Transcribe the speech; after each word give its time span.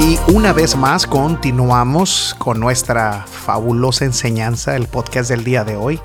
Y 0.00 0.18
una 0.32 0.54
vez 0.54 0.76
más 0.76 1.06
continuamos 1.06 2.34
con 2.38 2.58
nuestra 2.58 3.26
fabulosa 3.26 4.06
enseñanza, 4.06 4.74
el 4.74 4.86
podcast 4.86 5.28
del 5.28 5.44
día 5.44 5.62
de 5.64 5.76
hoy, 5.76 6.00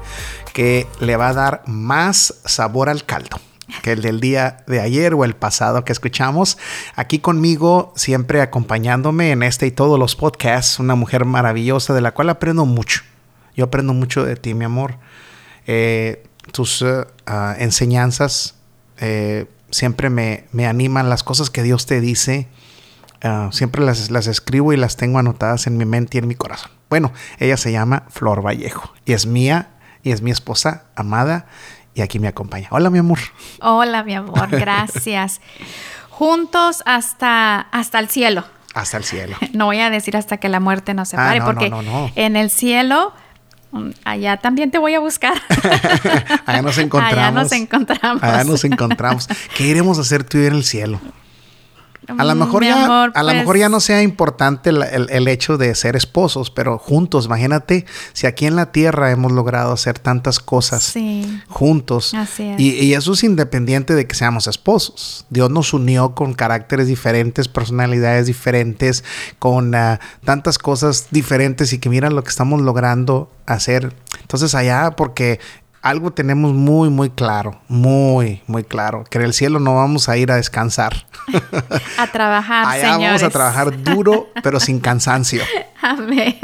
que 0.54 0.86
le 1.00 1.16
va 1.16 1.29
a 1.29 1.34
dar 1.34 1.64
más 1.66 2.36
sabor 2.44 2.89
al 2.89 3.05
caldo 3.05 3.39
que 3.81 3.94
el 3.94 4.02
del 4.02 4.20
día 4.20 4.63
de 4.68 4.80
ayer 4.80 5.13
o 5.13 5.26
el 5.26 5.36
pasado 5.36 5.84
que 5.86 5.91
escuchamos. 5.91 6.58
Aquí 6.95 7.20
conmigo, 7.20 7.94
siempre 7.95 8.41
acompañándome 8.41 9.31
en 9.31 9.44
este 9.44 9.68
y 9.68 9.71
todos 9.71 9.98
los 9.98 10.16
podcasts, 10.16 10.80
una 10.80 10.96
mujer 10.96 11.25
maravillosa 11.25 11.93
de 11.93 12.02
la 12.02 12.14
cual 12.14 12.30
aprendo 12.30 12.66
mucho. 12.66 13.02
Yo 13.55 13.66
aprendo 13.66 13.93
mucho 13.93 14.23
de 14.23 14.36
ti, 14.36 14.54
mi 14.54 14.66
amor. 14.66 14.98
Eh, 15.68 16.23
tus 16.52 16.82
uh, 16.82 17.05
enseñanzas 17.57 18.55
eh, 19.00 19.46
siempre 19.71 20.09
me, 20.09 20.46
me, 20.52 20.68
animan, 20.68 21.09
las 21.09 21.23
cosas 21.23 21.49
que 21.49 21.63
Dios 21.63 21.85
te 21.85 22.02
dice, 22.02 22.48
uh, 23.25 23.52
siempre 23.52 23.84
las, 23.84 24.09
las 24.11 24.27
escribo 24.27 24.73
y 24.73 24.77
las 24.77 24.95
tengo 24.95 25.20
anotadas 25.20 25.67
en 25.67 25.77
mi 25.77 25.85
mente 25.85 26.17
y 26.17 26.20
en 26.20 26.27
mi 26.27 26.35
corazón. 26.35 26.71
Bueno, 26.89 27.11
ella 27.39 27.57
se 27.57 27.71
llama 27.71 28.03
Flor 28.09 28.45
Vallejo 28.45 28.93
y 29.05 29.13
es 29.13 29.25
mía 29.25 29.70
y 30.03 30.11
es 30.11 30.21
mi 30.21 30.31
esposa 30.31 30.84
amada 30.95 31.48
y 31.95 32.01
aquí 32.01 32.20
me 32.20 32.27
acompaña. 32.27 32.67
Hola, 32.71 32.89
mi 32.89 32.99
amor. 32.99 33.20
Hola, 33.61 34.03
mi 34.03 34.13
amor, 34.13 34.49
gracias. 34.51 35.41
Juntos 36.09 36.84
hasta, 36.85 37.59
hasta 37.59 37.99
el 37.99 38.09
cielo. 38.09 38.45
Hasta 38.73 38.98
el 38.98 39.03
cielo. 39.03 39.37
No 39.53 39.65
voy 39.65 39.79
a 39.79 39.89
decir 39.89 40.15
hasta 40.17 40.37
que 40.37 40.49
la 40.49 40.59
muerte 40.59 40.93
nos 40.93 41.09
separe, 41.09 41.37
Ah, 41.37 41.39
no, 41.39 41.45
porque 41.45 41.70
no, 41.70 42.12
en 42.15 42.35
el 42.35 42.49
cielo, 42.49 43.13
mm, 43.71 43.89
allá 44.03 44.37
también 44.37 44.70
te 44.70 44.77
voy 44.77 44.93
a 44.93 44.99
buscar. 44.99 45.34
Allá 46.45 46.62
nos 46.62 46.77
encontramos. 46.77 47.17
Allá 47.17 47.31
nos 47.31 47.51
encontramos. 47.53 48.23
Allá 48.23 48.43
nos 48.43 48.63
encontramos. 48.65 49.27
¿Qué 49.55 49.63
iremos 49.63 49.98
a 49.98 50.01
hacer 50.01 50.23
tú 50.26 50.37
y 50.37 50.45
en 50.45 50.55
el 50.55 50.63
cielo? 50.63 50.99
A 52.18 52.23
lo 52.23 52.36
mejor, 52.36 52.62
Mi 52.62 52.68
ya, 52.68 52.85
amor, 52.85 53.12
a 53.16 53.24
lo 53.24 53.29
pues, 53.29 53.38
mejor 53.40 53.57
ya 53.57 53.70
no 53.70 53.79
sea 53.79 54.02
importante 54.02 54.70
el, 54.70 54.84
el- 54.84 55.10
el 55.10 55.27
hecho 55.27 55.57
de 55.57 55.74
ser 55.76 55.96
esposos, 55.96 56.49
pero 56.52 56.77
juntos, 56.77 57.26
imagínate 57.26 57.85
si 58.13 58.27
aquí 58.27 58.46
en 58.46 58.55
la 58.55 58.71
tierra 58.71 59.12
hemos 59.12 59.32
logrado 59.32 59.71
hacer 59.74 59.99
tantas 59.99 60.40
cosas 60.40 60.84
Sí. 60.84 61.41
juntos. 61.48 62.13
Así 62.13 62.44
es. 62.44 62.60
Y, 62.60 62.71
y 62.79 62.94
eso 62.94 63.13
es 63.13 63.24
independiente 63.24 63.96
de 63.96 64.07
que 64.07 64.16
seamos 64.16 64.47
esposos. 64.47 65.25
Dios 65.29 65.50
nos 65.50 65.74
unió 65.74 66.16
con 66.16 66.34
caracteres 66.34 66.88
diferentes, 66.88 67.47
personalidades 67.47 68.28
diferentes, 68.28 69.03
con 69.40 69.74
ah, 69.75 70.00
tantas 70.24 70.57
cosas 70.57 71.07
diferentes 71.12 71.74
y 71.74 71.79
que 71.79 71.90
mira 71.90 72.09
lo 72.09 72.24
que 72.24 72.29
estamos 72.29 72.62
logrando 72.62 73.31
hacer. 73.46 73.94
Entonces 74.22 74.56
allá, 74.56 74.91
porque 74.91 75.40
algo 75.86 76.12
tenemos 76.12 76.52
muy, 76.53 76.90
muy 76.90 77.12
claro, 77.12 77.59
muy, 77.68 78.41
muy 78.47 78.64
claro, 78.64 79.03
que 79.09 79.19
en 79.19 79.24
el 79.24 79.34
cielo 79.34 79.59
no 79.59 79.75
vamos 79.75 80.09
a 80.09 80.18
ir 80.18 80.31
a 80.31 80.36
descansar. 80.38 81.06
A 81.97 82.08
trabajar, 82.08 82.66
Allá 82.68 82.94
señores. 82.94 83.08
vamos 83.08 83.24
a 83.24 83.30
trabajar 83.30 83.84
duro, 83.84 84.28
pero 84.44 84.59
sin 84.59 84.80
cansancio. 84.80 85.41
Amén. 85.81 86.36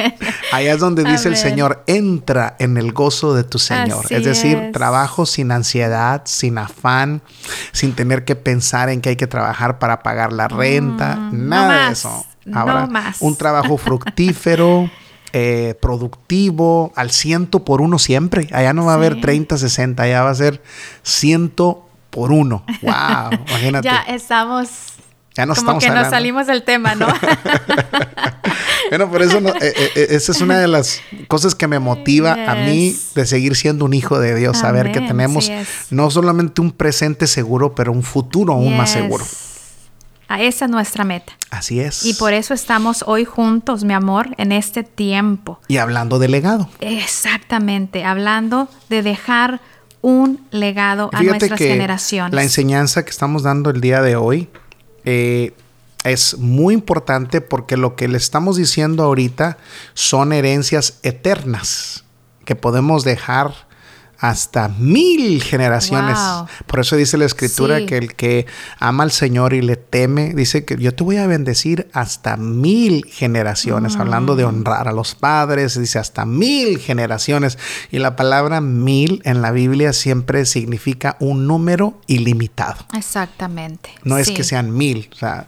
Allá 0.52 0.74
es 0.74 0.80
donde 0.80 1.04
dice 1.04 1.28
el. 1.28 1.38
Señor, 1.38 1.84
entra 1.88 2.56
en 2.60 2.78
el 2.78 2.92
gozo 2.94 3.34
de 3.34 3.44
tu 3.44 3.58
Señor. 3.60 4.06
Así 4.06 4.16
es 4.16 4.24
decir, 4.24 4.58
es. 4.58 4.72
trabajo 4.72 5.26
sin 5.26 5.52
ansiedad, 5.52 6.22
sin 6.26 6.58
afán, 6.58 7.22
sin 7.72 7.94
tener 7.94 8.26
que 8.26 8.36
pensar 8.36 8.90
en 8.90 9.02
que 9.02 9.10
hay 9.10 9.16
que 9.16 9.28
trabajar 9.28 9.80
para 9.80 10.02
pagar 10.04 10.34
la 10.34 10.48
renta, 10.48 11.16
Mm, 11.16 11.32
no 11.50 11.50
nada 11.50 11.88
de 11.88 11.94
eso. 11.94 12.26
no 12.46 12.60
Ahora, 12.60 12.86
más. 12.88 13.18
un 13.22 13.36
trabajo 13.36 13.78
fructífero. 13.78 14.90
eh, 15.34 15.76
productivo 15.82 16.92
al 16.96 17.12
ciento 17.12 17.64
por 17.66 17.82
uno 17.82 18.00
siempre. 18.00 18.48
Allá 18.52 18.74
no 18.74 18.86
va 18.86 18.94
a 18.94 18.96
haber 18.96 19.16
Sí. 19.16 19.22
30, 19.22 19.58
60, 19.58 20.04
allá 20.04 20.24
va 20.24 20.30
a 20.32 20.36
ser 20.36 20.62
ciento 21.04 21.88
por 22.10 22.32
uno. 22.32 22.64
Wow, 22.82 23.32
imagínate. 23.48 23.86
Ya 23.88 24.02
estamos. 24.08 24.70
Ya 25.34 25.46
nos 25.46 25.60
como 25.60 25.80
estamos 25.80 25.84
que 25.86 25.90
nos 26.02 26.10
salimos 26.10 26.46
del 26.48 26.64
tema, 26.64 26.94
¿no? 26.96 27.08
Bueno, 28.90 29.10
por 29.10 29.22
eso 29.22 29.40
no- 29.40 29.50
eh, 29.52 29.56
eh, 29.62 29.90
eh, 29.96 30.08
esa 30.10 30.34
es 30.34 30.42
una 30.42 30.60
de 30.60 30.68
las 30.68 31.02
cosas 31.30 31.56
que 31.56 31.66
me 31.68 31.80
motiva 31.80 32.34
a 32.48 32.56
mí 32.56 32.94
de 33.16 33.26
seguir 33.26 33.56
siendo 33.56 33.86
un 33.86 33.94
hijo 33.94 34.20
de 34.20 34.36
Dios, 34.36 34.58
saber 34.58 34.92
que 34.92 35.00
tenemos 35.00 35.46
sí 35.46 35.54
no 35.92 36.12
solamente 36.12 36.60
un 36.60 36.72
presente 36.72 37.28
seguro, 37.28 37.74
pero 37.74 37.94
un 37.94 38.04
futuro 38.04 38.52
aún 38.54 38.76
más 38.76 38.90
seguro. 38.92 39.24
A 40.32 40.42
esa 40.42 40.64
es 40.64 40.72
nuestra 40.72 41.04
meta. 41.04 41.34
Así 41.50 41.82
es. 41.82 42.06
Y 42.06 42.14
por 42.14 42.32
eso 42.32 42.54
estamos 42.54 43.04
hoy 43.06 43.26
juntos, 43.26 43.84
mi 43.84 43.94
amor, 43.94 44.30
en 44.38 44.54
este 44.54 44.82
tiempo. 44.82 45.60
Y 45.68 45.76
hablando 45.76 46.20
de 46.20 46.30
legado. 46.30 46.70
Exactamente, 46.80 48.06
hablando 48.06 48.70
de 48.88 49.04
dejar 49.04 49.60
un 50.00 50.40
legado 50.52 51.10
a 51.12 51.22
nuestras 51.22 51.58
que 51.58 51.68
generaciones. 51.68 52.34
la 52.34 52.44
enseñanza 52.44 53.04
que 53.04 53.10
estamos 53.10 53.44
dando 53.44 53.72
el 53.72 53.82
día 53.82 54.02
de 54.02 54.16
hoy 54.16 54.48
eh, 55.04 55.54
es 56.06 56.38
muy 56.38 56.76
importante 56.76 57.42
porque 57.42 57.76
lo 57.76 57.98
que 57.98 58.08
le 58.08 58.18
estamos 58.18 58.56
diciendo 58.56 59.04
ahorita 59.04 59.58
son 59.96 60.32
herencias 60.32 61.00
eternas 61.04 62.06
que 62.46 62.56
podemos 62.56 63.04
dejar 63.04 63.68
hasta 64.22 64.70
mil 64.70 65.42
generaciones. 65.42 66.16
Wow. 66.18 66.46
Por 66.68 66.80
eso 66.80 66.96
dice 66.96 67.18
la 67.18 67.26
escritura 67.26 67.80
Sí. 67.80 67.86
que 67.88 67.98
el 67.98 68.14
que 68.16 68.46
ama 68.80 69.04
al 69.04 69.12
Señor 69.12 69.54
y 69.54 69.62
le 69.62 69.76
teme, 69.78 70.34
dice 70.36 70.64
que 70.64 70.78
yo 70.78 70.94
te 70.94 71.04
voy 71.04 71.18
a 71.18 71.26
bendecir 71.28 71.90
hasta 71.92 72.38
mil 72.38 73.04
generaciones, 73.10 73.96
hablando 73.96 74.34
Mm. 74.34 74.38
de 74.38 74.44
honrar 74.46 74.88
a 74.88 74.92
los 74.92 75.16
padres, 75.16 75.78
dice 75.80 75.98
hasta 76.00 76.26
mil 76.26 76.78
generaciones. 76.78 77.58
Y 77.92 77.98
la 78.00 78.16
palabra 78.16 78.62
mil 78.62 79.22
en 79.26 79.42
la 79.42 79.52
Biblia 79.52 79.92
siempre 79.92 80.46
significa 80.46 81.18
un 81.20 81.48
número 81.48 82.00
ilimitado. 82.06 82.86
Exactamente. 82.96 83.90
No 84.04 84.18
es 84.20 84.30
que 84.30 84.44
sean 84.44 84.72
mil, 84.72 85.10
o 85.14 85.16
sea, 85.16 85.48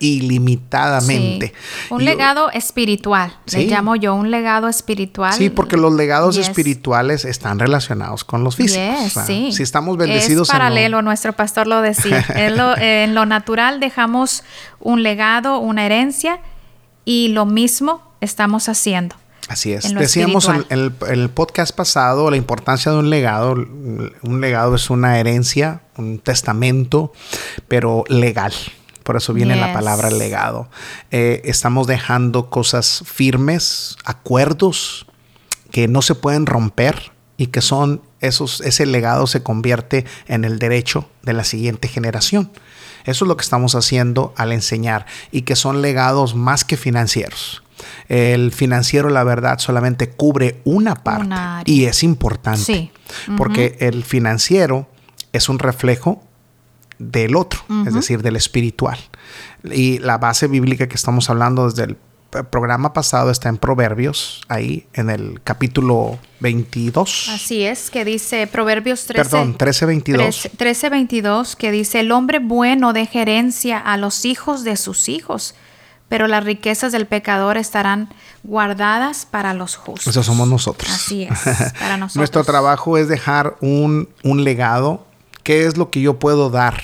ilimitadamente. 0.00 1.48
Sí. 1.48 1.86
Un 1.94 2.00
yo- 2.00 2.04
legado 2.04 2.50
espiritual, 2.50 3.36
Sí. 3.46 3.58
le 3.58 3.66
llamo 3.66 3.96
yo 3.96 4.14
un 4.14 4.30
legado 4.30 4.68
espiritual. 4.68 5.32
Sí, 5.34 5.50
porque 5.50 5.76
los 5.76 5.92
legados 5.92 6.36
Yes. 6.36 6.48
espirituales 6.48 7.24
están 7.24 7.58
relacionados 7.58 8.24
con 8.24 8.44
los 8.44 8.56
físicos. 8.56 8.98
Yes, 9.00 9.06
o 9.06 9.10
sea, 9.14 9.26
sí. 9.26 9.52
Si 9.52 9.62
estamos 9.62 9.96
bendecidos 9.96 10.48
Es 10.48 10.54
en 10.54 10.58
lo- 10.58 10.64
paralelo, 10.64 11.02
nuestro 11.02 11.32
pastor 11.34 11.66
lo 11.66 11.80
decía. 11.82 12.24
en, 12.34 12.56
lo, 12.56 12.76
en 12.76 13.14
lo 13.14 13.26
natural 13.26 13.80
dejamos 13.80 14.42
un 14.80 15.02
legado, 15.02 15.58
una 15.58 15.84
herencia 15.86 16.40
y 17.04 17.28
lo 17.28 17.46
mismo 17.46 18.02
estamos 18.20 18.68
haciendo. 18.68 19.16
Así 19.48 19.72
es. 19.72 19.86
en 19.86 19.94
Decíamos 19.96 20.46
en, 20.48 20.56
espiritual. 20.56 20.92
en 21.00 21.08
el, 21.08 21.14
en 21.14 21.20
el 21.22 21.30
podcast 21.30 21.74
pasado 21.74 22.30
la 22.30 22.36
importancia 22.36 22.92
de 22.92 22.98
un 22.98 23.08
legado. 23.08 23.52
Un 23.52 24.40
legado 24.42 24.74
es 24.74 24.90
una 24.90 25.18
herencia, 25.18 25.80
un 25.96 26.18
testamento, 26.18 27.12
pero 27.66 28.04
legal. 28.08 28.52
Por 29.08 29.16
eso 29.16 29.32
viene 29.32 29.56
la 29.56 29.72
palabra 29.72 30.10
legado. 30.10 30.68
Eh, 31.10 31.40
estamos 31.44 31.86
dejando 31.86 32.50
cosas 32.50 33.02
firmes, 33.06 33.96
acuerdos 34.04 35.06
que 35.70 35.88
no 35.88 36.02
se 36.02 36.14
pueden 36.14 36.44
romper 36.44 37.10
y 37.38 37.46
que 37.46 37.62
son 37.62 38.02
esos, 38.20 38.60
ese 38.60 38.84
legado 38.84 39.26
se 39.26 39.42
convierte 39.42 40.04
en 40.26 40.44
el 40.44 40.58
derecho 40.58 41.08
de 41.22 41.32
la 41.32 41.44
siguiente 41.44 41.88
generación. 41.88 42.50
Eso 43.06 43.24
es 43.24 43.28
lo 43.30 43.38
que 43.38 43.44
estamos 43.44 43.74
haciendo 43.74 44.34
al 44.36 44.52
enseñar 44.52 45.06
y 45.32 45.40
que 45.40 45.56
son 45.56 45.80
legados 45.80 46.34
más 46.34 46.66
que 46.66 46.76
financieros. 46.76 47.62
El 48.10 48.52
financiero, 48.52 49.08
la 49.08 49.24
verdad, 49.24 49.58
solamente 49.58 50.10
cubre 50.10 50.60
una 50.64 50.96
parte 50.96 51.24
Una 51.24 51.62
y 51.64 51.86
es 51.86 52.02
importante 52.02 52.62
Sí. 52.62 52.90
porque 53.38 53.78
el 53.80 54.04
financiero 54.04 54.86
es 55.32 55.48
un 55.48 55.58
reflejo 55.58 56.22
del 56.98 57.36
otro, 57.36 57.60
es 57.86 57.94
decir, 57.94 58.22
del 58.22 58.36
espiritual. 58.36 58.98
Y 59.64 59.98
la 59.98 60.18
base 60.18 60.46
bíblica 60.46 60.88
que 60.88 60.94
estamos 60.94 61.30
hablando 61.30 61.68
desde 61.68 61.84
el 61.84 61.96
programa 62.50 62.92
pasado 62.92 63.30
está 63.30 63.48
en 63.48 63.56
Proverbios, 63.56 64.42
ahí 64.48 64.86
en 64.92 65.08
el 65.10 65.40
capítulo 65.42 66.18
22. 66.40 67.30
Así 67.30 67.64
es, 67.64 67.90
que 67.90 68.04
dice 68.04 68.46
Proverbios 68.46 69.06
13. 69.06 69.30
Perdón, 69.30 69.56
13, 69.56 69.86
22. 69.86 70.50
13, 70.56 70.90
22, 70.90 71.56
que 71.56 71.70
dice, 71.70 72.00
el 72.00 72.12
hombre 72.12 72.38
bueno 72.38 72.92
deja 72.92 73.22
herencia 73.22 73.78
a 73.78 73.96
los 73.96 74.24
hijos 74.24 74.62
de 74.62 74.76
sus 74.76 75.08
hijos, 75.08 75.54
pero 76.08 76.26
las 76.26 76.44
riquezas 76.44 76.92
del 76.92 77.06
pecador 77.06 77.56
estarán 77.56 78.10
guardadas 78.42 79.26
para 79.26 79.54
los 79.54 79.76
justos. 79.76 80.06
Eso 80.06 80.22
somos 80.22 80.48
nosotros. 80.48 80.90
Así 80.90 81.24
es, 81.24 81.38
para 81.78 81.96
nosotros. 81.96 82.16
Nuestro 82.16 82.44
trabajo 82.44 82.98
es 82.98 83.08
dejar 83.08 83.56
un, 83.60 84.08
un 84.22 84.44
legado. 84.44 85.06
¿Qué 85.48 85.64
es 85.64 85.78
lo 85.78 85.88
que 85.88 86.02
yo 86.02 86.18
puedo 86.18 86.50
dar 86.50 86.82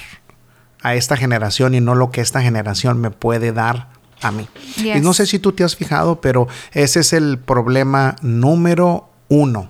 a 0.80 0.94
esta 0.94 1.18
generación 1.18 1.74
y 1.74 1.82
no 1.82 1.94
lo 1.94 2.10
que 2.10 2.22
esta 2.22 2.40
generación 2.40 2.98
me 2.98 3.10
puede 3.10 3.52
dar 3.52 3.90
a 4.22 4.32
mí? 4.32 4.48
Y 4.78 5.00
no 5.00 5.12
sé 5.12 5.26
si 5.26 5.38
tú 5.38 5.52
te 5.52 5.64
has 5.64 5.76
fijado, 5.76 6.22
pero 6.22 6.48
ese 6.72 7.00
es 7.00 7.12
el 7.12 7.38
problema 7.38 8.16
número 8.22 9.10
uno, 9.28 9.68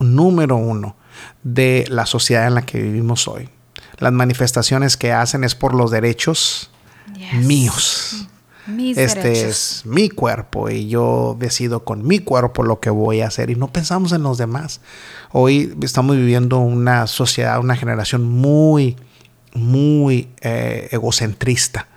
número 0.00 0.56
uno 0.56 0.96
de 1.44 1.84
la 1.88 2.04
sociedad 2.04 2.48
en 2.48 2.56
la 2.56 2.62
que 2.62 2.82
vivimos 2.82 3.28
hoy. 3.28 3.48
Las 3.98 4.12
manifestaciones 4.12 4.96
que 4.96 5.12
hacen 5.12 5.44
es 5.44 5.54
por 5.54 5.72
los 5.72 5.92
derechos 5.92 6.72
míos. 7.44 8.26
Mis 8.66 8.98
este 8.98 9.20
derechos. 9.20 9.82
es 9.82 9.86
mi 9.86 10.10
cuerpo 10.10 10.68
y 10.68 10.88
yo 10.88 11.36
decido 11.38 11.84
con 11.84 12.06
mi 12.06 12.18
cuerpo 12.18 12.62
lo 12.62 12.80
que 12.80 12.90
voy 12.90 13.20
a 13.20 13.26
hacer 13.26 13.50
y 13.50 13.56
no 13.56 13.72
pensamos 13.72 14.12
en 14.12 14.22
los 14.22 14.38
demás. 14.38 14.80
Hoy 15.32 15.74
estamos 15.82 16.16
viviendo 16.16 16.58
una 16.58 17.06
sociedad, 17.06 17.58
una 17.60 17.76
generación 17.76 18.28
muy, 18.28 18.96
muy 19.54 20.28
eh, 20.40 20.88
egocentrista 20.92 21.88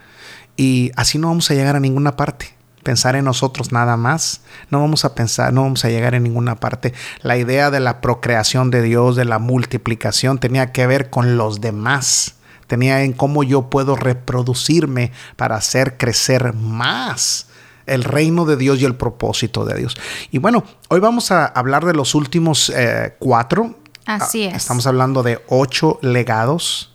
Y 0.55 0.91
así 0.95 1.17
no 1.17 1.27
vamos 1.27 1.49
a 1.51 1.53
llegar 1.53 1.75
a 1.75 1.79
ninguna 1.79 2.15
parte. 2.15 2.55
Pensar 2.83 3.15
en 3.15 3.25
nosotros 3.25 3.71
nada 3.71 3.95
más. 3.97 4.41
No 4.69 4.79
vamos 4.81 5.05
a 5.05 5.15
pensar, 5.15 5.53
no 5.53 5.63
vamos 5.63 5.85
a 5.85 5.89
llegar 5.89 6.15
en 6.15 6.23
ninguna 6.23 6.55
parte. 6.55 6.93
La 7.21 7.37
idea 7.37 7.71
de 7.71 7.79
la 7.79 8.01
procreación 8.01 8.71
de 8.71 8.81
Dios, 8.81 9.15
de 9.15 9.25
la 9.25 9.39
multiplicación, 9.39 10.37
tenía 10.37 10.71
que 10.71 10.85
ver 10.85 11.09
con 11.09 11.37
los 11.37 11.61
demás. 11.61 12.35
Tenía 12.73 13.03
en 13.03 13.13
cómo 13.13 13.43
yo 13.43 13.69
puedo 13.69 13.95
reproducirme 13.95 15.11
para 15.35 15.57
hacer 15.57 15.95
crecer 15.95 16.55
más 16.55 17.45
el 17.85 18.03
reino 18.03 18.45
de 18.45 18.57
Dios 18.57 18.81
y 18.81 18.85
el 18.85 18.95
propósito 18.95 19.63
de 19.63 19.75
Dios. 19.75 19.95
Y 20.31 20.39
bueno, 20.39 20.63
hoy 20.89 20.99
vamos 20.99 21.29
a 21.29 21.45
hablar 21.45 21.85
de 21.85 21.93
los 21.93 22.15
últimos 22.15 22.71
eh, 22.75 23.15
cuatro. 23.19 23.75
Así 24.07 24.45
es. 24.45 24.55
Estamos 24.55 24.87
hablando 24.87 25.21
de 25.21 25.39
ocho 25.49 25.99
legados 26.01 26.91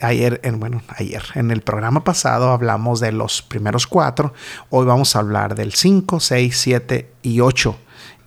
ayer, 0.00 0.40
en, 0.44 0.60
bueno, 0.60 0.80
ayer, 0.90 1.24
en 1.34 1.50
el 1.50 1.60
programa 1.60 2.04
pasado 2.04 2.52
hablamos 2.52 3.00
de 3.00 3.10
los 3.10 3.42
primeros 3.42 3.88
cuatro. 3.88 4.32
Hoy 4.70 4.86
vamos 4.86 5.16
a 5.16 5.18
hablar 5.18 5.56
del 5.56 5.74
5, 5.74 6.20
6, 6.20 6.56
7 6.56 7.10
y 7.22 7.40
8. 7.40 7.76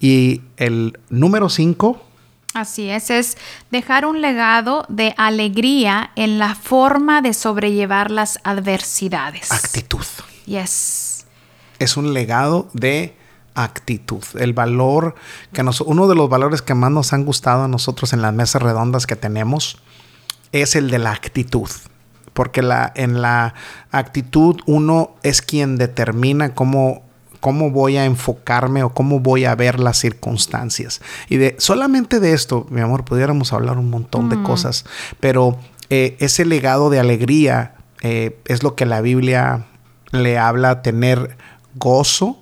Y 0.01 0.41
el 0.57 0.99
número 1.09 1.47
5. 1.47 2.08
Así 2.53 2.89
es, 2.89 3.09
es 3.09 3.37
dejar 3.69 4.05
un 4.05 4.21
legado 4.21 4.85
de 4.89 5.13
alegría 5.17 6.11
en 6.15 6.39
la 6.39 6.55
forma 6.55 7.21
de 7.21 7.33
sobrellevar 7.33 8.09
las 8.09 8.39
adversidades. 8.43 9.51
Actitud. 9.51 10.05
Yes. 10.45 11.25
Es 11.77 11.95
un 11.95 12.13
legado 12.13 12.67
de 12.73 13.15
actitud, 13.53 14.23
el 14.39 14.53
valor 14.53 15.15
que 15.53 15.63
nos, 15.63 15.81
uno 15.81 16.07
de 16.07 16.15
los 16.15 16.29
valores 16.29 16.61
que 16.61 16.73
más 16.73 16.91
nos 16.91 17.13
han 17.13 17.25
gustado 17.25 17.63
a 17.63 17.67
nosotros 17.67 18.13
en 18.13 18.21
las 18.21 18.33
mesas 18.33 18.61
redondas 18.61 19.05
que 19.05 19.15
tenemos 19.15 19.77
es 20.51 20.75
el 20.75 20.89
de 20.89 20.99
la 20.99 21.11
actitud. 21.11 21.69
Porque 22.33 22.61
la, 22.61 22.91
en 22.95 23.21
la 23.21 23.53
actitud 23.91 24.61
uno 24.65 25.15
es 25.23 25.41
quien 25.41 25.77
determina 25.77 26.53
cómo, 26.55 27.03
cómo 27.39 27.71
voy 27.71 27.97
a 27.97 28.05
enfocarme 28.05 28.83
o 28.83 28.93
cómo 28.93 29.19
voy 29.19 29.45
a 29.45 29.55
ver 29.55 29.79
las 29.79 29.97
circunstancias. 29.97 31.01
Y 31.29 31.37
de 31.37 31.55
solamente 31.59 32.19
de 32.19 32.33
esto, 32.33 32.65
mi 32.69 32.81
amor, 32.81 33.05
pudiéramos 33.05 33.53
hablar 33.53 33.77
un 33.77 33.89
montón 33.89 34.29
de 34.29 34.35
Mm. 34.37 34.43
cosas, 34.43 34.85
pero 35.19 35.57
eh, 35.89 36.15
ese 36.19 36.45
legado 36.45 36.89
de 36.89 36.99
alegría 36.99 37.75
eh, 38.01 38.39
es 38.45 38.63
lo 38.63 38.75
que 38.75 38.85
la 38.85 39.01
Biblia 39.01 39.65
le 40.11 40.37
habla 40.37 40.69
a 40.69 40.81
tener 40.81 41.35
gozo 41.75 42.37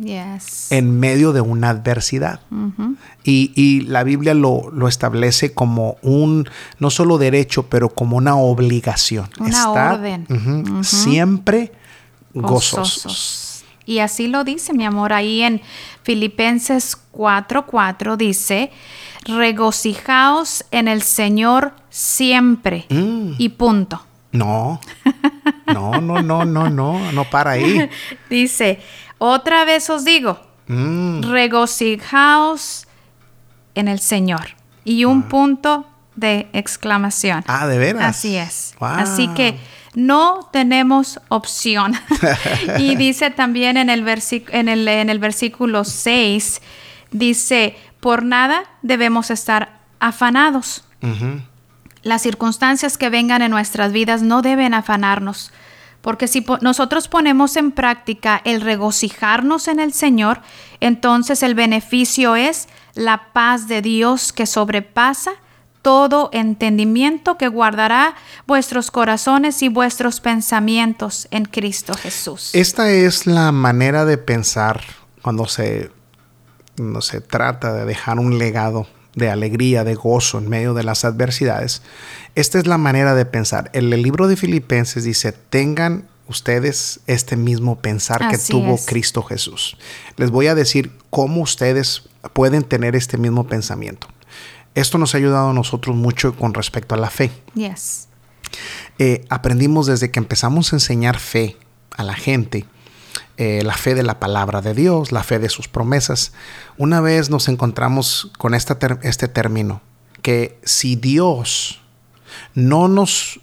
Yes. 0.00 0.72
en 0.72 0.98
medio 1.00 1.32
de 1.34 1.42
una 1.42 1.68
adversidad. 1.68 2.40
Ujú. 2.50 2.94
Y, 3.24 3.52
y 3.54 3.82
la 3.82 4.04
Biblia 4.04 4.32
lo, 4.32 4.70
lo 4.70 4.88
establece 4.88 5.52
como 5.52 5.96
un, 6.00 6.48
no 6.78 6.88
solo 6.88 7.18
derecho, 7.18 7.64
pero 7.64 7.90
como 7.90 8.16
una 8.16 8.36
obligación. 8.36 9.28
Una 9.38 9.70
orden. 9.70 10.26
ujú, 10.30 10.72
Ujú. 10.76 10.84
siempre 10.84 11.72
gozosos. 12.32 13.02
Gozosos. 13.04 13.41
Y 13.84 13.98
así 13.98 14.28
lo 14.28 14.44
dice, 14.44 14.72
mi 14.72 14.84
amor, 14.84 15.12
ahí 15.12 15.42
en 15.42 15.60
Filipenses 16.02 16.96
4:4 17.12 18.16
dice, 18.16 18.70
regocijaos 19.24 20.64
en 20.70 20.88
el 20.88 21.02
Señor 21.02 21.74
siempre. 21.90 22.86
Mm. 22.88 23.34
Y 23.38 23.48
punto. 23.50 24.04
No, 24.32 24.80
no, 25.66 26.00
no, 26.00 26.22
no, 26.22 26.44
no, 26.44 26.70
no, 26.70 27.12
no 27.12 27.24
para 27.24 27.50
ahí. 27.50 27.90
Dice, 28.30 28.80
otra 29.18 29.66
vez 29.66 29.90
os 29.90 30.06
digo, 30.06 30.40
Mm, 30.66 31.22
regocijaos 31.22 32.86
en 33.74 33.88
el 33.88 34.00
Señor. 34.00 34.56
Y 34.84 35.04
un 35.04 35.22
punto 35.24 35.86
de 36.16 36.48
exclamación. 36.52 37.44
Ah, 37.46 37.66
de 37.66 37.78
veras. 37.78 38.04
Así 38.04 38.36
es. 38.36 38.74
Wow. 38.80 38.88
Así 38.88 39.28
que 39.28 39.58
no 39.94 40.48
tenemos 40.52 41.20
opción. 41.28 41.94
y 42.78 42.96
dice 42.96 43.30
también 43.30 43.76
en 43.76 43.90
el, 43.90 44.04
versi- 44.04 44.44
en, 44.50 44.68
el, 44.68 44.86
en 44.88 45.10
el 45.10 45.18
versículo 45.18 45.84
6, 45.84 46.62
dice, 47.10 47.76
por 48.00 48.24
nada 48.24 48.64
debemos 48.82 49.30
estar 49.30 49.80
afanados. 50.00 50.84
Las 52.02 52.22
circunstancias 52.22 52.98
que 52.98 53.10
vengan 53.10 53.42
en 53.42 53.50
nuestras 53.50 53.92
vidas 53.92 54.22
no 54.22 54.42
deben 54.42 54.74
afanarnos, 54.74 55.52
porque 56.00 56.26
si 56.26 56.40
po- 56.40 56.58
nosotros 56.60 57.06
ponemos 57.06 57.56
en 57.56 57.70
práctica 57.70 58.40
el 58.44 58.60
regocijarnos 58.60 59.68
en 59.68 59.78
el 59.78 59.92
Señor, 59.92 60.40
entonces 60.80 61.42
el 61.44 61.54
beneficio 61.54 62.34
es 62.34 62.68
la 62.94 63.32
paz 63.32 63.68
de 63.68 63.82
Dios 63.82 64.32
que 64.32 64.46
sobrepasa 64.46 65.32
todo 65.82 66.30
entendimiento 66.32 67.36
que 67.36 67.48
guardará 67.48 68.14
vuestros 68.46 68.90
corazones 68.90 69.62
y 69.62 69.68
vuestros 69.68 70.20
pensamientos 70.20 71.28
en 71.30 71.44
Cristo 71.44 71.94
Jesús. 71.94 72.50
Esta 72.54 72.90
es 72.90 73.26
la 73.26 73.52
manera 73.52 74.04
de 74.04 74.16
pensar 74.16 74.82
cuando 75.22 75.46
se, 75.46 75.90
no 76.76 77.02
se 77.02 77.20
trata 77.20 77.72
de 77.74 77.84
dejar 77.84 78.18
un 78.18 78.38
legado 78.38 78.86
de 79.14 79.28
alegría, 79.28 79.84
de 79.84 79.94
gozo 79.94 80.38
en 80.38 80.48
medio 80.48 80.72
de 80.72 80.84
las 80.84 81.04
adversidades. 81.04 81.82
Esta 82.34 82.58
es 82.58 82.66
la 82.66 82.78
manera 82.78 83.14
de 83.14 83.26
pensar. 83.26 83.70
En 83.74 83.92
el 83.92 84.02
libro 84.02 84.28
de 84.28 84.36
Filipenses 84.36 85.04
dice, 85.04 85.32
tengan 85.32 86.08
ustedes 86.28 87.00
este 87.06 87.36
mismo 87.36 87.78
pensar 87.78 88.30
que 88.30 88.38
tuvo 88.38 88.76
es. 88.76 88.86
Cristo 88.86 89.22
Jesús. 89.22 89.76
Les 90.16 90.30
voy 90.30 90.46
a 90.46 90.54
decir 90.54 90.92
cómo 91.10 91.42
ustedes 91.42 92.04
pueden 92.32 92.62
tener 92.62 92.96
este 92.96 93.18
mismo 93.18 93.46
pensamiento. 93.46 94.08
Esto 94.74 94.98
nos 94.98 95.14
ha 95.14 95.18
ayudado 95.18 95.50
a 95.50 95.52
nosotros 95.52 95.96
mucho 95.96 96.34
con 96.34 96.54
respecto 96.54 96.94
a 96.94 96.98
la 96.98 97.10
fe. 97.10 97.30
Yes. 97.54 98.08
Eh, 98.98 99.24
aprendimos 99.28 99.86
desde 99.86 100.10
que 100.10 100.18
empezamos 100.18 100.72
a 100.72 100.76
enseñar 100.76 101.18
fe 101.18 101.56
a 101.96 102.02
la 102.02 102.14
gente, 102.14 102.66
eh, 103.36 103.62
la 103.64 103.74
fe 103.74 103.94
de 103.94 104.02
la 104.02 104.20
palabra 104.20 104.60
de 104.60 104.74
Dios, 104.74 105.12
la 105.12 105.22
fe 105.22 105.38
de 105.38 105.48
sus 105.48 105.68
promesas. 105.68 106.32
Una 106.78 107.00
vez 107.00 107.30
nos 107.30 107.48
encontramos 107.48 108.30
con 108.38 108.54
esta 108.54 108.78
este 109.02 109.28
término, 109.28 109.82
que 110.22 110.58
si 110.64 110.96
Dios 110.96 111.82
no 112.54 112.88
nos 112.88 113.40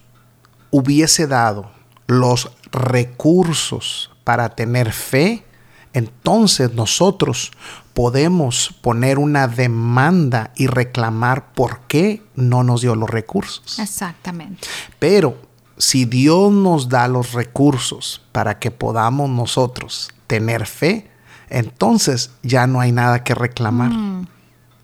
hubiese 0.72 1.28
dado 1.28 1.72
los 2.08 2.52
recursos 2.72 4.12
para 4.24 4.50
tener 4.50 4.92
fe, 4.92 5.46
entonces 5.94 6.74
nosotros 6.74 7.52
podemos 7.94 8.74
poner 8.82 9.18
una 9.20 9.48
demanda 9.48 10.52
y 10.56 10.68
reclamar 10.68 11.54
por 11.54 11.82
qué 11.88 12.24
no 12.36 12.64
nos 12.64 12.82
dio 12.82 12.96
los 12.96 13.10
recursos. 13.10 13.80
Exactamente. 13.80 14.68
Pero 15.00 15.38
si 15.78 16.06
Dios 16.06 16.52
nos 16.52 16.90
da 16.90 17.08
los 17.08 17.34
recursos 17.34 18.22
para 18.32 18.60
que 18.60 18.72
podamos 18.72 19.30
nosotros 19.30 20.10
tener 20.28 20.66
fe, 20.66 21.10
entonces 21.50 22.32
ya 22.44 22.68
no 22.68 22.80
hay 22.80 22.92
nada 22.92 23.24
que 23.24 23.34
reclamar. 23.36 23.92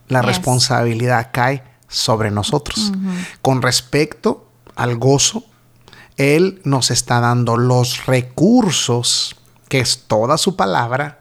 La 0.08 0.22
Yes. 0.22 0.28
responsabilidad 0.28 1.30
cae 1.34 1.64
sobre 1.88 2.32
nosotros. 2.32 2.92
Con 3.42 3.62
respecto 3.62 4.50
al 4.76 4.98
gozo, 4.98 5.44
Él 6.18 6.62
nos 6.64 6.92
está 6.92 7.20
dando 7.20 7.58
los 7.58 8.06
recursos, 8.06 9.36
que 9.68 9.80
es 9.80 10.04
toda 10.08 10.38
su 10.38 10.56
palabra, 10.56 11.20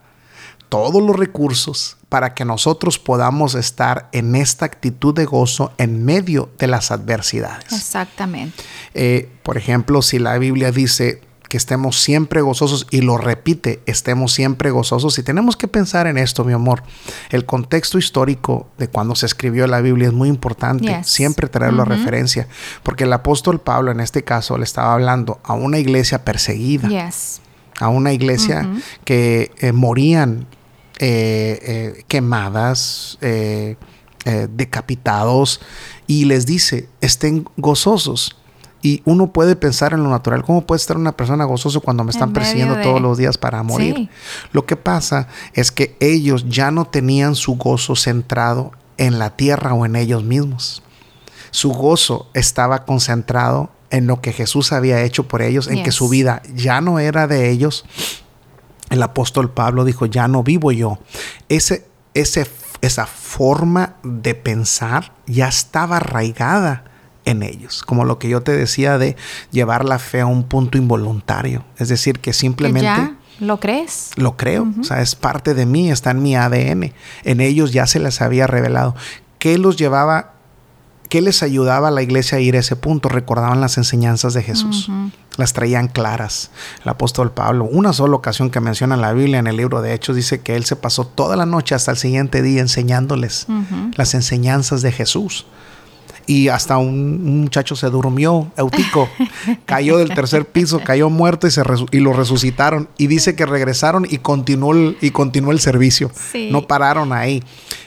todos 0.74 1.00
los 1.00 1.14
recursos 1.14 1.98
para 2.08 2.34
que 2.34 2.44
nosotros 2.44 2.98
podamos 2.98 3.54
estar 3.54 4.08
en 4.10 4.34
esta 4.34 4.64
actitud 4.64 5.14
de 5.14 5.24
gozo 5.24 5.72
en 5.78 6.04
medio 6.04 6.50
de 6.58 6.66
las 6.66 6.90
adversidades. 6.90 7.72
Exactamente. 7.72 8.60
Eh, 8.92 9.30
por 9.44 9.56
ejemplo, 9.56 10.02
si 10.02 10.18
la 10.18 10.36
Biblia 10.36 10.72
dice 10.72 11.20
que 11.48 11.58
estemos 11.58 12.00
siempre 12.00 12.40
gozosos 12.40 12.88
y 12.90 13.02
lo 13.02 13.18
repite, 13.18 13.82
estemos 13.86 14.32
siempre 14.32 14.72
gozosos. 14.72 15.16
Y 15.16 15.22
tenemos 15.22 15.56
que 15.56 15.68
pensar 15.68 16.08
en 16.08 16.18
esto, 16.18 16.42
mi 16.42 16.52
amor. 16.52 16.82
El 17.30 17.46
contexto 17.46 17.96
histórico 17.96 18.66
de 18.76 18.88
cuando 18.88 19.14
se 19.14 19.26
escribió 19.26 19.68
la 19.68 19.80
Biblia 19.80 20.08
es 20.08 20.12
muy 20.12 20.28
importante. 20.28 21.04
Siempre 21.04 21.46
traerlo 21.46 21.82
a 21.82 21.84
referencia. 21.84 22.48
Porque 22.82 23.04
el 23.04 23.12
apóstol 23.12 23.60
Pablo 23.60 23.92
en 23.92 24.00
este 24.00 24.24
caso 24.24 24.58
le 24.58 24.64
estaba 24.64 24.94
hablando 24.94 25.38
a 25.44 25.52
una 25.52 25.78
iglesia 25.78 26.24
perseguida 26.24 26.88
a 27.80 27.88
una 27.88 28.12
iglesia 28.12 28.68
que 29.04 29.52
eh, 29.58 29.72
morían 29.72 30.46
eh, 30.98 31.58
eh, 31.62 32.04
quemadas, 32.08 33.18
eh, 33.20 33.76
decapitados, 34.50 35.60
y 36.06 36.24
les 36.24 36.46
dice, 36.46 36.88
estén 37.00 37.46
gozosos. 37.56 38.36
Y 38.82 39.00
uno 39.06 39.32
puede 39.32 39.56
pensar 39.56 39.94
en 39.94 40.02
lo 40.02 40.10
natural, 40.10 40.42
¿cómo 40.44 40.66
puede 40.66 40.78
estar 40.78 40.96
una 40.98 41.12
persona 41.16 41.44
gozoso 41.44 41.80
cuando 41.80 42.04
me 42.04 42.10
están 42.10 42.32
persiguiendo 42.34 42.74
de- 42.76 42.82
todos 42.82 43.00
los 43.00 43.16
días 43.16 43.38
para 43.38 43.62
morir? 43.62 43.94
Sí. 43.96 44.08
Lo 44.52 44.66
que 44.66 44.76
pasa 44.76 45.28
es 45.54 45.70
que 45.72 45.96
ellos 46.00 46.44
ya 46.48 46.70
no 46.70 46.84
tenían 46.84 47.34
su 47.34 47.56
gozo 47.56 47.96
centrado 47.96 48.72
en 48.98 49.18
la 49.18 49.30
tierra 49.36 49.72
o 49.72 49.86
en 49.86 49.96
ellos 49.96 50.22
mismos. 50.22 50.82
Su 51.50 51.70
gozo 51.72 52.28
estaba 52.34 52.84
concentrado 52.84 53.70
en 53.90 54.06
lo 54.06 54.20
que 54.20 54.32
Jesús 54.32 54.72
había 54.72 55.00
hecho 55.02 55.28
por 55.28 55.40
ellos, 55.40 55.68
en 55.68 55.82
que 55.82 55.92
su 55.92 56.08
vida 56.10 56.42
ya 56.54 56.80
no 56.82 56.98
era 56.98 57.26
de 57.26 57.50
ellos. 57.50 57.84
El 58.90 59.02
apóstol 59.02 59.50
Pablo 59.50 59.84
dijo, 59.84 60.06
ya 60.06 60.28
no 60.28 60.42
vivo 60.42 60.72
yo. 60.72 60.98
Ese, 61.48 61.86
ese, 62.14 62.46
esa 62.80 63.06
forma 63.06 63.96
de 64.02 64.34
pensar 64.34 65.12
ya 65.26 65.48
estaba 65.48 65.96
arraigada 65.96 66.84
en 67.24 67.42
ellos, 67.42 67.82
como 67.82 68.04
lo 68.04 68.18
que 68.18 68.28
yo 68.28 68.42
te 68.42 68.52
decía 68.52 68.98
de 68.98 69.16
llevar 69.50 69.84
la 69.84 69.98
fe 69.98 70.20
a 70.20 70.26
un 70.26 70.44
punto 70.44 70.76
involuntario, 70.76 71.64
es 71.78 71.88
decir, 71.88 72.20
que 72.20 72.32
simplemente... 72.32 72.84
¿Ya? 72.84 73.16
¿Lo 73.40 73.58
crees? 73.58 74.12
Lo 74.14 74.36
creo, 74.36 74.68
o 74.78 74.84
sea, 74.84 75.00
es 75.00 75.16
parte 75.16 75.54
de 75.54 75.66
mí, 75.66 75.90
está 75.90 76.12
en 76.12 76.22
mi 76.22 76.36
ADN, 76.36 76.92
en 77.24 77.40
ellos 77.40 77.72
ya 77.72 77.86
se 77.86 77.98
les 77.98 78.20
había 78.20 78.46
revelado. 78.46 78.94
¿Qué 79.38 79.58
los 79.58 79.76
llevaba 79.76 80.34
¿Qué 81.14 81.20
les 81.20 81.42
ayudaba 81.44 81.88
a 81.88 81.90
la 81.90 82.02
iglesia 82.02 82.38
a 82.38 82.40
ir 82.40 82.56
a 82.56 82.58
ese 82.58 82.76
punto? 82.76 83.08
Recordaban 83.08 83.60
las 83.60 83.78
enseñanzas 83.78 84.34
de 84.34 84.42
Jesús. 84.42 84.90
Las 85.36 85.52
traían 85.52 85.88
claras. 85.88 86.50
El 86.82 86.88
apóstol 86.88 87.32
Pablo, 87.32 87.64
una 87.64 87.92
sola 87.92 88.16
ocasión 88.16 88.50
que 88.50 88.60
menciona 88.60 88.96
la 88.96 89.12
Biblia 89.12 89.38
en 89.38 89.46
el 89.46 89.56
libro 89.56 89.82
de 89.82 89.94
Hechos, 89.94 90.16
dice 90.16 90.40
que 90.40 90.56
él 90.56 90.64
se 90.64 90.76
pasó 90.76 91.06
toda 91.06 91.36
la 91.36 91.46
noche 91.46 91.74
hasta 91.74 91.90
el 91.90 91.96
siguiente 91.96 92.42
día 92.42 92.60
enseñándoles 92.60 93.46
las 93.96 94.14
enseñanzas 94.14 94.82
de 94.82 94.92
Jesús 94.92 95.46
y 96.26 96.48
hasta 96.48 96.78
un, 96.78 97.42
muchacho 97.42 97.76
se 97.76 97.90
durmió, 97.90 98.50
Eutico, 98.56 99.08
cayó 99.66 99.98
del 99.98 100.14
tercer 100.14 100.46
piso, 100.46 100.80
cayó 100.82 101.10
muerto 101.10 101.46
y, 101.46 101.50
se 101.50 101.62
y 101.90 101.98
lo 101.98 102.12
resucitaron. 102.12 102.88
Y 102.96 103.06
dice 103.06 103.34
que 103.34 103.46
regresaron 103.46 104.06
y 104.08 104.18
continuó 104.18 104.72
el, 104.72 104.96
y 105.00 105.10
continuó 105.10 105.52
el 105.52 105.60
servicio. 105.60 106.10
No 106.50 106.66
pararon 106.66 107.12
ahí. 107.12 107.42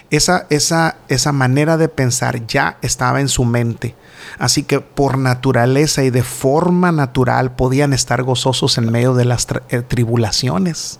Esa, 0.09 0.47
esa, 0.49 0.97
esa 1.09 1.31
manera 1.33 1.77
de 1.77 1.89
pensar 1.89 2.47
ya 2.47 2.77
estaba 2.81 3.19
en 3.19 3.27
su 3.27 3.43
mente. 3.43 3.95
Así 4.39 4.63
que 4.63 4.79
por 4.79 5.17
naturaleza 5.17 6.03
y 6.03 6.09
de 6.09 6.23
forma 6.23 6.91
natural 6.91 7.55
podían 7.55 7.93
estar 7.93 8.23
gozosos 8.23 8.77
en 8.77 8.91
medio 8.91 9.13
de 9.13 9.25
las 9.25 9.47
eh, 9.69 9.81
tribulaciones 9.81 10.99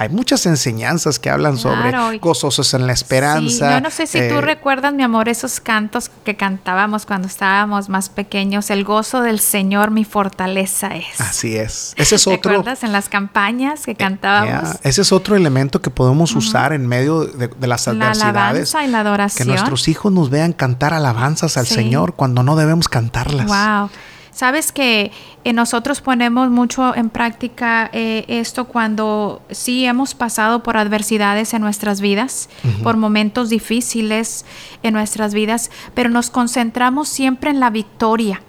hay 0.00 0.08
muchas 0.10 0.46
enseñanzas 0.46 1.18
que 1.18 1.28
hablan 1.28 1.58
sobre 1.58 2.18
gozosos 2.18 2.72
en 2.72 2.86
la 2.86 2.92
esperanza. 2.92 3.74
yo 3.74 3.80
no 3.80 3.90
sé 3.90 4.06
si 4.06 4.18
tú 4.28 4.36
eh, 4.36 4.40
recuerdas, 4.40 4.94
mi 4.94 5.02
amor, 5.02 5.28
esos 5.28 5.58
cantos 5.58 6.08
que 6.24 6.36
cantábamos 6.36 7.04
cuando 7.04 7.26
estábamos 7.26 7.88
más 7.88 8.08
pequeños. 8.08 8.70
El 8.70 8.84
gozo 8.84 9.22
del 9.22 9.40
Señor, 9.40 9.90
mi 9.90 10.04
fortaleza 10.04 10.94
es. 10.94 11.20
Así 11.20 11.56
es. 11.56 11.94
Ese 11.96 12.14
es 12.14 12.26
otro. 12.28 12.52
¿Recuerdas 12.52 12.84
en 12.84 12.92
las 12.92 13.08
campañas 13.08 13.84
que 13.84 13.90
eh, 13.90 13.96
cantábamos? 13.96 14.76
Ese 14.84 15.02
es 15.02 15.10
otro 15.10 15.34
elemento 15.34 15.82
que 15.82 15.90
podemos 15.90 16.36
usar 16.36 16.72
en 16.72 16.86
medio 16.86 17.24
de, 17.24 17.50
las 17.66 17.88
adversidades. 17.88 18.18
La 18.18 18.28
alabanza 18.28 18.84
y 18.84 18.88
la 18.88 19.00
adoración. 19.00 19.48
Que 19.48 19.52
nuestros 19.52 19.88
hijos 19.88 20.12
nos 20.12 20.30
vean 20.30 20.52
cantar 20.52 20.94
alabanzas 20.94 21.56
al 21.56 21.66
Señor 21.66 22.14
cuando 22.14 22.44
no 22.44 22.54
debemos 22.54 22.88
cantarlas. 22.88 23.46
Wow. 23.46 23.90
Sabes 24.38 24.70
que 24.70 25.10
eh, 25.42 25.52
nosotros 25.52 26.00
ponemos 26.00 26.48
mucho 26.48 26.94
en 26.94 27.10
práctica 27.10 27.90
eh, 27.92 28.24
esto 28.28 28.66
cuando 28.66 29.42
sí 29.50 29.84
hemos 29.84 30.14
pasado 30.14 30.62
por 30.62 30.76
adversidades 30.76 31.54
en 31.54 31.60
nuestras 31.60 32.00
vidas, 32.00 32.48
por 32.84 32.96
momentos 32.96 33.50
difíciles 33.50 34.44
en 34.84 34.94
nuestras 34.94 35.34
vidas, 35.34 35.72
pero 35.92 36.08
nos 36.08 36.30
concentramos 36.30 37.08
siempre 37.08 37.50
en 37.50 37.58
la 37.58 37.70
victoria, 37.70 38.40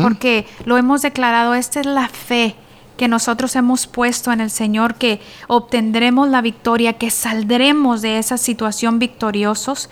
porque 0.00 0.46
lo 0.64 0.78
hemos 0.78 1.02
declarado, 1.02 1.52
esta 1.52 1.80
es 1.80 1.86
la 1.86 2.08
fe 2.08 2.56
que 2.98 3.08
nosotros 3.08 3.56
hemos 3.56 3.86
puesto 3.86 4.30
en 4.32 4.42
el 4.42 4.50
Señor, 4.50 4.96
que 4.96 5.20
obtendremos 5.46 6.28
la 6.28 6.42
victoria, 6.42 6.94
que 6.94 7.10
saldremos 7.10 8.02
de 8.02 8.18
esa 8.18 8.36
situación 8.36 8.98
victoriosos, 8.98 9.88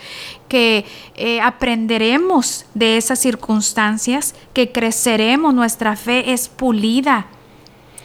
que 0.49 0.85
eh, 1.15 1.41
aprenderemos 1.41 2.67
de 2.75 2.99
esas 2.99 3.21
circunstancias, 3.21 4.35
que 4.53 4.73
creceremos, 4.73 5.55
nuestra 5.55 5.97
fe 5.97 6.33
es 6.33 6.49
pulida 6.49 7.29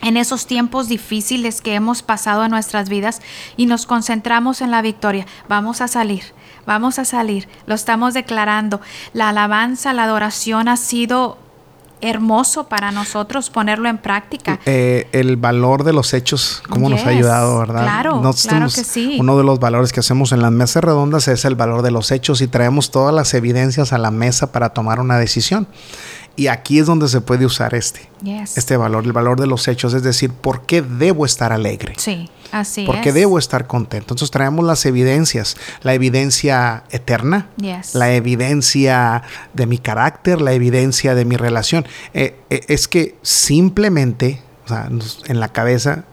en 0.02 0.18
esos 0.18 0.46
tiempos 0.46 0.88
difíciles 0.88 1.62
que 1.62 1.74
hemos 1.74 2.04
pasado 2.04 2.46
en 2.46 2.52
nuestras 2.52 2.88
vidas 2.88 3.22
y 3.58 3.66
nos 3.66 3.86
concentramos 3.86 4.62
en 4.62 4.72
la 4.72 4.82
victoria. 4.82 5.26
Vamos 5.50 5.82
a 5.82 5.88
salir, 5.88 6.24
vamos 6.66 7.00
a 7.00 7.06
salir, 7.06 7.48
lo 7.66 7.76
estamos 7.76 8.14
declarando. 8.14 8.82
La 9.14 9.30
alabanza, 9.30 9.94
la 9.94 10.04
adoración 10.04 10.68
ha 10.68 10.78
sido 10.78 11.38
hermoso 12.02 12.66
para 12.66 12.92
nosotros 12.92 13.50
ponerlo 13.50 13.90
en 13.90 13.98
práctica. 13.98 14.60
Eh, 14.66 15.08
el 15.12 15.38
valor 15.38 15.84
de 15.84 15.94
los 15.94 16.14
hechos, 16.14 16.62
cómo 16.70 16.90
nos 16.90 17.06
ha 17.06 17.10
ayudado, 17.10 17.60
¿verdad? 17.60 17.84
Claro, 17.84 18.22
claro 18.44 18.66
que 18.66 18.84
sí. 18.84 19.18
Uno 19.20 19.38
de 19.38 19.44
los 19.44 19.60
valores 19.60 19.92
que 19.92 20.00
hacemos 20.00 20.32
en 20.32 20.42
las 20.42 20.52
mesas 20.52 20.84
redondas 20.84 21.28
es 21.28 21.46
el 21.46 21.56
valor 21.56 21.82
de 21.82 21.92
los 21.92 22.12
hechos 22.12 22.42
y 22.42 22.48
traemos 22.48 22.92
todas 22.92 23.14
las 23.14 23.34
evidencias 23.34 23.94
a 23.94 23.98
la 23.98 24.12
mesa 24.12 24.52
para 24.52 24.70
tomar 24.70 25.00
una 25.00 25.18
decisión. 25.18 25.68
Y 26.36 26.48
aquí 26.48 26.80
es 26.80 26.86
donde 26.86 27.08
se 27.08 27.22
puede 27.22 27.46
usar 27.46 27.76
este, 27.76 28.10
este 28.56 28.78
valor, 28.78 29.04
el 29.04 29.12
valor 29.12 29.40
de 29.40 29.48
los 29.48 29.68
hechos, 29.68 29.94
es 29.94 30.02
decir, 30.02 30.32
¿por 30.32 30.62
qué 30.66 30.82
debo 30.82 31.26
estar 31.26 31.52
alegre? 31.52 31.94
Sí, 31.98 32.30
así 32.52 32.86
¿Por 32.86 33.02
qué 33.02 33.12
debo 33.12 33.38
estar 33.38 33.68
contento? 33.68 34.14
Entonces 34.14 34.32
traemos 34.32 34.66
las 34.66 34.86
evidencias, 34.86 35.58
la 35.82 35.94
evidencia 35.94 36.84
eterna, 36.90 37.50
la 37.94 38.14
evidencia 38.14 39.24
de 39.54 39.66
mi 39.66 39.78
carácter, 39.78 40.42
la 40.42 40.54
evidencia 40.54 41.16
de 41.16 41.26
mi 41.26 41.36
relación. 41.36 41.86
Eh, 42.14 42.40
eh, 42.50 42.62
es 42.70 42.88
que 42.88 43.16
simplemente, 43.22 44.42
o 44.66 44.70
sea, 44.70 44.90
en 45.26 45.40
la 45.40 45.50
cabeza 45.50 46.06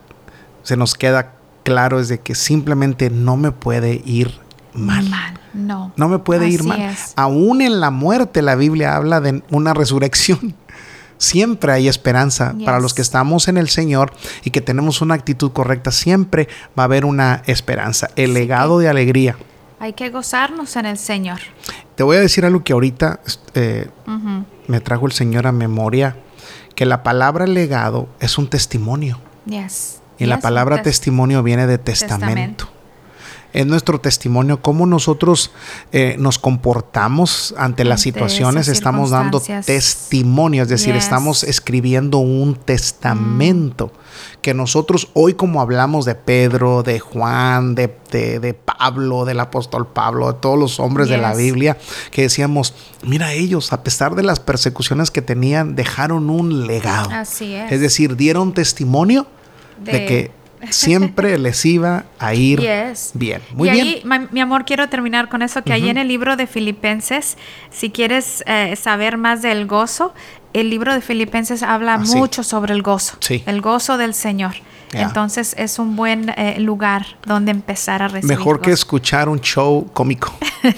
se 0.65 0.77
nos 0.77 0.95
queda 0.95 1.33
claro 1.63 2.01
es 2.01 2.09
de 2.09 2.19
que 2.19 2.35
simplemente 2.35 3.11
no 3.11 3.37
me 3.37 3.53
puede 3.53 4.03
ir 4.05 4.41
mal. 4.79 5.07
No. 5.53 5.93
No 5.97 6.09
me 6.09 6.19
puede 6.19 6.49
ir 6.49 6.65
mal. 6.65 6.97
Aún 7.17 7.61
en 7.63 7.81
la 7.81 7.91
muerte 7.91 8.43
la 8.43 8.55
Biblia 8.55 8.97
habla 8.97 9.21
de 9.21 9.43
una 9.51 9.75
resurrección. 9.75 10.55
Siempre 11.19 11.73
hay 11.73 11.89
esperanza 11.89 12.55
para 12.65 12.79
los 12.79 12.95
que 12.95 13.03
estamos 13.03 13.49
en 13.49 13.57
el 13.57 13.69
Señor 13.69 14.13
y 14.45 14.51
que 14.51 14.61
tenemos 14.61 15.01
una 15.03 15.15
actitud 15.15 15.51
correcta. 15.51 15.91
Siempre 15.91 16.49
va 16.79 16.85
a 16.85 16.87
haber 16.87 17.05
una 17.05 17.43
esperanza. 17.47 18.09
El 18.15 18.35
legado 18.35 18.79
de 18.79 18.89
alegría. 18.89 19.37
Hay 19.81 19.95
que 19.95 20.11
gozarnos 20.11 20.77
en 20.77 20.87
el 20.87 20.97
Señor. 20.97 21.41
Te 21.97 22.05
voy 22.05 22.17
a 22.17 22.21
decir 22.21 22.45
algo 22.45 22.63
que 22.63 22.73
ahorita 22.73 23.21
eh, 23.55 23.91
me 24.69 24.81
trajo 24.81 25.07
el 25.07 25.13
Señor 25.13 25.49
a 25.49 25.53
memoria, 25.53 26.17
que 26.77 26.87
la 26.87 27.03
palabra 27.03 27.49
legado 27.49 28.09
es 28.21 28.39
un 28.39 28.49
testimonio. 28.49 29.19
Y 30.19 30.27
la 30.27 30.39
palabra 30.39 30.83
testimonio 30.83 31.43
viene 31.43 31.67
de 31.67 31.79
testamento 31.79 32.69
es 33.52 33.67
nuestro 33.67 34.00
testimonio, 34.00 34.61
cómo 34.61 34.87
nosotros 34.87 35.50
eh, 35.93 36.17
nos 36.19 36.38
comportamos 36.38 37.55
ante, 37.57 37.85
las 37.85 38.02
situaciones, 38.02 38.69
estamos 38.69 39.11
dando 39.11 39.40
testimonio, 39.40 40.62
es 40.64 40.69
decir, 40.69 40.95
estamos 40.95 41.45
escribiendo 41.45 42.19
un 42.19 42.57
testamento. 42.57 43.87
Mm. 43.87 44.40
Que 44.43 44.55
nosotros 44.55 45.09
hoy 45.14 45.35
como 45.35 45.61
hablamos 45.61 46.05
de 46.05 46.14
Pedro, 46.14 46.83
de 46.83 47.00
Juan, 47.00 47.75
de, 47.75 47.95
de, 48.11 48.55
Pablo, 48.55 49.25
del 49.25 49.40
apóstol 49.40 49.87
Pablo, 49.87 50.33
de 50.33 50.38
todos 50.38 50.59
los 50.59 50.81
hombres 50.81 51.09
de 51.09 51.19
la 51.19 51.35
Biblia, 51.35 51.76
que 52.11 52.23
decíamos, 52.23 52.75
mira 53.02 53.33
ellos, 53.33 53.73
a 53.73 53.83
pesar 53.83 54.14
de 54.14 54.23
las 54.23 54.40
persecuciones 54.40 55.11
que 55.11 55.23
tenían, 55.23 55.75
dejaron 55.75 56.31
un 56.31 56.67
legado. 56.67 57.11
Así 57.11 57.55
es. 57.55 57.73
Es 57.73 57.81
decir, 57.81 58.17
dieron 58.17 58.52
testimonio 58.52 59.26
de 59.85 60.07
que 60.07 60.38
siempre 60.71 61.38
les 61.38 61.65
iba 61.65 62.05
a 62.19 62.35
ir 62.35 62.61
bien. 63.15 63.43
Muy 63.53 63.69
y 63.69 63.73
bien. 63.73 63.87
Ahí, 63.87 64.29
mi 64.31 64.41
amor, 64.41 64.65
quiero 64.65 64.88
terminar 64.88 65.29
con 65.29 65.43
eso, 65.43 65.62
que 65.62 65.73
ahí 65.73 65.88
en 65.88 65.99
el 65.99 66.09
libro 66.09 66.37
de 66.37 66.47
Filipenses, 66.47 67.37
si 67.71 67.91
quieres 67.91 68.43
eh, 68.47 68.77
saber 68.77 69.17
más 69.17 69.43
del 69.43 69.67
gozo, 69.67 70.15
el 70.53 70.71
libro 70.71 70.95
de 70.95 71.00
Filipenses 71.00 71.62
habla 71.62 71.95
ah, 71.95 71.99
mucho 71.99 72.43
sobre 72.43 72.75
el 72.75 72.83
gozo, 72.83 73.19
el 73.47 73.61
gozo 73.61 73.99
del 73.99 74.15
Señor. 74.15 74.55
Entonces 74.93 75.55
es 75.59 75.79
un 75.79 75.97
buen 75.97 76.31
eh, 76.31 76.59
lugar 76.61 77.07
donde 77.25 77.50
empezar 77.50 78.03
a 78.03 78.09
recibir. 78.09 78.37
Mejor 78.37 78.61
que 78.61 78.71
escuchar 78.71 79.29
un 79.29 79.41
show 79.41 79.87
cómico. 79.93 80.33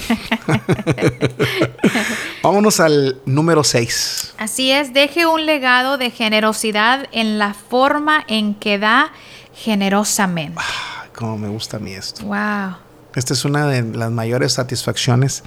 Vámonos 2.42 2.80
al 2.80 3.20
número 3.24 3.62
6. 3.62 4.34
Así 4.38 4.72
es, 4.72 4.92
deje 4.92 5.26
un 5.26 5.46
legado 5.46 5.98
de 5.98 6.10
generosidad 6.10 7.08
en 7.12 7.38
la 7.38 7.54
forma 7.54 8.24
en 8.26 8.54
que 8.54 8.78
da 8.78 9.12
generosamente. 9.60 10.58
Ah, 10.58 11.06
cómo 11.14 11.36
me 11.36 11.48
gusta 11.48 11.76
a 11.76 11.80
mí 11.80 11.92
esto. 11.92 12.24
Wow. 12.24 12.76
Esta 13.14 13.34
es 13.34 13.44
una 13.44 13.66
de 13.66 13.82
las 13.82 14.10
mayores 14.10 14.54
satisfacciones 14.54 15.42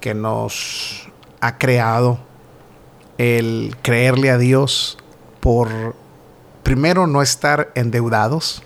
que 0.00 0.14
nos 0.14 1.08
ha 1.40 1.58
creado 1.58 2.18
el 3.18 3.76
creerle 3.82 4.30
a 4.30 4.38
Dios 4.38 4.96
por, 5.40 5.94
primero, 6.62 7.06
no 7.06 7.20
estar 7.20 7.70
endeudados 7.74 8.62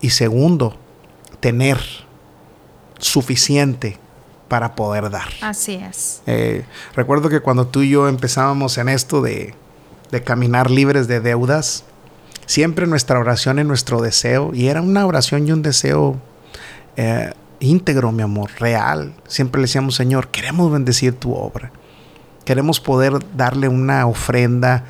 y 0.00 0.10
segundo, 0.10 0.76
tener 1.40 1.80
suficiente 2.98 3.98
para 4.46 4.74
poder 4.74 5.10
dar. 5.10 5.28
Así 5.40 5.74
es. 5.74 6.22
Eh, 6.26 6.64
recuerdo 6.94 7.28
que 7.28 7.40
cuando 7.40 7.66
tú 7.66 7.82
y 7.82 7.90
yo 7.90 8.08
empezábamos 8.08 8.78
en 8.78 8.88
esto 8.88 9.22
de, 9.22 9.54
de 10.12 10.22
caminar 10.22 10.70
libres 10.70 11.08
de 11.08 11.20
deudas, 11.20 11.84
siempre 12.50 12.88
nuestra 12.88 13.20
oración 13.20 13.60
y 13.60 13.64
nuestro 13.64 14.02
deseo, 14.02 14.50
y 14.52 14.66
era 14.66 14.82
una 14.82 15.06
oración 15.06 15.46
y 15.46 15.52
un 15.52 15.62
deseo 15.62 16.20
eh, 16.96 17.32
íntegro, 17.60 18.10
mi 18.10 18.24
amor, 18.24 18.50
real. 18.58 19.14
Siempre 19.28 19.60
le 19.60 19.68
decíamos, 19.68 19.94
Señor, 19.94 20.28
queremos 20.32 20.72
bendecir 20.72 21.14
tu 21.14 21.32
obra. 21.32 21.70
Queremos 22.44 22.80
poder 22.80 23.24
darle 23.36 23.68
una 23.68 24.04
ofrenda, 24.08 24.82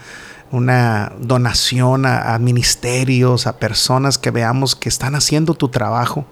una 0.50 1.12
donación 1.20 2.06
a, 2.06 2.38
ministerios, 2.38 3.46
a 3.46 3.58
personas 3.58 4.16
que 4.16 4.30
veamos 4.30 4.74
que 4.74 4.88
están 4.88 5.14
haciendo 5.14 5.52
tu 5.52 5.68
trabajo. 5.68 6.24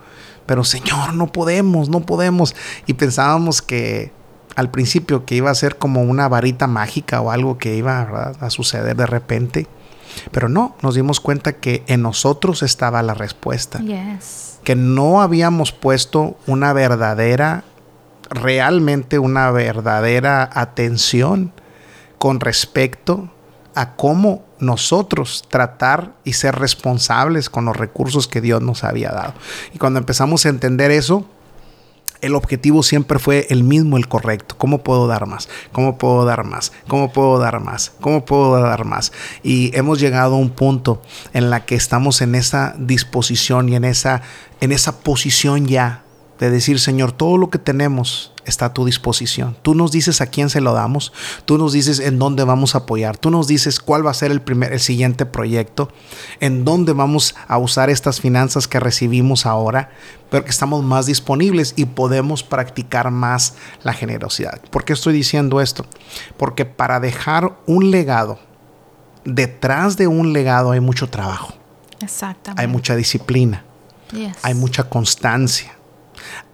Pero 0.47 0.65
Señor, 0.65 1.13
no 1.13 1.31
podemos, 1.31 1.91
no 1.91 2.01
podemos. 2.01 2.57
Y 2.87 2.95
pensábamos 2.95 3.61
que 3.61 4.13
al 4.57 4.71
principio 4.71 5.27
que 5.27 5.35
iba 5.35 5.51
a 5.51 5.55
ser 5.55 5.77
como 5.77 6.01
una 6.01 6.27
varita 6.27 6.67
mágica 6.67 7.21
o 7.21 7.31
algo 7.31 7.59
que 7.59 7.77
iba 7.77 8.33
a 8.41 8.49
suceder 8.49 8.97
de 8.97 9.05
repente. 9.05 9.67
Pero 10.31 10.49
no, 10.49 10.77
nos 10.83 10.95
dimos 10.95 11.21
cuenta 11.21 11.55
que 11.55 11.83
en 11.87 12.03
nosotros 12.03 12.63
estaba 12.63 13.03
la 13.03 13.15
respuesta. 13.15 13.81
Que 14.65 14.75
no 14.75 15.23
habíamos 15.23 15.73
puesto 15.73 16.37
una 16.47 16.73
verdadera, 16.73 17.65
realmente 18.31 19.19
una 19.19 19.51
verdadera 19.51 20.49
atención 20.53 21.53
con 22.19 22.41
respecto 22.41 23.31
a 23.75 23.95
cómo 23.95 24.45
nosotros 24.59 25.45
tratar 25.49 26.13
y 26.25 26.33
ser 26.33 26.57
responsables 26.57 27.49
con 27.49 27.65
los 27.65 27.77
recursos 27.77 28.27
que 28.27 28.41
Dios 28.41 28.61
nos 28.61 28.83
había 28.83 29.11
dado. 29.11 29.35
Y 29.73 29.79
cuando 29.79 30.01
empezamos 30.01 30.45
a 30.45 30.49
entender 30.49 30.91
eso, 30.91 31.27
el 32.21 32.35
objetivo 32.35 32.83
siempre 32.83 33.19
fue 33.19 33.47
el 33.51 33.65
mismo, 33.65 33.97
el 33.97 34.09
correcto. 34.09 34.57
¿Cómo 34.59 34.79
puedo 34.79 35.07
dar 35.07 35.27
más? 35.27 35.49
¿Cómo 35.73 35.99
puedo 35.99 36.25
dar 36.25 36.45
más? 36.45 36.73
¿Cómo 36.87 37.13
puedo 37.13 37.39
dar 37.39 37.61
más? 37.61 37.93
¿Cómo 38.01 38.25
puedo 38.25 38.61
dar 38.61 38.85
más? 38.85 39.13
Y 39.43 39.77
hemos 39.77 40.01
llegado 40.01 40.35
a 40.35 40.39
un 40.39 40.51
punto 40.51 41.03
en 41.33 41.51
la 41.51 41.65
que 41.65 41.75
estamos 41.75 42.21
en 42.21 42.35
esa 42.35 42.75
disposición 42.79 43.69
y 43.69 43.77
en 43.77 43.85
esa, 43.85 44.23
en 44.61 44.73
esa 44.73 45.01
posición 45.01 45.67
ya 45.67 46.05
de 46.39 46.51
decir, 46.51 46.79
Señor, 46.79 47.13
todo 47.13 47.37
lo 47.37 47.51
que 47.51 47.59
tenemos 47.59 48.33
está 48.45 48.67
a 48.67 48.75
tu 48.75 48.85
disposición. 48.85 49.57
Tú 49.63 49.75
nos 49.75 49.91
dices 49.91 50.21
a 50.21 50.27
quién 50.27 50.51
se 50.51 50.61
lo 50.61 50.73
damos, 50.73 51.13
tú 51.45 51.59
nos 51.59 51.73
dices 51.73 51.99
en 51.99 52.19
dónde 52.19 52.45
vamos 52.45 52.75
a 52.75 52.79
apoyar, 52.79 53.17
tú 53.17 53.31
nos 53.31 53.49
dices 53.49 53.81
cuál 53.81 54.07
va 54.07 54.13
a 54.13 54.15
ser 54.15 54.31
el 54.31 54.41
primer 54.41 54.73
el 54.73 54.81
siguiente 54.81 55.27
proyecto, 55.27 55.91
en 56.41 56.65
dónde 56.65 56.93
vamos 56.93 57.35
a 57.49 57.59
usar 57.59 57.91
estas 57.91 58.21
finanzas 58.21 58.69
que 58.69 58.81
recibimos 58.81 59.47
ahora, 59.47 59.91
pero 60.31 60.45
que 60.45 60.51
estamos 60.51 60.85
más 60.85 61.07
disponibles 61.07 61.75
y 61.77 61.87
podemos 61.87 62.43
practicar 62.43 63.11
más 63.11 63.55
la 63.83 63.93
generosidad. 63.93 64.61
¿Por 64.71 64.85
qué 64.85 64.93
estoy 64.93 65.15
diciendo 65.15 65.61
esto? 65.61 65.85
Porque 66.37 66.65
para 66.65 67.01
dejar 67.01 67.59
un 67.67 67.91
legado, 67.91 68.39
detrás 69.25 69.97
de 69.97 70.07
un 70.07 70.33
legado 70.33 70.71
hay 70.71 70.81
mucho 70.81 71.09
trabajo. 71.09 71.55
Exactamente. 72.01 72.63
Hay 72.63 72.69
mucha 72.69 72.95
disciplina. 72.95 73.65
Hay 74.43 74.55
mucha 74.55 74.85
constancia 74.85 75.78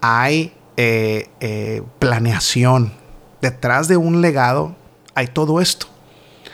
hay 0.01 0.55
eh, 0.77 1.29
eh, 1.41 1.83
planeación. 1.99 2.93
Detrás 3.41 3.89
de 3.89 3.97
un 3.97 4.21
legado 4.21 4.75
hay 5.15 5.29
todo 5.29 5.61
esto. 5.61 5.87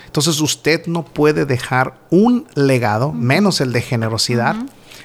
Entonces 0.07 0.41
usted 0.41 0.87
no 0.87 1.05
puede 1.05 1.47
dejar 1.47 1.99
un 2.11 2.47
legado, 2.55 3.12
menos 3.12 3.61
el 3.61 3.73
de 3.73 3.81
generosidad, 3.81 4.57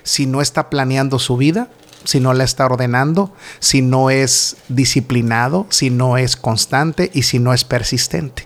si 0.03 0.25
no 0.25 0.41
está 0.41 0.69
planeando 0.69 1.19
su 1.19 1.37
vida, 1.37 1.69
si 2.05 2.19
no 2.19 2.33
la 2.33 2.43
está 2.43 2.65
ordenando, 2.65 3.33
si 3.59 3.81
no 3.81 4.09
es 4.09 4.57
disciplinado, 4.67 5.65
si 5.69 5.89
no 5.89 6.17
es 6.17 6.35
constante 6.35 7.11
y 7.13 7.23
si 7.23 7.39
no 7.39 7.53
es 7.53 7.63
persistente. 7.63 8.45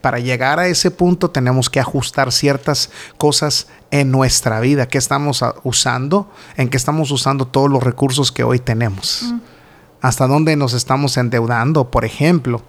Para 0.00 0.18
llegar 0.18 0.58
a 0.58 0.68
ese 0.68 0.90
punto 0.90 1.30
tenemos 1.30 1.68
que 1.68 1.80
ajustar 1.80 2.32
ciertas 2.32 2.90
cosas 3.18 3.66
en 3.90 4.10
nuestra 4.10 4.60
vida, 4.60 4.88
que 4.88 4.98
estamos 4.98 5.44
usando, 5.64 6.30
en 6.56 6.68
que 6.68 6.76
estamos 6.76 7.10
usando 7.10 7.46
todos 7.46 7.70
los 7.70 7.82
recursos 7.82 8.30
que 8.32 8.44
hoy 8.44 8.58
tenemos. 8.58 9.22
Mm. 9.24 9.40
Hasta 10.00 10.26
dónde 10.26 10.56
nos 10.56 10.72
estamos 10.72 11.16
endeudando, 11.16 11.90
por 11.90 12.04
ejemplo. 12.04 12.62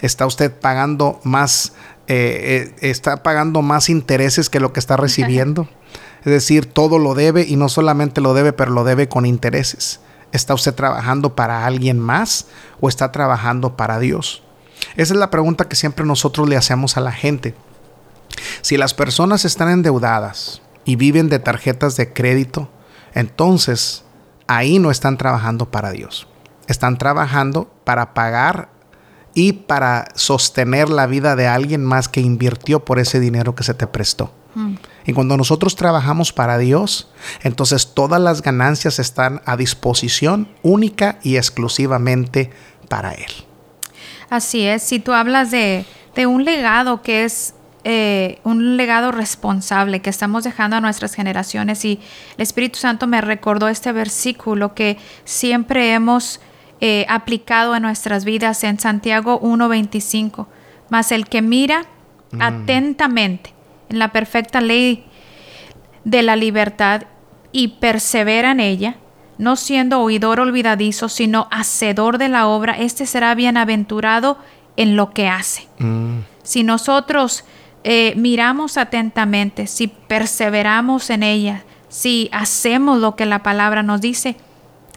¿Está 0.00 0.26
usted 0.26 0.52
pagando 0.52 1.20
más, 1.24 1.74
eh, 2.08 2.74
eh, 2.80 2.90
está 2.90 3.22
pagando 3.22 3.62
más 3.62 3.88
intereses 3.88 4.50
que 4.50 4.60
lo 4.60 4.72
que 4.72 4.80
está 4.80 4.96
recibiendo? 4.96 5.68
es 6.24 6.32
decir, 6.32 6.66
todo 6.66 6.98
lo 6.98 7.14
debe 7.14 7.44
y 7.46 7.56
no 7.56 7.68
solamente 7.68 8.20
lo 8.20 8.34
debe, 8.34 8.52
pero 8.52 8.70
lo 8.70 8.84
debe 8.84 9.08
con 9.08 9.26
intereses. 9.26 10.00
¿Está 10.32 10.54
usted 10.54 10.74
trabajando 10.74 11.34
para 11.34 11.66
alguien 11.66 11.98
más 11.98 12.46
o 12.80 12.88
está 12.88 13.12
trabajando 13.12 13.76
para 13.76 13.98
Dios? 13.98 14.42
Esa 14.96 15.14
es 15.14 15.18
la 15.18 15.30
pregunta 15.30 15.68
que 15.68 15.76
siempre 15.76 16.06
nosotros 16.06 16.48
le 16.48 16.56
hacemos 16.56 16.96
a 16.96 17.00
la 17.00 17.12
gente. 17.12 17.54
Si 18.62 18.76
las 18.76 18.94
personas 18.94 19.44
están 19.44 19.68
endeudadas 19.68 20.61
y 20.84 20.96
viven 20.96 21.28
de 21.28 21.38
tarjetas 21.38 21.96
de 21.96 22.12
crédito, 22.12 22.68
entonces 23.14 24.04
ahí 24.46 24.78
no 24.78 24.90
están 24.90 25.16
trabajando 25.16 25.70
para 25.70 25.90
Dios. 25.90 26.26
Están 26.66 26.98
trabajando 26.98 27.70
para 27.84 28.14
pagar 28.14 28.68
y 29.34 29.52
para 29.52 30.08
sostener 30.14 30.88
la 30.88 31.06
vida 31.06 31.36
de 31.36 31.46
alguien 31.46 31.84
más 31.84 32.08
que 32.08 32.20
invirtió 32.20 32.84
por 32.84 32.98
ese 32.98 33.20
dinero 33.20 33.54
que 33.54 33.64
se 33.64 33.74
te 33.74 33.86
prestó. 33.86 34.32
Mm. 34.54 34.74
Y 35.06 35.12
cuando 35.12 35.36
nosotros 35.36 35.76
trabajamos 35.76 36.32
para 36.32 36.58
Dios, 36.58 37.10
entonces 37.42 37.94
todas 37.94 38.20
las 38.20 38.42
ganancias 38.42 38.98
están 38.98 39.40
a 39.46 39.56
disposición 39.56 40.48
única 40.62 41.18
y 41.22 41.36
exclusivamente 41.36 42.50
para 42.88 43.12
Él. 43.12 43.32
Así 44.30 44.62
es, 44.62 44.82
si 44.82 44.98
tú 44.98 45.12
hablas 45.12 45.50
de, 45.50 45.84
de 46.14 46.26
un 46.26 46.44
legado 46.44 47.02
que 47.02 47.24
es 47.24 47.54
eh, 47.84 48.38
un 48.44 48.76
legado 48.76 49.10
responsable 49.10 50.00
que 50.00 50.10
estamos 50.10 50.44
dejando 50.44 50.76
a 50.76 50.80
nuestras 50.80 51.14
generaciones 51.14 51.84
y 51.84 51.98
el 52.36 52.42
Espíritu 52.42 52.78
Santo 52.78 53.08
me 53.08 53.20
recordó 53.20 53.66
este 53.66 53.90
versículo 53.90 54.74
que 54.74 54.98
siempre 55.24 55.92
hemos 55.92 56.40
eh, 56.80 57.06
aplicado 57.08 57.74
en 57.74 57.82
nuestras 57.82 58.24
vidas 58.24 58.62
en 58.62 58.78
Santiago 58.78 59.40
1.25. 59.40 60.46
Mas 60.90 61.10
el 61.10 61.28
que 61.28 61.42
mira 61.42 61.86
mm. 62.30 62.42
atentamente 62.42 63.52
en 63.88 63.98
la 63.98 64.12
perfecta 64.12 64.60
ley 64.60 65.04
de 66.04 66.22
la 66.22 66.36
libertad 66.36 67.02
y 67.50 67.68
persevera 67.68 68.52
en 68.52 68.60
ella, 68.60 68.96
no 69.38 69.56
siendo 69.56 70.00
oidor 70.00 70.38
olvidadizo, 70.38 71.08
sino 71.08 71.48
hacedor 71.50 72.18
de 72.18 72.28
la 72.28 72.46
obra, 72.46 72.78
este 72.78 73.06
será 73.06 73.34
bienaventurado 73.34 74.38
en 74.76 74.94
lo 74.94 75.10
que 75.10 75.28
hace. 75.28 75.66
Mm. 75.78 76.20
Si 76.42 76.62
nosotros 76.62 77.44
eh, 77.84 78.14
miramos 78.16 78.76
atentamente, 78.76 79.66
si 79.66 79.88
perseveramos 79.88 81.10
en 81.10 81.22
ella, 81.22 81.64
si 81.88 82.28
hacemos 82.32 82.98
lo 82.98 83.16
que 83.16 83.26
la 83.26 83.42
palabra 83.42 83.82
nos 83.82 84.00
dice, 84.00 84.36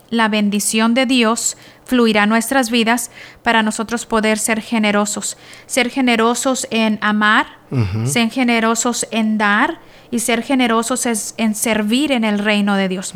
la 0.09 0.27
bendición 0.27 0.93
de 0.93 1.05
Dios 1.05 1.57
fluirá 1.85 2.23
en 2.23 2.29
nuestras 2.29 2.69
vidas 2.69 3.11
para 3.43 3.63
nosotros 3.63 4.05
poder 4.05 4.37
ser 4.37 4.61
generosos. 4.61 5.37
Ser 5.65 5.89
generosos 5.89 6.67
en 6.71 6.97
amar, 7.01 7.47
ser 8.05 8.29
generosos 8.29 9.07
en 9.11 9.37
dar 9.37 9.79
y 10.11 10.19
ser 10.19 10.43
generosos 10.43 11.05
en 11.37 11.55
servir 11.55 12.11
en 12.11 12.23
el 12.23 12.39
reino 12.39 12.75
de 12.75 12.87
Dios. 12.87 13.13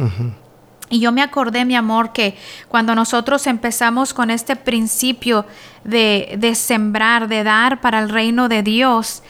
Y 0.89 0.99
yo 0.99 1.11
me 1.11 1.21
acordé, 1.21 1.65
mi 1.65 1.75
amor, 1.75 2.13
que 2.13 2.35
cuando 2.67 2.95
nosotros 2.95 3.45
empezamos 3.45 4.13
con 4.13 4.31
este 4.31 4.55
principio 4.55 5.45
de, 5.83 6.35
de 6.39 6.55
sembrar, 6.55 7.27
de 7.27 7.43
dar 7.43 7.79
para 7.79 7.99
el 7.99 8.09
reino 8.09 8.49
de 8.49 8.63
Dios, 8.63 9.21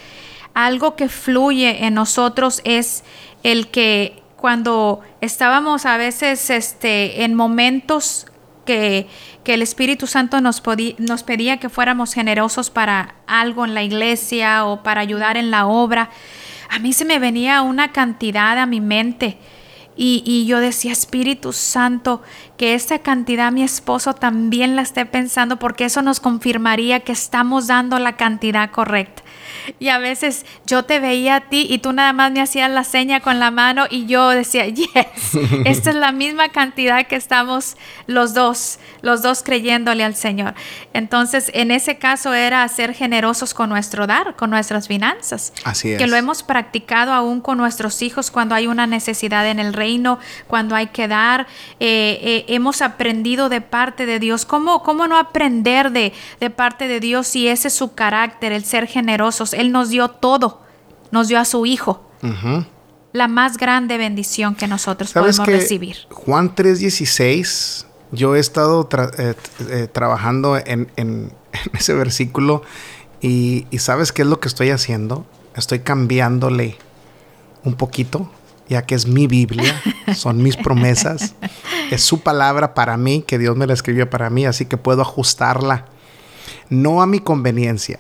algo 0.54 0.96
que 0.96 1.10
fluye 1.10 1.86
en 1.86 1.94
nosotros 1.94 2.62
es 2.64 3.04
el 3.44 3.68
que 3.68 4.22
cuando 4.36 5.02
estábamos 5.22 5.86
a 5.86 5.98
veces 5.98 6.50
este, 6.50 7.24
en 7.24 7.36
momentos 7.36 8.26
que, 8.66 9.08
que 9.44 9.54
el 9.54 9.62
Espíritu 9.62 10.08
Santo 10.08 10.42
nos, 10.42 10.62
nos 10.98 11.24
pedía 11.24 11.58
que 11.58 11.70
fuéramos 11.70 12.14
generosos 12.14 12.70
para 12.70 13.16
algo 13.28 13.66
en 13.66 13.74
la 13.74 13.84
iglesia 13.84 14.66
o 14.66 14.84
para 14.84 15.02
ayudar 15.02 15.38
en 15.38 15.52
la 15.52 15.68
obra, 15.68 16.10
a 16.70 16.80
mí 16.80 16.94
se 16.94 17.06
me 17.06 17.20
venía 17.20 17.62
una 17.62 17.92
cantidad 17.92 18.58
a 18.58 18.66
mi 18.66 18.80
mente. 18.80 19.38
Y, 19.98 20.24
y, 20.26 20.46
yo 20.46 20.62
decía, 20.62 20.94
Espíritu 20.94 21.52
Santo, 21.52 22.22
que 22.56 22.74
esta 22.74 23.00
cantidad 23.00 23.52
mi 23.52 23.64
esposo 23.64 24.14
también 24.14 24.78
la 24.78 24.82
esté 24.82 25.06
pensando, 25.06 25.60
porque 25.60 25.84
eso 25.84 26.02
nos 26.02 26.22
confirmaría 26.22 27.02
que 27.02 27.12
estamos 27.12 27.68
dando 27.68 28.00
la 28.00 28.16
cantidad 28.16 28.72
correcta. 28.72 29.24
Y 29.80 29.90
a 29.90 29.98
veces 29.98 30.46
yo 30.66 30.84
te 30.84 31.00
veía 31.00 31.36
a 31.36 31.42
ti 31.42 31.68
y 31.70 31.80
tú 31.80 31.94
nada 31.94 32.14
más 32.14 32.32
me 32.32 32.42
hacías 32.42 32.70
la 32.70 32.84
seña 32.84 33.20
con 33.20 33.40
la 33.40 33.52
mano 33.52 33.86
y 33.90 34.06
yo 34.06 34.30
decía, 34.30 34.66
yes, 34.68 34.88
esta 35.66 35.90
es 35.90 35.96
la 35.96 36.12
misma 36.12 36.50
cantidad 36.50 37.08
que 37.08 37.16
estamos 37.16 37.78
los 38.08 38.34
dos, 38.34 38.80
los 39.02 39.22
dos 39.22 39.44
creyéndole 39.44 40.04
al 40.04 40.16
Señor. 40.16 40.54
Entonces, 40.94 41.52
en 41.54 41.72
ese 41.72 41.98
caso 41.98 42.34
era 42.34 42.68
ser 42.68 42.94
generosos 42.94 43.54
con 43.54 43.70
nuestro 43.70 44.08
dar, 44.08 44.36
con 44.36 44.50
nuestras 44.50 44.88
finanzas. 44.88 45.54
Así 45.64 45.92
es. 45.92 45.98
Que 45.98 46.08
lo 46.08 46.16
hemos 46.16 46.44
practicado 46.44 47.14
aún 47.14 47.42
con 47.42 47.58
nuestros 47.58 48.02
hijos 48.02 48.32
cuando 48.32 48.56
hay 48.56 48.68
una 48.68 48.88
necesidad 48.88 49.48
en 49.48 49.60
el 49.60 49.74
reino, 49.74 50.20
cuando 50.48 50.76
hay 50.76 50.88
que 50.88 51.08
dar. 51.08 51.48
Eh, 51.80 52.20
eh, 52.22 52.46
hemos 52.50 52.82
aprendido 52.82 53.50
de 53.50 53.62
parte 53.62 54.06
de 54.06 54.20
Dios. 54.20 54.46
¿Cómo, 54.46 54.84
cómo 54.84 55.08
no 55.08 55.18
aprender 55.18 55.92
de, 55.92 56.14
de 56.40 56.50
parte 56.50 56.88
de 56.88 57.00
Dios 57.00 57.28
si 57.28 57.48
ese 57.48 57.68
es 57.68 57.74
su 57.74 57.94
carácter, 57.94 58.52
el 58.52 58.66
ser 58.66 58.88
generosos? 58.88 59.54
Él 59.60 59.74
nos 59.74 59.90
dio 59.90 60.08
todo, 60.08 60.62
nos 61.12 61.28
dio 61.28 61.38
a 61.38 61.46
su 61.46 61.66
Hijo. 61.66 62.02
La 63.12 63.28
más 63.28 63.58
grande 63.58 63.98
bendición 63.98 64.56
que 64.56 64.68
nosotros 64.68 65.12
podemos 65.12 65.46
recibir. 65.46 65.98
Juan 66.10 66.56
3:16, 66.56 67.86
yo 68.12 68.36
he 68.36 68.40
estado 68.40 68.88
eh, 69.18 69.34
eh, 69.70 69.88
trabajando 69.92 70.58
en, 70.66 71.34
ese 71.74 71.94
versículo 71.94 72.62
y, 73.22 73.68
y 73.70 73.80
¿sabes 73.80 74.12
qué 74.12 74.22
es 74.22 74.28
lo 74.28 74.40
que 74.40 74.48
estoy 74.48 74.70
haciendo? 74.70 75.26
Estoy 75.56 75.80
cambiándole 75.80 76.78
un 77.66 77.74
poquito 77.74 78.32
ya 78.70 78.84
que 78.84 78.96
es 78.96 79.08
mi 79.08 79.28
Biblia, 79.28 79.82
son 80.16 80.42
mis 80.44 80.56
promesas, 80.56 81.34
es 81.90 82.04
su 82.04 82.22
palabra 82.22 82.76
para 82.76 82.98
mí, 82.98 83.24
que 83.26 83.40
Dios 83.40 83.58
me 83.58 83.66
la 83.66 83.74
escribió 83.74 84.10
para 84.10 84.30
mí, 84.30 84.46
así 84.46 84.66
que 84.66 84.78
puedo 84.78 85.02
ajustarla 85.02 85.86
no 86.70 87.02
a 87.02 87.08
mi 87.08 87.20
conveniencia, 87.20 88.00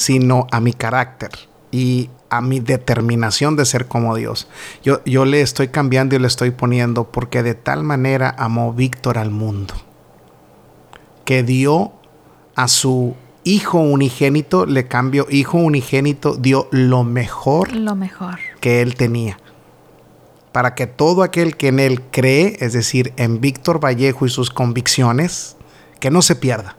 sino 0.00 0.46
a 0.50 0.60
mi 0.60 0.72
carácter 0.72 1.28
y 1.70 2.08
a 2.30 2.40
mi 2.40 2.58
determinación 2.58 3.54
de 3.54 3.66
ser 3.66 3.86
como 3.86 4.16
Dios. 4.16 4.48
Yo, 4.82 5.04
yo 5.04 5.26
le 5.26 5.42
estoy 5.42 5.68
cambiando 5.68 6.16
y 6.16 6.18
le 6.18 6.26
estoy 6.26 6.52
poniendo 6.52 7.12
porque 7.12 7.42
de 7.42 7.54
tal 7.54 7.82
manera 7.82 8.34
amó 8.38 8.72
Víctor 8.72 9.18
al 9.18 9.30
mundo, 9.30 9.74
que 11.26 11.42
dio 11.42 11.92
a 12.56 12.66
su 12.66 13.14
hijo 13.44 13.78
unigénito, 13.78 14.64
le 14.64 14.88
cambió 14.88 15.26
hijo 15.28 15.58
unigénito, 15.58 16.34
dio 16.34 16.66
lo 16.70 17.04
mejor, 17.04 17.70
lo 17.74 17.94
mejor 17.94 18.38
que 18.60 18.80
él 18.80 18.94
tenía. 18.94 19.38
Para 20.50 20.74
que 20.74 20.86
todo 20.86 21.22
aquel 21.22 21.58
que 21.58 21.68
en 21.68 21.78
él 21.78 22.00
cree, 22.10 22.56
es 22.60 22.72
decir, 22.72 23.12
en 23.18 23.42
Víctor 23.42 23.84
Vallejo 23.84 24.24
y 24.24 24.30
sus 24.30 24.48
convicciones, 24.48 25.58
que 26.00 26.10
no 26.10 26.22
se 26.22 26.36
pierda, 26.36 26.78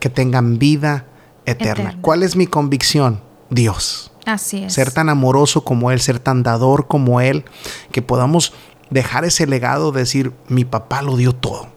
que 0.00 0.10
tengan 0.10 0.58
vida 0.58 1.06
eterna. 1.46 1.72
Eterna. 1.72 1.98
¿Cuál 2.00 2.22
es 2.22 2.36
mi 2.36 2.46
convicción? 2.46 3.20
Dios. 3.50 4.12
Así 4.26 4.64
es. 4.64 4.72
Ser 4.72 4.90
tan 4.90 5.08
amoroso 5.08 5.64
como 5.64 5.90
Él, 5.90 6.00
ser 6.00 6.18
tan 6.18 6.42
dador 6.42 6.86
como 6.86 7.20
Él, 7.20 7.44
que 7.92 8.02
podamos 8.02 8.52
dejar 8.90 9.24
ese 9.24 9.46
legado 9.46 9.92
de 9.92 10.00
decir, 10.00 10.32
mi 10.48 10.64
papá 10.64 11.02
lo 11.02 11.16
dio 11.16 11.34
todo. 11.34 11.68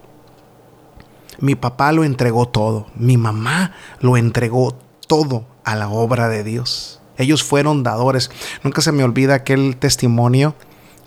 Mi 1.40 1.54
papá 1.54 1.92
lo 1.92 2.04
entregó 2.04 2.48
todo. 2.48 2.86
Mi 2.96 3.16
mamá 3.16 3.72
lo 4.00 4.16
entregó 4.16 4.76
todo 5.06 5.46
a 5.64 5.76
la 5.76 5.88
obra 5.88 6.28
de 6.28 6.42
Dios. 6.42 7.00
Ellos 7.16 7.42
fueron 7.42 7.82
dadores. 7.82 8.30
Nunca 8.62 8.80
se 8.80 8.92
me 8.92 9.04
olvida 9.04 9.34
aquel 9.34 9.76
testimonio 9.76 10.54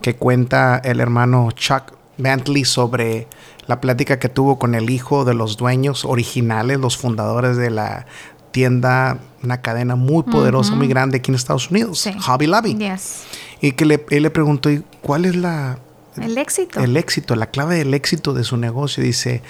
que 0.02 0.15
cuenta 0.15 0.78
el 0.78 1.00
hermano 1.00 1.52
Chuck 1.52 1.93
Bentley 2.17 2.65
sobre 2.65 3.28
la 3.67 3.80
plática 3.80 4.19
que 4.19 4.30
tuvo 4.30 4.60
con 4.60 4.76
el 4.76 4.89
hijo 4.89 5.24
de 5.26 5.34
los 5.34 5.58
dueños 5.58 6.04
originales, 6.06 6.80
los 6.80 6.97
fundadores 6.97 7.58
de 7.58 7.69
la 7.69 8.06
tienda, 8.52 9.18
una 9.44 9.62
cadena 9.62 9.96
muy 9.96 10.24
poderosa, 10.24 10.76
muy 10.76 10.88
grande 10.88 11.18
aquí 11.18 11.32
en 11.32 11.36
Estados 11.36 11.70
Unidos, 11.72 12.00
Sí. 12.00 12.12
Hobby 12.26 12.48
Lobby. 12.48 12.76
Yes. 12.78 13.24
Y 13.62 13.72
que 13.74 13.86
le, 13.86 14.06
él 14.10 14.24
le 14.24 14.30
preguntó, 14.30 14.70
¿y 14.70 14.84
cuál 15.02 15.26
es 15.26 15.36
la, 15.36 15.80
El 16.18 16.38
éxito. 16.38 16.80
el 16.82 16.98
éxito, 16.98 17.36
la 17.36 17.48
clave 17.48 17.78
del 17.78 17.94
éxito 17.94 18.34
de 18.34 18.44
su 18.44 18.58
negocio? 18.58 19.04
Dice, 19.04 19.42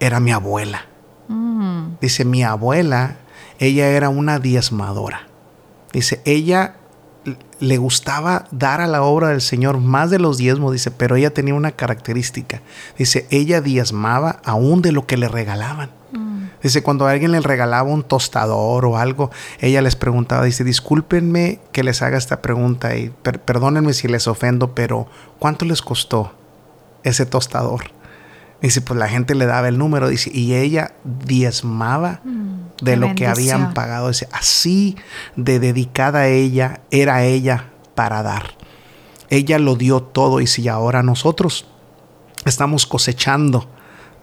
era 0.00 0.20
mi 0.20 0.30
abuela. 0.32 0.86
Mm, 1.28 1.96
Dice, 2.00 2.24
mi 2.24 2.42
abuela, 2.44 3.16
ella 3.58 3.88
era 3.88 4.08
una 4.08 4.38
diezmadora. 4.38 5.28
Dice, 5.92 6.20
ella 6.24 6.76
le 7.58 7.78
gustaba 7.78 8.44
dar 8.52 8.80
a 8.80 8.86
la 8.86 9.02
obra 9.02 9.28
del 9.28 9.40
Señor 9.40 9.78
más 9.80 10.10
de 10.10 10.18
los 10.18 10.36
diezmos, 10.38 10.72
dice, 10.72 10.90
pero 10.90 11.16
ella 11.16 11.32
tenía 11.32 11.54
una 11.54 11.72
característica. 11.72 12.60
Dice, 12.98 13.26
ella 13.30 13.60
diezmaba 13.60 14.40
aún 14.44 14.82
de 14.82 14.92
lo 14.92 15.06
que 15.06 15.16
le 15.16 15.26
regalaban. 15.28 15.90
Mm. 16.46 16.62
Dice, 16.62 16.82
cuando 16.82 17.06
alguien 17.06 17.32
le 17.32 17.40
regalaba 17.40 17.88
un 17.88 18.02
tostador 18.02 18.84
o 18.84 18.96
algo, 18.96 19.30
ella 19.60 19.82
les 19.82 19.96
preguntaba, 19.96 20.44
dice, 20.44 20.64
discúlpenme 20.64 21.60
que 21.72 21.82
les 21.84 22.02
haga 22.02 22.18
esta 22.18 22.42
pregunta 22.42 22.96
y 22.96 23.10
per- 23.10 23.40
perdónenme 23.40 23.92
si 23.92 24.08
les 24.08 24.26
ofendo, 24.26 24.74
pero 24.74 25.06
¿cuánto 25.38 25.64
les 25.64 25.82
costó 25.82 26.32
ese 27.04 27.26
tostador? 27.26 27.90
Dice, 28.62 28.80
pues 28.80 28.98
la 28.98 29.08
gente 29.08 29.34
le 29.34 29.46
daba 29.46 29.68
el 29.68 29.76
número, 29.78 30.08
dice, 30.08 30.30
y 30.32 30.54
ella 30.54 30.92
diezmaba 31.04 32.20
de 32.24 32.92
qué 32.92 32.96
lo 32.96 33.14
que 33.14 33.26
habían 33.26 33.74
pagado. 33.74 34.08
Dice, 34.08 34.28
así 34.32 34.96
de 35.36 35.60
dedicada 35.60 36.20
a 36.20 36.28
ella 36.28 36.80
era 36.90 37.22
ella 37.24 37.66
para 37.94 38.22
dar. 38.22 38.54
Ella 39.28 39.58
lo 39.58 39.76
dio 39.76 40.02
todo 40.02 40.40
y 40.40 40.46
si 40.46 40.68
ahora 40.68 41.02
nosotros 41.02 41.66
estamos 42.44 42.86
cosechando 42.86 43.68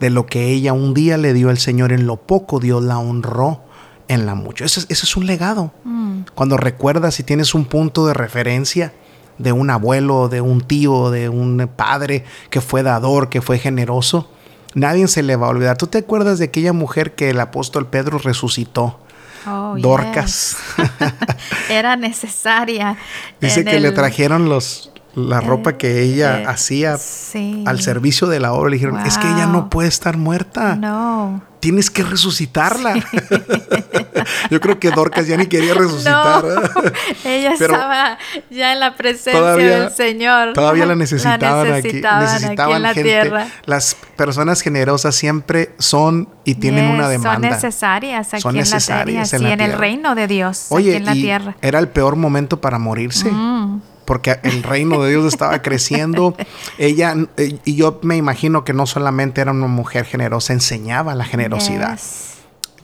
de 0.00 0.10
lo 0.10 0.26
que 0.26 0.48
ella 0.48 0.72
un 0.72 0.94
día 0.94 1.16
le 1.16 1.32
dio 1.32 1.50
al 1.50 1.58
Señor 1.58 1.92
en 1.92 2.06
lo 2.06 2.16
poco, 2.16 2.60
Dios 2.60 2.82
la 2.82 2.98
honró 2.98 3.62
en 4.08 4.26
la 4.26 4.34
mucho. 4.34 4.64
Ese, 4.64 4.80
es- 4.80 4.86
ese 4.90 5.06
es 5.06 5.16
un 5.16 5.26
legado. 5.26 5.72
Mm. 5.84 6.20
Cuando 6.34 6.56
recuerdas 6.56 7.18
y 7.20 7.22
tienes 7.22 7.54
un 7.54 7.64
punto 7.64 8.06
de 8.06 8.14
referencia 8.14 8.92
de 9.38 9.52
un 9.52 9.70
abuelo, 9.70 10.28
de 10.28 10.40
un 10.40 10.60
tío, 10.60 11.10
de 11.10 11.28
un 11.28 11.68
padre 11.74 12.24
que 12.50 12.60
fue 12.60 12.82
dador, 12.82 13.28
que 13.28 13.40
fue 13.42 13.58
generoso, 13.58 14.30
nadie 14.74 15.08
se 15.08 15.22
le 15.22 15.36
va 15.36 15.46
a 15.46 15.50
olvidar. 15.50 15.76
¿Tú 15.76 15.86
te 15.86 15.98
acuerdas 15.98 16.38
de 16.38 16.44
aquella 16.46 16.72
mujer 16.72 17.14
que 17.14 17.30
el 17.30 17.40
apóstol 17.40 17.86
Pedro 17.88 18.18
resucitó? 18.18 19.00
Oh, 19.46 19.74
Dorcas. 19.78 20.56
yes. 20.76 20.86
Era 21.70 21.96
necesaria. 21.96 22.96
Dice 23.40 23.60
en 23.60 23.66
que 23.66 23.80
le 23.80 23.90
trajeron 23.92 24.48
los 24.48 24.90
la 25.16 25.40
ropa 25.40 25.74
que 25.78 26.02
ella 26.02 26.40
eh, 26.40 26.44
hacía 26.46 26.96
sí. 26.98 27.62
al 27.66 27.80
servicio 27.80 28.26
de 28.26 28.40
la 28.40 28.52
obra. 28.52 28.70
Le 28.70 28.76
dijeron, 28.76 28.98
es 29.06 29.16
que 29.18 29.26
ella 29.28 29.46
no 29.46 29.70
puede 29.70 29.88
estar 29.88 30.16
muerta. 30.16 30.76
No. 30.76 31.42
Tienes 31.60 31.90
que 31.90 32.02
resucitarla. 32.02 32.94
Yo 34.50 34.60
creo 34.60 34.78
que 34.78 34.90
Dorcas 34.90 35.26
ya 35.26 35.36
ni 35.36 35.46
quería 35.46 35.72
resucitar. 35.74 36.44
No, 36.44 36.50
ella 37.24 37.54
Pero 37.58 37.74
estaba 37.74 38.18
ya 38.50 38.72
en 38.72 38.80
la 38.80 38.94
presencia 38.96 39.32
todavía- 39.32 39.80
del 39.80 39.90
Señor. 39.92 40.52
Todavía 40.52 40.84
la 40.86 40.94
necesitaban, 40.94 41.60
aquí. 41.72 41.82
necesitaban 41.84 42.22
Necesitaban 42.24 42.68
aquí 42.68 42.76
en 42.76 42.82
la 42.82 42.88
gente. 42.94 43.02
tierra. 43.10 43.46
Las 43.64 43.96
personas 44.16 44.60
generosas 44.60 45.14
siempre 45.14 45.74
son 45.78 46.28
y 46.44 46.56
tienen 46.56 46.86
Yes, 46.86 46.94
una 46.94 47.08
demanda. 47.08 47.48
Son 47.48 47.50
necesarias 47.56 48.34
aquí 48.34 48.42
Son 48.42 48.54
en 48.54 48.60
necesarias 48.60 49.32
la 49.32 49.36
en 49.38 49.40
tierra. 49.40 49.48
la 49.48 49.52
en 49.54 49.60
el 49.60 49.66
tierra. 49.68 49.80
reino 49.80 50.14
de 50.14 50.26
Dios. 50.26 50.66
Oye, 50.68 50.90
aquí 50.90 50.96
en 50.98 51.04
la 51.06 51.14
y 51.14 51.22
tierra. 51.22 51.56
era 51.62 51.78
el 51.78 51.88
peor 51.88 52.16
momento 52.16 52.60
para 52.60 52.78
morirse. 52.78 53.30
Mm. 53.30 53.80
Porque 54.04 54.38
el 54.42 54.62
reino 54.62 55.02
de 55.02 55.10
Dios 55.10 55.24
estaba 55.26 55.62
creciendo. 55.62 56.36
Ella, 56.78 57.14
eh, 57.36 57.58
y 57.64 57.74
yo 57.76 58.00
me 58.02 58.16
imagino 58.16 58.64
que 58.64 58.72
no 58.72 58.86
solamente 58.86 59.40
era 59.40 59.52
una 59.52 59.66
mujer 59.66 60.04
generosa, 60.04 60.52
enseñaba 60.52 61.14
la 61.14 61.24
generosidad. 61.24 61.92
Yes. 61.98 62.30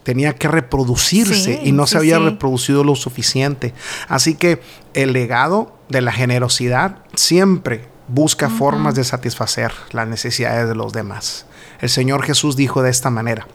tenía 0.03 0.35
que 0.35 0.49
reproducirse 0.49 1.59
Sí, 1.59 1.61
y 1.63 1.73
no 1.73 1.87
sí, 1.87 1.93
se 1.93 1.99
había 1.99 2.17
sí. 2.17 2.25
reproducido 2.25 2.85
lo 2.85 2.95
suficiente. 2.97 3.75
Así 4.09 4.35
que 4.35 4.61
el 4.95 5.13
legado 5.13 5.77
de 5.91 6.01
la 6.01 6.13
generosidad 6.13 6.99
siempre 7.15 7.85
busca 8.09 8.49
formas 8.49 8.95
de 8.95 9.05
satisfacer 9.05 9.73
las 9.93 10.09
necesidades 10.09 10.67
de 10.69 10.75
los 10.75 10.93
demás. 10.93 11.47
El 11.81 11.91
Señor 11.91 12.23
Jesús 12.25 12.57
dijo 12.57 12.83
de 12.83 12.91
esta 12.91 13.11
manera. 13.11 13.47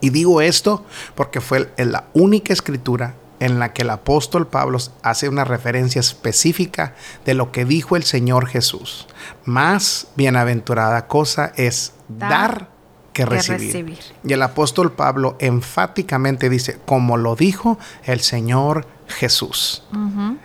Y 0.00 0.10
digo 0.10 0.42
esto 0.42 0.84
porque 1.14 1.40
fue 1.40 1.72
la 1.78 2.04
única 2.12 2.52
escritura 2.52 3.14
en 3.44 3.58
la 3.58 3.72
que 3.72 3.82
el 3.82 3.90
apóstol 3.90 4.46
Pablo 4.46 4.78
hace 5.02 5.28
una 5.28 5.44
referencia 5.44 6.00
específica 6.00 6.94
de 7.26 7.34
lo 7.34 7.52
que 7.52 7.64
dijo 7.64 7.96
el 7.96 8.04
Señor 8.04 8.46
Jesús. 8.46 9.06
Más 9.44 10.08
bienaventurada 10.16 11.06
cosa 11.06 11.52
es 11.56 11.92
Dar 12.08 12.30
dar, 12.30 12.68
que 13.12 13.24
que 13.24 13.26
recibir. 13.26 13.98
Y 14.24 14.32
el 14.32 14.42
apóstol 14.42 14.92
Pablo 14.92 15.36
enfáticamente 15.38 16.48
dice, 16.48 16.78
como 16.86 17.16
lo 17.16 17.36
dijo 17.36 17.78
el 18.04 18.20
Señor 18.20 18.86
Jesús. 19.06 19.84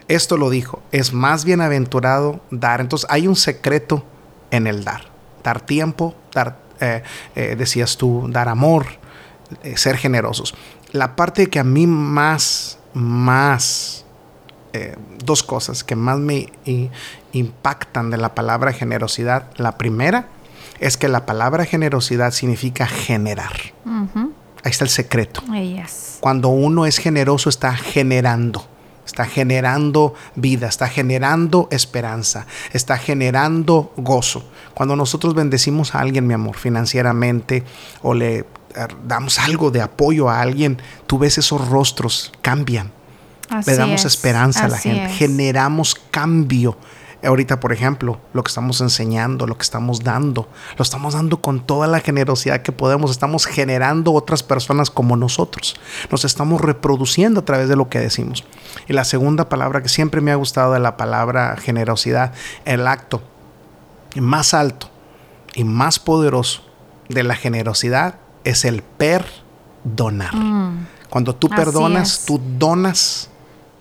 Esto 0.07 0.37
lo 0.37 0.49
dijo, 0.49 0.81
es 0.91 1.13
más 1.13 1.45
bienaventurado 1.45 2.41
dar. 2.51 2.81
Entonces 2.81 3.09
hay 3.09 3.27
un 3.27 3.35
secreto 3.35 4.03
en 4.51 4.67
el 4.67 4.83
dar. 4.83 5.05
Dar 5.43 5.61
tiempo, 5.61 6.15
dar, 6.33 6.59
eh, 6.81 7.03
eh, 7.35 7.55
decías 7.57 7.95
tú, 7.95 8.27
dar 8.29 8.49
amor, 8.49 8.87
eh, 9.63 9.77
ser 9.77 9.97
generosos. 9.97 10.53
La 10.91 11.15
parte 11.15 11.47
que 11.47 11.59
a 11.59 11.63
mí 11.63 11.85
más, 11.87 12.78
más, 12.93 14.05
eh, 14.73 14.95
dos 15.23 15.43
cosas 15.43 15.83
que 15.83 15.95
más 15.95 16.19
me 16.19 16.47
i- 16.65 16.89
impactan 17.33 18.09
de 18.09 18.17
la 18.17 18.35
palabra 18.35 18.73
generosidad. 18.73 19.47
La 19.57 19.77
primera 19.77 20.27
es 20.79 20.97
que 20.97 21.07
la 21.07 21.25
palabra 21.25 21.65
generosidad 21.65 22.31
significa 22.31 22.85
generar. 22.87 23.53
Ahí 24.63 24.71
está 24.71 24.83
el 24.85 24.89
secreto. 24.89 25.41
Yes. 25.53 26.17
Cuando 26.19 26.49
uno 26.49 26.85
es 26.85 26.97
generoso 26.97 27.49
está 27.49 27.73
generando. 27.75 28.65
Está 29.05 29.25
generando 29.25 30.13
vida, 30.35 30.67
está 30.67 30.87
generando 30.87 31.67
esperanza, 31.71 32.45
está 32.73 32.95
generando 32.99 33.91
gozo. 33.97 34.43
Cuando 34.75 34.95
nosotros 34.95 35.33
bendecimos 35.33 35.95
a 35.95 35.99
alguien, 36.01 36.27
mi 36.27 36.35
amor, 36.35 36.55
financieramente 36.57 37.63
o 38.03 38.13
le 38.13 38.45
damos 39.05 39.39
algo 39.39 39.71
de 39.71 39.81
apoyo 39.81 40.29
a 40.29 40.41
alguien, 40.41 40.81
tú 41.07 41.19
ves 41.19 41.37
esos 41.37 41.67
rostros 41.69 42.31
cambian. 42.41 42.91
Así 43.49 43.71
Le 43.71 43.77
damos 43.77 44.01
es, 44.01 44.13
esperanza 44.13 44.65
a 44.65 44.67
la 44.67 44.77
gente, 44.77 45.05
es. 45.05 45.17
generamos 45.17 45.95
cambio. 46.11 46.77
Ahorita, 47.21 47.59
por 47.59 47.73
ejemplo, 47.73 48.21
lo 48.31 48.43
que 48.43 48.47
estamos 48.47 48.79
enseñando, 48.79 49.45
lo 49.45 49.57
que 49.57 49.63
estamos 49.63 50.05
dando, 50.05 50.47
lo 50.77 50.83
estamos 50.83 51.15
dando 51.15 51.41
con 51.41 51.59
toda 51.59 51.85
la 51.87 51.99
generosidad 51.99 52.61
que 52.61 52.71
podemos. 52.71 53.11
Estamos 53.11 53.45
generando 53.45 54.13
otras 54.13 54.41
personas 54.41 54.89
como 54.89 55.17
nosotros. 55.17 55.75
Nos 56.11 56.23
estamos 56.23 56.61
reproduciendo 56.61 57.41
a 57.41 57.45
través 57.45 57.67
de 57.67 57.75
lo 57.75 57.89
que 57.89 57.99
decimos. 57.99 58.45
Y 58.87 58.93
la 58.93 59.03
segunda 59.03 59.49
palabra 59.49 59.81
que 59.81 59.89
siempre 59.89 60.21
me 60.21 60.31
ha 60.31 60.35
gustado 60.35 60.73
de 60.73 60.79
la 60.79 60.95
palabra 60.95 61.57
generosidad, 61.57 62.33
el 62.63 62.87
acto 62.87 63.21
más 64.15 64.53
alto 64.53 64.89
y 65.55 65.65
más 65.65 65.99
poderoso 65.99 66.63
de 67.09 67.23
la 67.23 67.35
generosidad 67.35 68.15
es 68.43 68.65
el 68.65 68.81
perdonar. 68.81 70.35
Mm. 70.35 70.87
Cuando 71.09 71.35
tú 71.35 71.49
perdonas, 71.49 72.23
tú 72.25 72.39
donas 72.57 73.29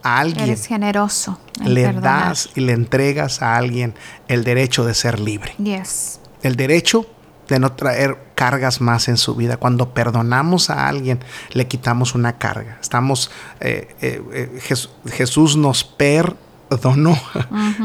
a 0.02 0.18
alguien 0.20 0.46
Eres 0.46 0.66
generoso. 0.66 1.38
en 1.60 1.74
le 1.74 1.84
perdonar. 1.84 2.24
das 2.28 2.50
y 2.54 2.60
le 2.60 2.72
entregas 2.72 3.42
a 3.42 3.56
alguien 3.56 3.94
el 4.28 4.44
derecho 4.44 4.84
de 4.84 4.94
ser 4.94 5.20
libre. 5.20 5.54
Yes. 5.58 6.20
El 6.42 6.56
derecho 6.56 7.06
de 7.48 7.58
no 7.58 7.72
traer 7.72 8.18
cargas 8.34 8.80
más 8.80 9.08
en 9.08 9.16
su 9.16 9.34
vida. 9.34 9.56
Cuando 9.56 9.92
perdonamos 9.94 10.70
a 10.70 10.86
alguien, 10.86 11.20
le 11.52 11.66
quitamos 11.66 12.14
una 12.14 12.38
carga. 12.38 12.78
Estamos, 12.80 13.30
eh, 13.60 13.96
eh, 14.00 14.22
eh, 14.32 14.60
Jesús 15.06 15.56
nos 15.56 15.82
perdonó. 16.68 17.18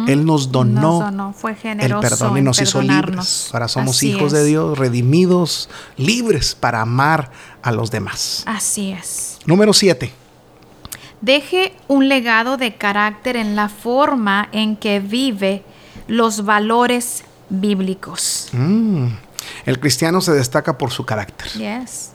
Él 0.07 0.25
nos 0.25 0.51
donó, 0.51 1.33
Fue 1.35 1.55
generoso 1.55 2.01
el 2.01 2.09
perdón 2.09 2.37
y 2.37 2.41
nos 2.41 2.61
hizo 2.61 2.81
libres. 2.81 3.49
Ahora 3.53 3.67
somos 3.67 4.03
hijos 4.03 4.31
de 4.31 4.45
Dios, 4.45 4.77
redimidos, 4.77 5.69
libres 5.97 6.55
para 6.55 6.81
amar 6.81 7.31
a 7.61 7.71
los 7.71 7.91
demás. 7.91 8.43
Así 8.45 8.91
es. 8.91 9.39
Número 9.45 9.73
7. 9.73 10.11
Deje 11.21 11.73
un 11.87 12.09
legado 12.09 12.57
de 12.57 12.75
carácter 12.75 13.37
en 13.37 13.55
la 13.55 13.69
forma 13.69 14.49
en 14.51 14.75
que 14.75 14.99
vive 14.99 15.63
los 16.07 16.43
valores 16.43 17.23
bíblicos. 17.49 18.49
Mm. 18.51 19.07
El 19.65 19.79
cristiano 19.79 20.19
se 20.21 20.33
destaca 20.33 20.77
por 20.77 20.91
su 20.91 21.05
carácter. 21.05 21.47
Yes. 21.53 22.11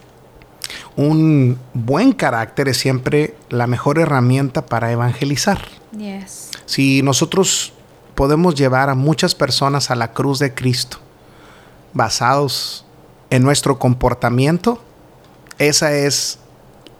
Un 0.97 1.59
buen 1.73 2.13
carácter 2.13 2.69
es 2.69 2.77
siempre 2.77 3.35
la 3.49 3.67
mejor 3.67 3.99
herramienta 3.99 4.67
para 4.67 4.93
evangelizar. 4.93 5.61
Yes. 5.97 6.48
Si 6.69 7.01
nosotros 7.01 7.73
podemos 8.15 8.55
llevar 8.55 8.91
a 8.91 8.95
muchas 8.95 9.35
personas 9.35 9.91
a 9.91 9.95
la 9.95 10.13
cruz 10.13 10.39
de 10.39 10.53
Cristo 10.53 10.99
basados 11.95 12.85
en 13.31 13.43
nuestro 13.43 13.79
comportamiento, 13.79 14.79
esa 15.57 15.95
es 15.95 16.41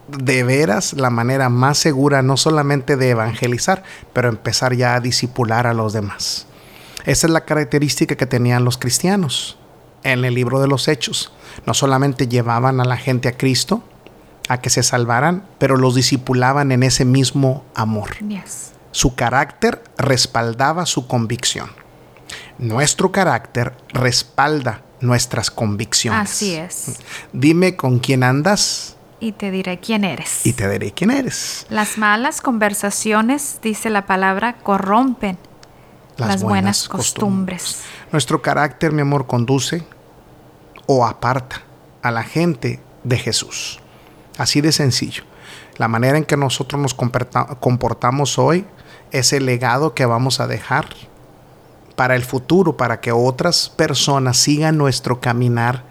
de 0.07 0.43
veras 0.43 0.93
la 0.93 1.11
manera 1.11 1.49
más 1.49 1.77
segura 1.77 2.23
no 2.23 2.35
solamente 2.35 2.97
de 2.97 3.11
evangelizar, 3.11 3.83
pero 4.11 4.29
empezar 4.29 4.73
ya 4.75 4.95
a 4.95 5.01
disipular 5.01 5.67
a 5.67 5.75
los 5.75 5.93
demás. 5.93 6.47
Esa 7.05 7.27
es 7.27 7.31
la 7.31 7.45
característica 7.45 8.15
que 8.15 8.25
tenían 8.25 8.65
los 8.65 8.79
cristianos 8.79 9.59
en 10.01 10.25
el 10.25 10.33
libro 10.33 10.59
de 10.61 10.67
los 10.67 10.87
Hechos. 10.87 11.31
No 11.67 11.75
solamente 11.75 12.27
llevaban 12.27 12.81
a 12.81 12.85
la 12.85 12.97
gente 12.97 13.27
a 13.27 13.37
Cristo, 13.37 13.83
a 14.47 14.61
que 14.61 14.71
se 14.71 14.81
salvaran, 14.81 15.43
pero 15.59 15.77
los 15.77 15.93
disipulaban 15.93 16.71
en 16.71 16.81
ese 16.81 17.05
mismo 17.05 17.63
amor. 17.75 18.15
Su 18.91 19.15
carácter 19.15 19.83
respaldaba 19.97 20.85
su 20.85 21.07
convicción. 21.07 21.69
Nuestro 22.57 23.11
carácter 23.11 23.73
respalda 23.89 24.81
nuestras 25.01 25.51
convicciones. 25.51 26.29
Así 26.29 26.55
es. 26.55 26.99
Dime 27.31 27.75
con 27.75 27.99
quién 27.99 28.23
andas. 28.23 28.95
Y 29.19 29.33
te 29.33 29.51
diré 29.51 29.79
quién 29.79 30.03
eres. 30.03 30.45
Y 30.45 30.53
te 30.53 30.69
diré 30.69 30.91
quién 30.91 31.11
eres. 31.11 31.65
Las 31.69 31.97
malas 31.97 32.41
conversaciones, 32.41 33.59
dice 33.61 33.89
la 33.89 34.05
palabra, 34.05 34.53
corrompen 34.53 35.37
las, 36.17 36.41
buenas, 36.41 36.87
costumbres. 36.87 37.81
Nuestro 38.11 38.41
carácter, 38.41 38.91
mi 38.91 39.01
amor, 39.01 39.27
conduce 39.27 39.83
o 40.85 41.05
aparta 41.05 41.61
a 42.01 42.11
la 42.11 42.23
gente 42.23 42.81
de 43.03 43.17
Jesús. 43.17 43.79
Así 44.37 44.61
de 44.61 44.71
sencillo. 44.71 45.23
La 45.77 45.87
manera 45.87 46.17
en 46.17 46.25
que 46.25 46.35
nosotros 46.35 46.81
nos 46.81 46.93
comportamos 46.93 48.37
hoy 48.37 48.65
es 49.11 49.33
el 49.33 49.45
legado 49.45 49.93
que 49.93 50.05
vamos 50.05 50.39
a 50.39 50.47
dejar 50.47 50.87
para 51.95 52.15
el 52.15 52.23
futuro, 52.23 52.77
para 52.77 53.01
que 53.01 53.11
otras 53.11 53.69
personas 53.69 54.37
sigan 54.37 54.77
nuestro 54.77 55.19
caminar 55.19 55.83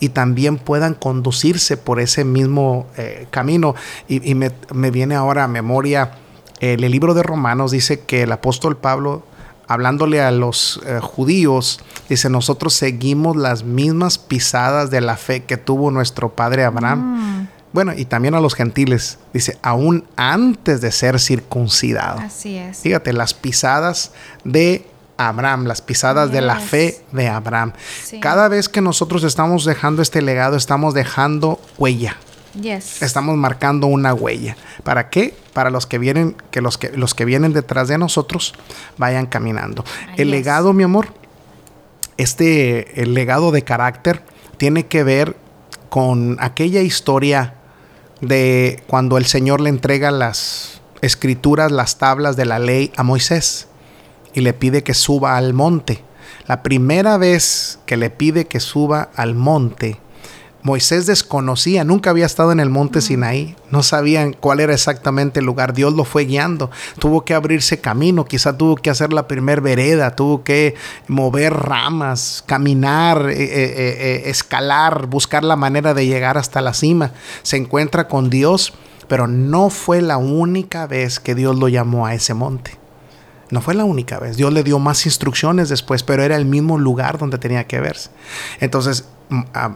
y 0.00 0.10
también 0.10 0.58
puedan 0.58 0.94
conducirse 0.94 1.76
por 1.76 2.00
ese 2.00 2.24
mismo 2.24 2.86
eh, 2.96 3.26
camino. 3.30 3.74
Y, 4.08 4.34
me, 4.34 4.50
viene 4.90 5.14
ahora 5.14 5.44
a 5.44 5.48
memoria 5.48 6.12
el 6.60 6.80
libro 6.82 7.14
de 7.14 7.22
Romanos, 7.22 7.70
dice 7.70 8.00
que 8.00 8.22
el 8.22 8.32
apóstol 8.32 8.76
Pablo 8.76 9.22
hablándole 9.66 10.20
a 10.20 10.30
los 10.30 10.80
eh, 10.84 11.00
judíos, 11.00 11.80
dice, 12.08 12.28
nosotros 12.28 12.74
seguimos 12.74 13.36
las 13.36 13.64
mismas 13.64 14.18
pisadas 14.18 14.90
de 14.90 15.00
la 15.00 15.16
fe 15.16 15.44
que 15.44 15.56
tuvo 15.56 15.90
nuestro 15.90 16.30
padre 16.30 16.64
Abraham. 16.64 16.98
Mm. 17.00 17.43
Bueno, 17.74 17.92
y 17.92 18.04
también 18.04 18.36
a 18.36 18.40
los 18.40 18.54
gentiles, 18.54 19.18
dice, 19.32 19.58
aún 19.60 20.04
antes 20.14 20.80
de 20.80 20.92
ser 20.92 21.18
circuncidado. 21.18 22.20
Así 22.20 22.56
es. 22.56 22.78
Fíjate, 22.78 23.12
las 23.12 23.34
pisadas 23.34 24.12
de 24.44 24.86
Abraham, 25.16 25.64
las 25.64 25.82
pisadas 25.82 26.30
de 26.30 26.40
la 26.40 26.60
fe 26.60 27.02
de 27.10 27.26
Abraham. 27.26 27.72
Cada 28.20 28.46
vez 28.46 28.68
que 28.68 28.80
nosotros 28.80 29.24
estamos 29.24 29.64
dejando 29.64 30.02
este 30.02 30.22
legado, 30.22 30.56
estamos 30.56 30.94
dejando 30.94 31.60
huella. 31.76 32.16
Estamos 33.00 33.36
marcando 33.36 33.88
una 33.88 34.14
huella. 34.14 34.56
¿Para 34.84 35.10
qué? 35.10 35.34
Para 35.52 35.70
los 35.70 35.88
que 35.88 35.98
vienen, 35.98 36.36
que 36.52 36.60
los 36.60 36.78
que, 36.78 36.90
los 36.90 37.12
que 37.12 37.24
vienen 37.24 37.52
detrás 37.52 37.88
de 37.88 37.98
nosotros 37.98 38.54
vayan 38.98 39.26
caminando. 39.26 39.84
el 40.16 40.30
legado, 40.30 40.72
mi 40.74 40.84
amor, 40.84 41.08
este, 42.18 43.02
el 43.02 43.14
legado 43.14 43.50
de 43.50 43.62
carácter 43.62 44.22
tiene 44.58 44.86
que 44.86 45.02
ver 45.02 45.36
con 45.88 46.36
aquella 46.38 46.80
historia 46.80 47.54
de 48.20 48.82
cuando 48.86 49.18
el 49.18 49.26
Señor 49.26 49.60
le 49.60 49.70
entrega 49.70 50.10
las 50.10 50.80
escrituras, 51.00 51.70
las 51.70 51.98
tablas 51.98 52.36
de 52.36 52.44
la 52.44 52.58
ley 52.58 52.92
a 52.96 53.02
Moisés 53.02 53.68
y 54.32 54.40
le 54.40 54.52
pide 54.52 54.82
que 54.82 54.94
suba 54.94 55.36
al 55.36 55.52
monte. 55.52 56.02
La 56.46 56.62
primera 56.62 57.16
vez 57.16 57.78
que 57.86 57.96
le 57.96 58.10
pide 58.10 58.46
que 58.46 58.60
suba 58.60 59.10
al 59.14 59.34
monte, 59.34 59.98
Moisés 60.64 61.04
desconocía, 61.04 61.84
nunca 61.84 62.08
había 62.08 62.24
estado 62.24 62.50
en 62.50 62.58
el 62.58 62.70
monte 62.70 63.02
Sinaí, 63.02 63.54
no 63.70 63.82
sabían 63.82 64.32
cuál 64.32 64.60
era 64.60 64.72
exactamente 64.72 65.40
el 65.40 65.46
lugar, 65.46 65.74
Dios 65.74 65.92
lo 65.92 66.04
fue 66.04 66.24
guiando, 66.24 66.70
tuvo 66.98 67.22
que 67.22 67.34
abrirse 67.34 67.82
camino, 67.82 68.24
quizá 68.24 68.56
tuvo 68.56 68.76
que 68.76 68.88
hacer 68.88 69.12
la 69.12 69.28
primer 69.28 69.60
vereda, 69.60 70.16
tuvo 70.16 70.42
que 70.42 70.74
mover 71.06 71.52
ramas, 71.52 72.42
caminar, 72.46 73.28
eh, 73.28 73.34
eh, 73.34 73.74
eh, 73.76 74.22
escalar, 74.30 75.06
buscar 75.06 75.44
la 75.44 75.56
manera 75.56 75.92
de 75.92 76.06
llegar 76.06 76.38
hasta 76.38 76.62
la 76.62 76.72
cima, 76.72 77.12
se 77.42 77.58
encuentra 77.58 78.08
con 78.08 78.30
Dios, 78.30 78.72
pero 79.06 79.26
no 79.26 79.68
fue 79.68 80.00
la 80.00 80.16
única 80.16 80.86
vez 80.86 81.20
que 81.20 81.34
Dios 81.34 81.58
lo 81.58 81.68
llamó 81.68 82.06
a 82.06 82.14
ese 82.14 82.32
monte. 82.32 82.78
No 83.50 83.60
fue 83.60 83.74
la 83.74 83.84
única 83.84 84.18
vez. 84.18 84.38
Dios 84.38 84.52
le 84.52 84.64
dio 84.64 84.78
más 84.78 85.04
instrucciones 85.04 85.68
después, 85.68 86.02
pero 86.02 86.22
era 86.22 86.36
el 86.36 86.46
mismo 86.46 86.78
lugar 86.78 87.18
donde 87.18 87.36
tenía 87.36 87.66
que 87.66 87.78
verse. 87.78 88.08
Entonces, 88.60 89.04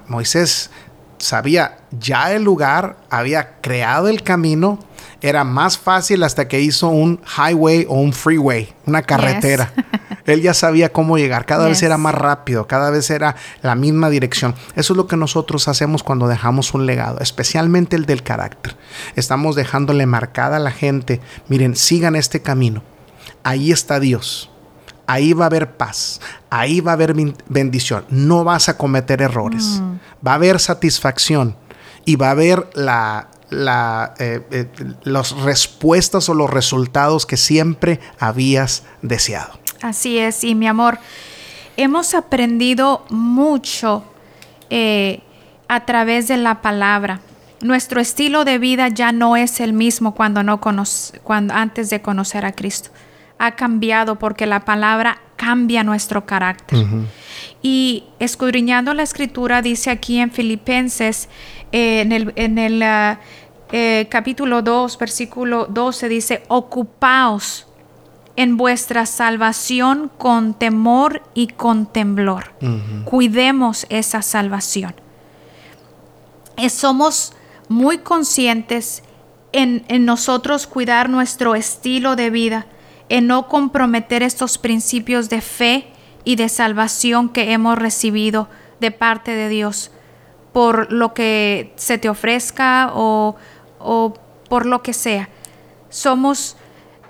Moisés 0.09 0.71
sabía 1.19 1.79
ya 1.91 2.33
el 2.33 2.45
lugar, 2.45 2.97
había 3.11 3.61
creado 3.61 4.09
el 4.09 4.23
camino, 4.23 4.79
era 5.21 5.43
más 5.45 5.79
fácil 5.79 6.23
hasta 6.23 6.47
que 6.47 6.61
hizo 6.61 6.89
un 6.89 7.21
highway 7.37 7.87
o 7.89 7.95
un 8.01 8.13
freeway, 8.13 8.73
una 8.87 9.03
carretera. 9.03 9.73
Él 10.27 10.43
ya 10.43 10.55
sabía 10.55 10.93
cómo 10.93 11.17
llegar, 11.17 11.47
cada 11.47 11.67
vez 11.67 11.83
era 11.83 11.97
más 11.97 12.15
rápido, 12.15 12.67
cada 12.67 12.91
vez 12.91 13.11
era 13.11 13.35
la 13.63 13.75
misma 13.75 14.11
dirección. 14.11 14.55
Eso 14.77 14.93
es 14.93 14.97
lo 14.97 15.07
que 15.07 15.17
nosotros 15.17 15.69
hacemos 15.69 16.03
cuando 16.03 16.29
dejamos 16.29 16.75
un 16.75 16.87
legado, 16.87 17.19
especialmente 17.21 17.97
el 17.97 18.05
del 18.05 18.23
carácter. 18.23 18.77
Estamos 19.17 19.57
dejándole 19.57 20.07
marcada 20.07 20.59
a 20.59 20.61
la 20.61 20.71
gente, 20.71 21.21
miren, 21.49 21.75
sigan 21.77 22.15
este 22.15 22.43
camino. 22.43 22.83
Ahí 23.43 23.73
está 23.73 24.01
Dios 24.01 24.51
ahí 25.09 25.33
va 25.33 25.45
a 25.45 25.47
haber 25.47 25.77
paz, 25.77 26.21
ahí 26.51 26.81
va 26.81 26.93
a 26.93 26.95
haber 26.95 27.15
bendición, 27.49 28.05
no 28.11 28.45
vas 28.45 28.69
a 28.69 28.77
cometer 28.77 29.23
errores, 29.23 29.81
mm. 29.81 30.27
va 30.27 30.33
a 30.33 30.35
haber 30.35 30.61
satisfacción 30.61 31.57
y 32.05 32.17
va 32.17 32.29
a 32.29 32.31
haber 32.33 32.69
la, 32.75 33.29
la 33.49 34.15
eh, 34.19 34.43
eh, 34.51 34.69
las 35.05 35.33
respuestas 35.33 36.29
o 36.29 36.35
los 36.35 36.51
resultados 36.51 37.25
que 37.25 37.39
siempre 37.39 38.01
habías 38.21 38.85
deseado. 39.01 39.59
Así 39.81 40.19
es, 40.19 40.45
y 40.45 40.55
mi 40.55 40.67
amor, 40.67 40.99
hemos 41.79 42.15
aprendido 42.15 43.07
mucho 43.09 44.05
eh, 44.69 45.23
a 45.69 45.87
través 45.87 46.29
de 46.29 46.37
la 46.37 46.61
palabra. 46.61 47.21
Nuestro 47.63 48.01
estilo 48.01 48.45
de 48.45 48.59
vida 48.59 48.89
ya 48.89 49.13
no 49.13 49.37
es 49.37 49.61
el 49.61 49.73
mismo 49.73 50.15
cuando 50.15 50.43
no 50.43 50.61
cuando 50.61 51.55
antes 51.55 51.89
de 51.89 52.03
conocer 52.03 52.45
a 52.45 52.53
Cristo 52.53 52.91
ha 53.39 53.53
cambiado 53.53 54.19
porque 54.19 54.47
la 54.47 54.65
palabra 54.65 55.21
cambia 55.37 55.85
nuestro 55.85 56.27
carácter. 56.27 56.85
Y 57.63 58.05
escudriñando 58.19 58.93
la 58.95 59.05
escritura, 59.05 59.63
dice 59.63 59.91
aquí 59.91 60.19
en 60.19 60.31
Filipenses, 60.31 61.29
eh, 61.73 62.01
en 62.37 62.59
el, 62.59 62.83
ah, 62.83 63.21
eh, 63.71 64.07
capítulo 64.11 64.63
2, 64.63 64.99
versículo 64.99 65.67
12, 65.67 66.09
dice, 66.09 66.43
ocupaos 66.49 67.67
en 68.37 68.57
vuestra 68.57 69.07
salvación 69.07 70.11
con 70.17 70.55
temor 70.55 71.23
y 71.35 71.49
con 71.49 71.87
temblor. 71.87 72.53
Cuidemos 73.05 73.87
esa 73.89 74.23
salvación. 74.23 74.95
Eh, 76.57 76.71
somos 76.71 77.33
muy 77.69 77.99
conscientes 77.99 79.03
en, 79.53 79.85
en 79.89 80.05
nosotros 80.05 80.67
cuidar 80.67 81.09
nuestro 81.09 81.55
estilo 81.55 82.17
de 82.17 82.31
vida 82.31 82.67
en 83.09 83.27
no 83.27 83.49
comprometer 83.49 84.23
estos 84.23 84.59
principios 84.59 85.29
de 85.29 85.41
fe 85.41 85.87
y 86.25 86.37
de 86.37 86.49
salvación 86.49 87.29
que 87.29 87.53
hemos 87.53 87.79
recibido 87.79 88.49
de 88.81 88.91
parte 88.91 89.35
de 89.35 89.49
Dios 89.49 89.91
por 90.53 90.91
lo 90.93 91.15
que 91.15 91.73
se 91.77 91.99
te 91.99 92.09
ofrezca 92.09 92.91
o, 92.95 93.37
por 94.49 94.67
lo 94.67 94.83
que 94.83 94.93
sea. 94.93 95.29
Somos, 95.89 96.57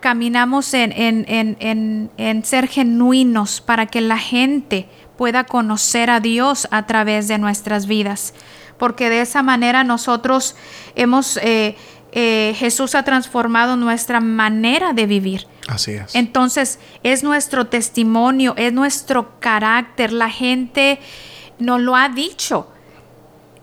caminamos 0.00 0.74
en, 0.74 0.92
en, 0.92 1.24
en, 1.28 2.10
en 2.16 2.44
ser 2.44 2.68
genuinos 2.68 3.60
para 3.60 3.86
que 3.86 4.00
la 4.00 4.18
gente 4.18 4.88
pueda 5.16 5.44
conocer 5.44 6.10
a 6.10 6.20
Dios 6.20 6.68
a 6.70 6.86
través 6.86 7.26
de 7.26 7.38
nuestras 7.38 7.86
vidas, 7.86 8.34
porque 8.76 9.08
de 9.10 9.22
esa 9.22 9.42
manera 9.42 9.82
nosotros 9.82 10.54
hemos, 10.94 11.38
eh, 11.38 11.74
eh, 12.12 12.54
Jesús 12.56 12.94
ha 12.94 13.02
transformado 13.02 13.76
nuestra 13.76 14.20
manera 14.20 14.92
de 14.92 15.06
vivir. 15.06 15.46
Así 15.68 15.92
es. 15.92 16.14
Entonces 16.14 16.80
es 17.04 17.22
nuestro 17.22 17.66
testimonio, 17.66 18.54
es 18.56 18.72
nuestro 18.72 19.38
carácter, 19.38 20.12
la 20.12 20.30
gente 20.30 20.98
nos 21.58 21.80
lo 21.80 21.94
ha 21.94 22.08
dicho, 22.08 22.68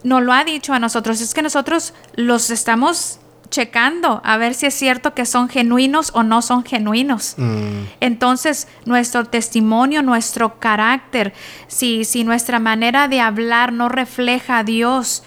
nos 0.03 0.21
lo 0.21 0.31
ha 0.31 0.43
dicho 0.43 0.73
a 0.73 0.79
nosotros, 0.79 1.19
es 1.19 1.33
que 1.33 1.41
nosotros 1.41 1.93
los 2.15 2.51
estamos 2.51 3.19
checando 3.49 4.21
a 4.23 4.37
ver 4.37 4.53
si 4.53 4.65
es 4.65 4.73
cierto 4.73 5.13
que 5.13 5.25
son 5.25 5.49
genuinos 5.49 6.11
o 6.13 6.23
no 6.23 6.41
son 6.41 6.63
genuinos. 6.63 7.35
Mm. 7.37 7.85
Entonces, 8.01 8.67
nuestro 8.85 9.25
testimonio, 9.25 10.01
nuestro 10.03 10.59
carácter, 10.59 11.33
si, 11.67 12.05
si 12.05 12.23
nuestra 12.23 12.59
manera 12.59 13.07
de 13.07 13.21
hablar 13.21 13.73
no 13.73 13.89
refleja 13.89 14.59
a 14.59 14.63
Dios, 14.63 15.23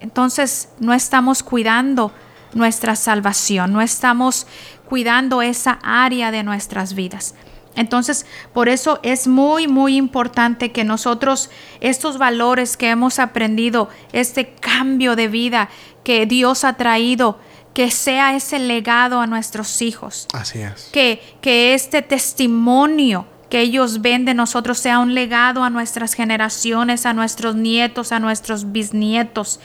entonces 0.00 0.68
no 0.80 0.92
estamos 0.92 1.42
cuidando 1.42 2.12
nuestra 2.54 2.96
salvación, 2.96 3.72
no 3.72 3.80
estamos 3.80 4.46
cuidando 4.88 5.42
esa 5.42 5.78
área 5.82 6.30
de 6.30 6.42
nuestras 6.42 6.94
vidas. 6.94 7.34
Entonces, 7.76 8.24
por 8.52 8.68
eso 8.68 9.00
es 9.02 9.26
muy, 9.26 9.66
muy 9.66 9.96
importante 9.96 10.70
que 10.72 10.84
nosotros 10.84 11.50
estos 11.80 12.18
valores 12.18 12.76
que 12.76 12.90
hemos 12.90 13.18
aprendido, 13.18 13.88
este 14.12 14.54
cambio 14.54 15.16
de 15.16 15.28
vida 15.28 15.68
que 16.04 16.26
Dios 16.26 16.64
ha 16.64 16.74
traído, 16.74 17.38
que 17.72 17.90
sea 17.90 18.36
ese 18.36 18.60
legado 18.60 19.20
a 19.20 19.26
nuestros 19.26 19.82
hijos. 19.82 20.28
Así 20.32 20.60
es. 20.60 20.90
Que, 20.92 21.20
que 21.40 21.74
este 21.74 22.02
testimonio 22.02 23.26
que 23.54 23.60
ellos 23.60 24.02
ven 24.02 24.24
de 24.24 24.34
nosotros 24.34 24.78
sea 24.78 24.98
un 24.98 25.14
legado 25.14 25.62
a 25.62 25.70
nuestras 25.70 26.14
generaciones, 26.14 27.06
a 27.06 27.12
nuestros 27.12 27.54
nietos, 27.54 28.10
a 28.10 28.18
nuestros 28.18 28.72
bisnietos. 28.72 29.60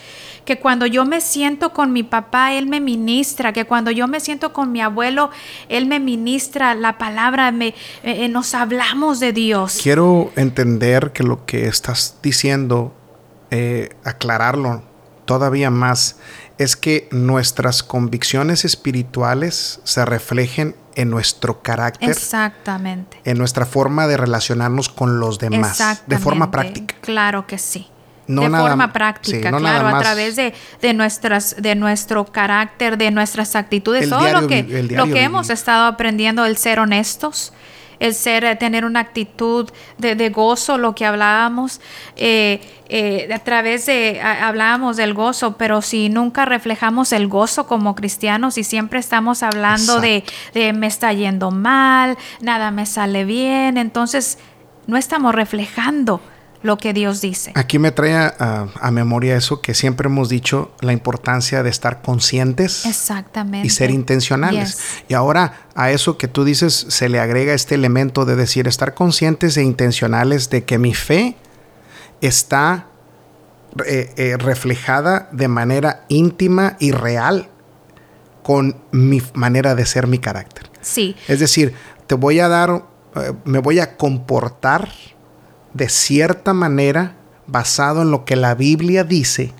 Que 0.45 0.59
cuando 0.59 0.85
yo 0.85 1.05
me 1.05 1.21
siento 1.21 1.73
con 1.73 1.91
mi 1.91 2.03
papá, 2.03 2.53
Él 2.53 2.67
me 2.67 2.81
ministra. 2.81 3.51
Que 3.51 3.65
cuando 3.65 3.89
yo 3.89 4.07
me 4.07 4.19
siento 4.19 4.53
con 4.53 4.71
mi 4.71 4.79
abuelo, 4.79 5.31
Él 5.69 5.87
me 5.87 5.99
ministra 5.99 6.75
la 6.75 6.99
palabra. 6.99 7.51
Me, 7.51 7.73
eh, 8.03 8.29
nos 8.29 8.53
hablamos 8.53 9.19
de 9.19 9.33
Dios. 9.33 9.79
Quiero 9.81 10.31
entender 10.35 11.11
que 11.11 11.23
lo 11.23 11.47
que 11.47 11.65
estás 11.65 12.19
diciendo, 12.21 12.93
eh, 13.49 13.89
aclararlo 14.03 14.83
todavía 15.25 15.71
más, 15.71 16.19
es 16.59 16.75
que 16.75 17.07
nuestras 17.11 17.81
convicciones 17.83 18.65
espirituales 18.65 19.79
se 19.85 20.05
reflejen 20.05 20.75
en 20.95 21.09
nuestro 21.09 21.61
carácter. 21.63 22.09
Exactamente. 22.09 23.21
En 23.23 23.37
nuestra 23.37 23.65
forma 23.65 24.07
de 24.07 24.17
relacionarnos 24.17 24.89
con 24.89 25.21
los 25.21 25.39
demás. 25.39 26.03
De 26.05 26.17
forma 26.17 26.51
práctica. 26.51 26.95
Claro 27.01 27.47
que 27.47 27.57
sí. 27.57 27.87
No 28.27 28.43
de 28.43 28.49
forma 28.49 28.93
práctica, 28.93 29.49
claro, 29.49 29.87
a 29.87 29.99
través 30.01 30.35
de, 30.35 30.53
de, 30.83 30.93
nuestras, 30.93 31.55
de 31.57 31.73
nuestro 31.73 32.25
carácter, 32.25 32.95
de 32.95 33.09
nuestras 33.09 33.55
actitudes, 33.55 34.07
todo 34.07 34.31
lo 34.31 34.45
que, 34.45 34.61
lo 34.91 35.07
que 35.07 35.23
hemos 35.23 35.49
estado 35.49 35.87
aprendiendo, 35.87 36.45
el 36.45 36.55
ser 36.55 36.79
honestos, 36.79 37.53
el 37.99 38.13
ser, 38.13 38.43
eh, 38.43 38.55
tener 38.55 38.85
una 38.85 39.01
actitud 39.01 39.69
de, 39.97 40.29
gozo, 40.29 40.77
lo 40.77 40.95
que 40.95 41.05
hablábamos, 41.05 41.81
eh, 42.15 42.61
eh, 42.87 43.29
a 43.33 43.39
través 43.39 43.85
de, 43.85 44.21
hablábamos 44.21 44.97
del 44.97 45.13
gozo, 45.13 45.57
pero 45.57 45.81
si 45.81 46.09
nunca 46.09 46.45
reflejamos 46.45 47.11
el 47.11 47.27
gozo 47.27 47.67
como 47.67 47.95
cristianos 47.95 48.57
y 48.57 48.63
siempre 48.63 48.99
estamos 48.99 49.43
hablando 49.43 49.99
de, 49.99 50.23
de 50.53 50.73
me 50.73 50.87
está 50.87 51.13
yendo 51.13 51.51
mal, 51.51 52.17
nada 52.41 52.71
me 52.71 52.85
sale 52.85 53.25
bien, 53.25 53.77
entonces 53.77 54.39
no 54.87 54.97
estamos 54.97 55.35
reflejando 55.35 56.21
lo 56.61 56.77
que 56.77 56.93
Dios 56.93 57.21
dice. 57.21 57.51
Aquí 57.55 57.79
me 57.79 57.91
trae 57.91 58.13
a, 58.15 58.91
memoria 58.91 59.37
eso 59.37 59.61
que 59.61 59.73
siempre 59.73 60.07
hemos 60.07 60.29
dicho, 60.29 60.71
la 60.81 60.91
importancia 60.91 61.63
de 61.63 61.69
estar 61.69 62.01
conscientes. 62.01 62.85
Exactamente. 62.85 63.65
Y 63.65 63.69
ser 63.69 63.91
intencionales. 63.91 64.79
Y 65.07 65.13
ahora 65.13 65.67
a 65.75 65.91
eso 65.91 66.17
que 66.17 66.27
tú 66.27 66.43
dices 66.43 66.87
se 66.89 67.07
le 67.07 67.19
agrega 67.19 67.53
este 67.53 67.75
elemento 67.75 68.25
de 68.25 68.35
decir, 68.35 68.67
estar 68.67 68.93
conscientes 68.93 69.55
e 69.57 69.63
intencionales 69.63 70.49
de 70.49 70.65
que 70.65 70.77
mi 70.77 70.93
fe 70.93 71.35
está 72.21 72.87
eh, 73.85 74.13
eh, 74.17 74.35
reflejada 74.37 75.29
de 75.31 75.47
manera 75.47 76.05
íntima 76.09 76.75
y 76.79 76.91
real 76.91 77.49
con 78.43 78.75
mi 78.91 79.21
manera 79.33 79.75
de 79.75 79.85
ser, 79.85 80.07
mi 80.07 80.17
carácter. 80.17 80.69
Sí. 80.81 81.15
Es 81.27 81.39
decir, 81.39 81.73
te 82.07 82.15
voy 82.15 82.39
a 82.39 82.47
dar, 82.47 82.83
eh, 83.15 83.33
me 83.45 83.59
voy 83.59 83.79
a 83.79 83.95
comportar 83.95 84.89
de 85.73 85.89
cierta 85.89 86.53
manera 86.53 87.15
basado 87.47 88.01
en 88.01 88.11
lo 88.11 88.25
que 88.25 88.35
la 88.35 88.55
Biblia 88.55 89.03
dice 89.03 89.53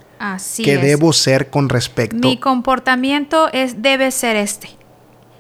que 0.64 0.78
debo 0.78 1.14
ser 1.14 1.50
con 1.50 1.70
respecto. 1.70 2.28
Mi 2.28 2.38
comportamiento 2.38 3.50
es, 3.54 3.82
debe 3.82 4.12
ser 4.12 4.36
este. 4.36 4.70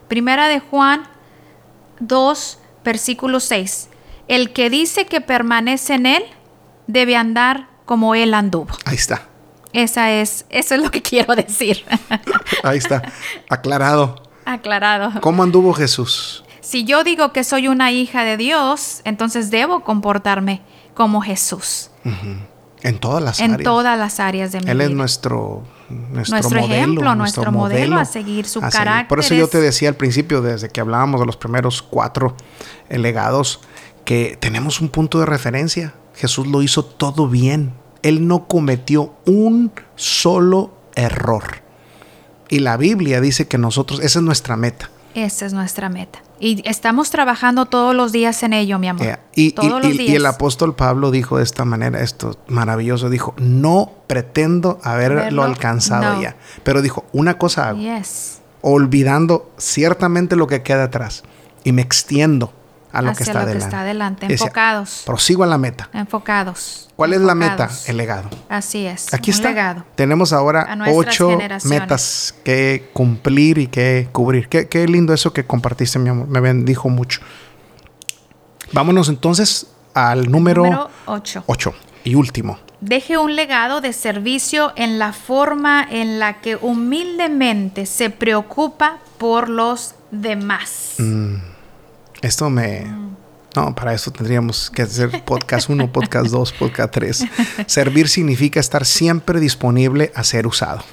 Primera 0.07 0.47
de 0.47 0.59
Juan 0.59 1.03
2, 1.99 2.59
versículo 2.83 3.39
6. 3.39 3.89
El 4.27 4.53
que 4.53 4.69
dice 4.69 5.05
que 5.05 5.21
permanece 5.21 5.95
en 5.95 6.05
él 6.05 6.23
debe 6.87 7.15
andar 7.15 7.67
como 7.85 8.15
él 8.15 8.33
anduvo. 8.33 8.69
Ahí 8.85 8.95
está. 8.95 9.23
Esa 9.73 10.11
es, 10.11 10.45
eso 10.49 10.75
es 10.75 10.81
lo 10.81 10.89
que 10.89 11.01
quiero 11.03 11.35
decir. 11.35 11.83
Ahí 12.63 12.77
está, 12.77 13.01
aclarado. 13.49 14.23
Aclarado. 14.45 15.19
¿Cómo 15.21 15.43
anduvo 15.43 15.73
Jesús? 15.73 16.43
Si 16.61 16.83
yo 16.83 17.03
digo 17.03 17.31
que 17.31 17.43
soy 17.43 17.67
una 17.67 17.91
hija 17.91 18.23
de 18.23 18.37
Dios, 18.37 19.01
entonces 19.05 19.49
debo 19.49 19.81
comportarme 19.81 20.61
como 20.93 21.21
Jesús. 21.21 21.91
En 22.81 22.99
todas 22.99 23.23
las 23.23 23.39
en 23.39 23.45
áreas. 23.53 23.59
En 23.59 23.63
todas 23.63 23.97
las 23.97 24.19
áreas 24.19 24.51
de 24.51 24.61
mi 24.61 24.69
Él 24.69 24.77
vida. 24.77 24.87
es 24.87 24.91
nuestro, 24.91 25.63
nuestro, 25.89 26.37
nuestro 26.37 26.59
ejemplo, 26.59 27.15
nuestro 27.15 27.51
modelo, 27.51 27.97
a 27.97 28.05
seguir 28.05 28.45
su 28.45 28.61
carácter. 28.61 29.07
Por 29.07 29.19
eso 29.19 29.33
yo 29.33 29.47
te 29.47 29.59
decía 29.59 29.89
al 29.89 29.95
principio, 29.95 30.41
desde 30.41 30.69
que 30.69 30.81
hablábamos 30.81 31.19
de 31.19 31.25
los 31.25 31.37
primeros 31.37 31.81
cuatro 31.81 32.35
legados, 32.89 33.61
que 34.05 34.37
tenemos 34.39 34.81
un 34.81 34.89
punto 34.89 35.19
de 35.19 35.25
referencia. 35.25 35.93
Jesús 36.15 36.47
lo 36.47 36.61
hizo 36.61 36.83
todo 36.83 37.27
bien. 37.27 37.73
Él 38.01 38.27
no 38.27 38.47
cometió 38.47 39.13
un 39.25 39.71
solo 39.95 40.73
error. 40.95 41.43
Y 42.49 42.59
la 42.59 42.77
Biblia 42.77 43.21
dice 43.21 43.47
que 43.47 43.57
nosotros, 43.57 43.99
esa 43.99 44.19
es 44.19 44.25
nuestra 44.25 44.57
meta. 44.57 44.89
Esa 45.15 45.45
es 45.45 45.53
nuestra 45.53 45.89
meta. 45.89 46.19
Y 46.39 46.61
estamos 46.67 47.09
trabajando 47.09 47.65
todos 47.65 47.95
los 47.95 48.11
días 48.11 48.43
en 48.43 48.53
ello, 48.53 48.79
mi 48.79 48.87
amor. 48.87 49.05
Eh, 49.05 49.17
y, 49.35 49.55
y, 50.01 50.15
el 50.15 50.25
apóstol 50.25 50.75
Pablo 50.75 51.11
dijo 51.11 51.37
de 51.37 51.43
esta 51.43 51.65
manera, 51.65 52.01
esto 52.01 52.37
maravilloso, 52.47 53.09
dijo, 53.09 53.33
no 53.37 53.91
pretendo 54.07 54.79
haberlo 54.83 55.43
alcanzado 55.43 56.21
ya, 56.21 56.37
pero 56.63 56.81
dijo, 56.81 57.05
una 57.11 57.37
cosa 57.37 57.69
hago, 57.69 57.79
olvidando 58.61 59.51
ciertamente 59.57 60.35
lo 60.35 60.47
que 60.47 60.63
queda 60.63 60.85
atrás 60.85 61.23
y 61.63 61.71
me 61.71 61.81
extiendo 61.81 62.53
a 62.91 63.01
lo, 63.01 63.13
que 63.13 63.23
está, 63.23 63.45
lo 63.45 63.51
que 63.51 63.57
está 63.57 63.81
adelante. 63.81 64.25
Enfocados. 64.25 65.03
prosigo 65.05 65.43
a 65.43 65.47
la 65.47 65.57
meta. 65.57 65.89
Enfocados. 65.93 66.89
¿Cuál 66.95 67.13
es 67.13 67.21
la 67.21 67.35
meta? 67.35 67.69
El 67.87 67.97
legado. 67.97 68.29
Así 68.49 68.85
es. 68.85 69.13
Aquí 69.13 69.31
está. 69.31 69.49
Legado. 69.49 69.85
Tenemos 69.95 70.33
ahora 70.33 70.77
ocho 70.91 71.37
metas 71.65 72.35
que 72.43 72.89
cumplir 72.93 73.57
y 73.57 73.67
que 73.67 74.09
cubrir. 74.11 74.49
Qué, 74.49 74.87
lindo 74.87 75.13
eso 75.13 75.31
que 75.31 75.45
compartiste, 75.45 75.99
mi 75.99 76.09
amor. 76.09 76.27
Me 76.27 76.39
bendijo 76.39 76.89
mucho. 76.89 77.21
Vámonos 78.71 79.09
entonces 79.09 79.67
al 79.93 80.31
número, 80.31 80.89
8. 81.05 81.43
8 81.45 81.73
y 82.03 82.15
último. 82.15 82.59
Deje 82.81 83.17
un 83.17 83.35
legado 83.35 83.81
de 83.81 83.93
servicio 83.93 84.71
en 84.75 84.99
la 84.99 85.11
forma 85.11 85.85
en 85.89 86.19
la 86.19 86.39
que 86.39 86.55
humildemente 86.55 87.85
se 87.85 88.09
preocupa 88.09 88.99
por 89.17 89.49
los 89.49 89.95
demás. 90.11 90.95
Mm. 90.97 91.48
Esto 92.21 92.49
me... 92.49 92.85
No, 93.55 93.73
para 93.73 93.93
eso 93.93 94.11
tendríamos 94.11 94.69
que 94.69 94.83
hacer 94.83 95.23
podcast 95.25 95.69
1, 95.69 95.91
podcast 95.91 96.27
2, 96.27 96.51
podcast 96.53 96.93
3. 96.93 97.25
Servir 97.65 98.07
significa 98.07 98.59
estar 98.59 98.85
siempre 98.85 99.39
disponible 99.39 100.11
a 100.13 100.23
ser 100.23 100.45
usado, 100.45 100.83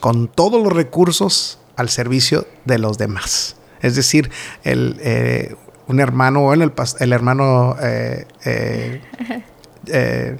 con 0.00 0.26
todos 0.26 0.62
los 0.62 0.72
recursos 0.72 1.60
al 1.76 1.88
servicio 1.88 2.46
de 2.64 2.78
los 2.78 2.98
demás. 2.98 3.56
Es 3.80 3.94
decir, 3.94 4.30
el, 4.64 4.96
eh, 5.00 5.54
un 5.86 6.00
hermano, 6.00 6.40
bueno, 6.40 6.64
el, 6.64 6.72
el 6.98 7.12
hermano 7.12 7.76
eh, 7.80 8.26
eh, 9.86 10.36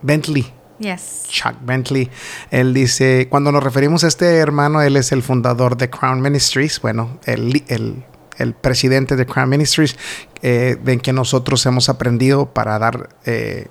Bentley. 0.00 0.54
Yes. 0.78 1.24
Chuck 1.28 1.56
Bentley. 1.60 2.08
Él 2.50 2.72
dice, 2.72 3.26
cuando 3.28 3.52
nos 3.52 3.62
referimos 3.62 4.04
a 4.04 4.08
este 4.08 4.36
hermano, 4.36 4.80
él 4.80 4.96
es 4.96 5.12
el 5.12 5.22
fundador 5.22 5.76
de 5.76 5.90
Crown 5.90 6.22
Ministries, 6.22 6.80
bueno, 6.80 7.18
el, 7.26 7.62
el 7.68 8.04
el 8.40 8.54
presidente 8.54 9.16
de 9.16 9.26
Crown 9.26 9.48
Ministries, 9.48 9.96
eh, 10.42 10.76
en 10.86 11.00
que 11.00 11.12
nosotros 11.12 11.64
hemos 11.66 11.88
aprendido 11.88 12.46
para 12.46 12.78
dar 12.78 13.10
eh, 13.24 13.68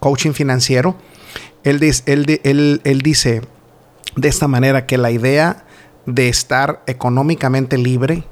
coaching 0.00 0.32
financiero. 0.32 0.96
Él, 1.64 1.80
él, 2.06 2.80
él, 2.84 3.02
dice 3.02 3.42
de 4.14 4.28
esta 4.28 4.46
manera 4.48 4.86
que 4.86 4.98
la 4.98 5.10
idea 5.10 5.64
de 6.06 6.28
estar 6.28 6.82
económicamente 6.86 7.76
libre 7.76 8.24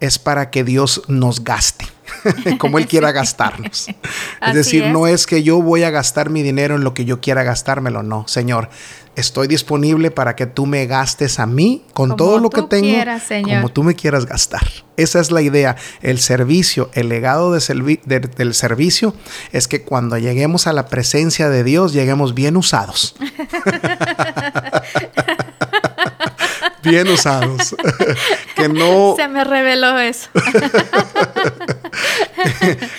es 0.00 0.18
para 0.18 0.50
que 0.50 0.64
Dios 0.64 1.02
nos 1.06 1.44
gaste. 1.44 1.86
como 2.58 2.78
Él 2.78 2.86
quiera 2.86 3.12
gastarnos. 3.12 3.88
es 4.46 4.54
decir, 4.54 4.84
es. 4.84 4.92
no 4.92 5.06
es 5.06 5.26
que 5.26 5.42
yo 5.42 5.60
voy 5.62 5.82
a 5.84 5.90
gastar 5.90 6.30
mi 6.30 6.42
dinero 6.42 6.74
en 6.76 6.84
lo 6.84 6.94
que 6.94 7.04
yo 7.04 7.20
quiera 7.20 7.42
gastármelo, 7.42 8.02
no, 8.02 8.26
Señor. 8.28 8.68
Estoy 9.16 9.48
disponible 9.48 10.12
para 10.12 10.36
que 10.36 10.46
tú 10.46 10.66
me 10.66 10.86
gastes 10.86 11.40
a 11.40 11.46
mí 11.46 11.84
con 11.92 12.10
Como 12.10 12.16
todo 12.16 12.38
lo 12.38 12.48
que 12.48 12.62
tengo, 12.62 12.86
quieras, 12.88 13.24
como 13.42 13.68
tú 13.68 13.82
me 13.82 13.94
quieras 13.96 14.24
gastar. 14.24 14.62
Esa 14.96 15.18
es 15.20 15.32
la 15.32 15.42
idea. 15.42 15.74
El 16.00 16.20
servicio, 16.20 16.90
el 16.94 17.08
legado 17.08 17.52
de 17.52 17.58
servi- 17.58 18.00
de- 18.04 18.20
del 18.20 18.54
servicio 18.54 19.12
es 19.52 19.66
que 19.66 19.82
cuando 19.82 20.16
lleguemos 20.16 20.68
a 20.68 20.72
la 20.72 20.86
presencia 20.86 21.50
de 21.50 21.64
Dios, 21.64 21.92
lleguemos 21.92 22.34
bien 22.34 22.56
usados. 22.56 23.16
bien 26.82 27.08
usados. 27.08 27.74
que 28.56 28.68
no 28.68 29.14
Se 29.16 29.28
me 29.28 29.44
reveló 29.44 29.98
eso. 29.98 30.28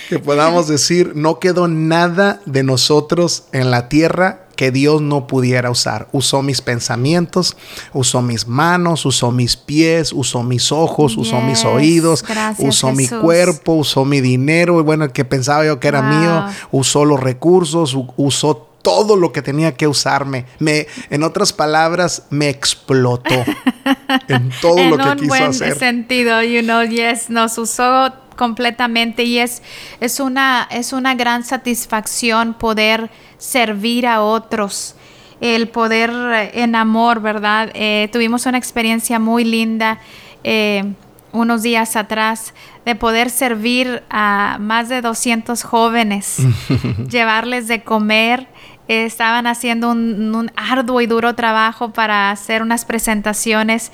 que 0.09 0.19
podamos 0.19 0.67
decir, 0.67 1.13
no 1.15 1.39
quedó 1.39 1.67
nada 1.67 2.41
de 2.45 2.63
nosotros 2.63 3.45
en 3.51 3.71
la 3.71 3.89
tierra 3.89 4.45
que 4.55 4.71
Dios 4.71 5.01
no 5.01 5.25
pudiera 5.25 5.71
usar. 5.71 6.07
Usó 6.11 6.43
mis 6.43 6.61
pensamientos, 6.61 7.57
usó 7.93 8.21
mis 8.21 8.47
manos, 8.47 9.05
usó 9.07 9.31
mis 9.31 9.57
pies, 9.57 10.13
usó 10.13 10.43
mis 10.43 10.71
ojos, 10.71 11.17
usó 11.17 11.41
mis 11.41 11.65
oídos, 11.65 12.23
gracias, 12.23 12.69
usó 12.69 12.91
mi 12.91 13.07
cuerpo, 13.07 13.73
usó 13.73 14.05
mi 14.05 14.21
dinero, 14.21 14.79
y 14.79 14.83
bueno, 14.83 15.11
que 15.11 15.25
pensaba 15.25 15.65
yo 15.65 15.79
que 15.79 15.87
era 15.87 16.01
Wow. 16.01 16.09
mío, 16.11 16.45
usó 16.71 17.05
los 17.05 17.19
recursos, 17.19 17.97
usó 18.17 18.67
todo 18.81 19.15
lo 19.15 19.31
que 19.31 19.41
tenía 19.41 19.75
que 19.75 19.87
usarme. 19.87 20.45
Me, 20.59 20.87
en 21.09 21.23
otras 21.23 21.53
palabras, 21.53 22.27
me 22.29 22.49
explotó 22.49 23.43
en 24.27 24.51
todo 24.61 24.77
en 24.77 24.89
lo 24.91 24.97
que 24.97 25.09
un 25.09 25.15
quiso 25.15 25.27
buen 25.27 25.43
hacer. 25.43 25.77
sentido, 25.77 26.41
you 26.43 26.61
know, 26.61 26.83
yes, 26.83 27.29
nos 27.29 27.57
usó 27.57 28.13
completamente 28.35 29.23
y 29.23 29.37
es, 29.37 29.61
es, 29.99 30.19
una, 30.19 30.67
es 30.71 30.93
una 30.93 31.13
gran 31.15 31.43
satisfacción 31.43 32.55
poder 32.55 33.11
servir 33.37 34.07
a 34.07 34.21
otros, 34.21 34.95
el 35.41 35.69
poder 35.69 36.09
eh, 36.11 36.51
en 36.63 36.75
amor, 36.75 37.21
¿verdad? 37.21 37.69
Eh, 37.73 38.09
tuvimos 38.11 38.45
una 38.45 38.57
experiencia 38.57 39.19
muy 39.19 39.43
linda 39.43 39.99
eh, 40.43 40.93
unos 41.33 41.61
días 41.61 41.95
atrás 41.95 42.53
de 42.85 42.95
poder 42.95 43.29
servir 43.29 44.03
a 44.09 44.57
más 44.59 44.89
de 44.89 45.01
200 45.01 45.63
jóvenes, 45.63 46.37
llevarles 47.09 47.67
de 47.67 47.83
comer. 47.83 48.47
Estaban 48.91 49.47
haciendo 49.47 49.89
un, 49.89 50.35
un 50.35 50.51
arduo 50.57 50.99
y 50.99 51.07
duro 51.07 51.33
trabajo 51.33 51.93
para 51.93 52.29
hacer 52.29 52.61
unas 52.61 52.83
presentaciones. 52.83 53.93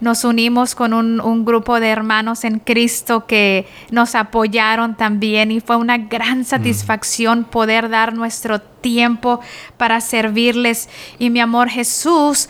Nos 0.00 0.22
unimos 0.22 0.76
con 0.76 0.94
un, 0.94 1.20
un 1.20 1.44
grupo 1.44 1.80
de 1.80 1.88
hermanos 1.88 2.44
en 2.44 2.60
Cristo 2.60 3.26
que 3.26 3.66
nos 3.90 4.14
apoyaron 4.14 4.94
también 4.94 5.50
y 5.50 5.58
fue 5.58 5.74
una 5.74 5.98
gran 5.98 6.44
satisfacción 6.44 7.42
poder 7.42 7.88
dar 7.88 8.14
nuestro 8.14 8.60
tiempo 8.60 9.40
para 9.78 10.00
servirles. 10.00 10.88
Y 11.18 11.30
mi 11.30 11.40
amor 11.40 11.68
Jesús 11.68 12.48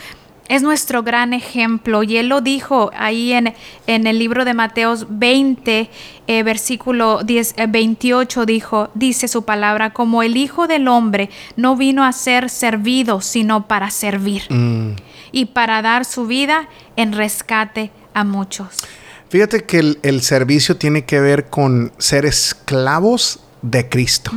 es 0.49 0.63
nuestro 0.63 1.03
gran 1.03 1.33
ejemplo 1.33 2.03
y 2.03 2.17
él 2.17 2.29
lo 2.29 2.41
dijo 2.41 2.91
ahí 2.97 3.33
en, 3.33 3.55
en 3.87 4.07
el 4.07 4.19
libro 4.19 4.45
de 4.45 4.55
Mateos 4.55 5.07
20, 5.09 5.91
eh, 6.27 6.43
versículo 6.43 7.23
10, 7.25 7.55
eh, 7.57 7.67
28, 7.69 8.47
dijo, 8.47 8.91
dice 8.95 9.29
su 9.29 9.45
palabra, 9.45 9.91
como 9.93 10.23
el 10.23 10.37
Hijo 10.37 10.67
del 10.67 10.89
Hombre 10.89 11.31
no 11.57 11.77
vino 11.77 12.05
a 12.05 12.13
ser 12.13 12.51
servido, 12.51 13.21
sino 13.21 13.67
para 13.67 13.91
servir 13.91 14.43
Mm. 14.51 14.97
y 15.33 15.47
para 15.47 15.83
dar 15.83 16.05
su 16.05 16.27
vida 16.27 16.69
en 16.97 17.13
rescate 17.13 17.91
a 18.15 18.25
muchos. 18.25 18.79
Fíjate 19.29 19.65
que 19.65 19.79
el, 19.81 19.99
el 20.03 20.23
servicio 20.23 20.77
tiene 20.77 21.05
que 21.05 21.21
ver 21.21 21.47
con 21.51 21.93
ser 21.99 22.25
esclavos 22.25 23.41
de 23.63 23.89
Cristo. 23.89 24.31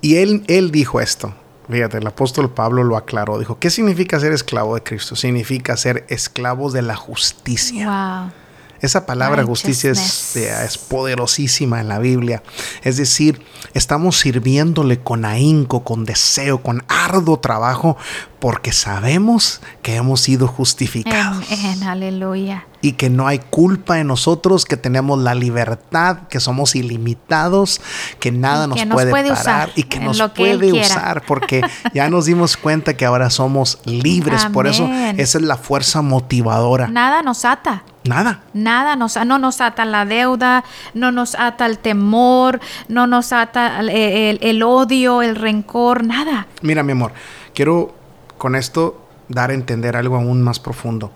Y 0.00 0.16
él, 0.16 0.42
él 0.48 0.70
dijo 0.70 1.00
esto. 1.00 1.34
Fíjate, 1.68 1.98
el 1.98 2.06
apóstol 2.06 2.50
Pablo 2.50 2.84
lo 2.84 2.96
aclaró. 2.96 3.38
Dijo, 3.38 3.58
¿qué 3.58 3.70
significa 3.70 4.20
ser 4.20 4.32
esclavo 4.32 4.74
de 4.74 4.82
Cristo? 4.82 5.16
Significa 5.16 5.76
ser 5.76 6.04
esclavos 6.08 6.72
de 6.72 6.82
la 6.82 6.96
justicia. 6.96 7.86
Wow. 7.86 8.44
Esa 8.84 9.06
palabra 9.06 9.44
justicia 9.44 9.92
es, 9.92 10.32
Righteousness. 10.34 10.64
es 10.64 10.78
poderosísima 10.78 11.80
en 11.80 11.88
la 11.88 11.98
Biblia. 11.98 12.42
Es 12.82 12.98
decir, 12.98 13.40
estamos 13.72 14.18
sirviéndole 14.18 15.00
con 15.00 15.24
ahínco, 15.24 15.84
con 15.84 16.04
deseo, 16.04 16.60
con 16.60 16.84
arduo 16.88 17.38
trabajo, 17.38 17.96
porque 18.44 18.72
sabemos 18.72 19.62
que 19.80 19.96
hemos 19.96 20.20
sido 20.20 20.46
justificados 20.48 21.50
En, 21.50 21.82
aleluya. 21.84 22.66
y 22.82 22.92
que 22.92 23.08
no 23.08 23.26
hay 23.26 23.38
culpa 23.38 24.00
en 24.00 24.08
nosotros, 24.08 24.66
que 24.66 24.76
tenemos 24.76 25.18
la 25.18 25.34
libertad, 25.34 26.28
que 26.28 26.40
somos 26.40 26.74
ilimitados, 26.74 27.80
que 28.20 28.32
nada 28.32 28.66
nos 28.66 28.84
puede, 28.84 29.10
puede 29.10 29.30
parar 29.30 29.40
usar 29.40 29.70
y 29.76 29.84
que 29.84 29.98
nos 29.98 30.20
que 30.20 30.28
puede 30.28 30.74
usar, 30.74 31.22
porque 31.26 31.62
ya 31.94 32.10
nos 32.10 32.26
dimos 32.26 32.58
cuenta 32.58 32.98
que 32.98 33.06
ahora 33.06 33.30
somos 33.30 33.78
libres. 33.86 34.44
Por 34.52 34.66
eso 34.66 34.86
esa 35.16 35.38
es 35.38 35.42
la 35.42 35.56
fuerza 35.56 36.02
motivadora. 36.02 36.88
Nada 36.88 37.22
nos 37.22 37.46
ata. 37.46 37.82
Nada. 38.04 38.42
Nada 38.52 38.94
nos, 38.94 39.16
no 39.24 39.38
nos 39.38 39.62
ata 39.62 39.86
la 39.86 40.04
deuda, 40.04 40.64
no 40.92 41.12
nos 41.12 41.34
ata 41.34 41.64
el 41.64 41.78
temor, 41.78 42.60
no 42.88 43.06
nos 43.06 43.32
ata 43.32 43.80
el, 43.80 43.88
el- 43.88 44.38
el 44.42 44.62
odio, 44.62 45.22
el 45.22 45.34
rencor, 45.34 46.04
nada. 46.04 46.46
Mira, 46.60 46.82
mi 46.82 46.92
amor, 46.92 47.12
quiero 47.54 48.03
con 48.44 48.56
esto 48.56 49.02
dar 49.30 49.48
a 49.48 49.54
entender 49.54 49.96
algo 49.96 50.16
aún 50.16 50.42
más 50.42 50.60
profundo. 50.60 51.10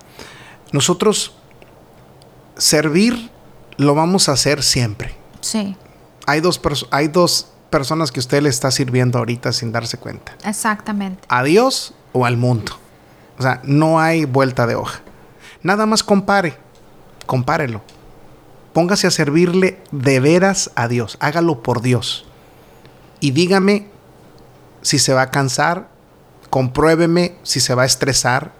Nosotros 0.73 1.35
servir 2.57 3.31
lo 3.77 3.95
vamos 3.95 4.31
a 4.31 4.33
hacer 4.33 4.63
siempre. 4.63 5.15
Sí, 5.43 5.77
Hay 6.27 6.41
dos, 6.41 6.59
hay 6.91 7.09
dos 7.09 7.49
personas 7.69 8.13
que 8.13 8.21
usted 8.21 8.41
le 8.41 8.49
está 8.49 8.71
sirviendo 8.71 9.19
ahorita 9.19 9.53
sin 9.53 9.73
darse 9.73 9.99
cuenta. 9.99 10.33
exactamente. 10.43 11.23
a 11.29 11.43
Dios 11.43 11.93
o 12.15 12.25
al 12.25 12.39
mundo. 12.39 12.73
O 13.39 13.43
sea, 13.43 13.61
no 13.63 14.01
hay 14.01 14.25
vuelta 14.25 14.67
de 14.67 14.77
hoja. 14.77 15.01
Nada 15.63 15.85
más 15.85 16.03
compare, 16.03 16.57
compárelo. 17.27 17.83
Póngase 18.73 19.07
a 19.07 19.11
servirle 19.11 19.83
de 19.91 20.19
veras 20.19 20.71
a 20.77 20.89
Dios. 20.89 21.19
Hágalo 21.21 21.63
por 21.63 21.83
Dios. 21.83 22.25
Y 23.21 23.33
dígame 23.33 23.87
si 24.81 24.99
se 24.99 25.13
va 25.13 25.21
a 25.21 25.31
cansar. 25.31 25.98
Compruébeme 26.51 27.35
si 27.43 27.61
se 27.61 27.75
va 27.75 27.83
a 27.83 27.87
estresar. 27.87 28.53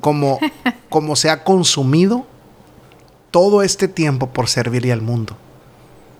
Como, 0.00 0.38
como 0.90 1.16
se 1.16 1.30
ha 1.30 1.42
consumido 1.44 2.26
todo 3.30 3.62
este 3.62 3.88
tiempo 3.88 4.28
por 4.28 4.48
servirle 4.48 4.92
al 4.92 5.02
mundo. 5.02 5.36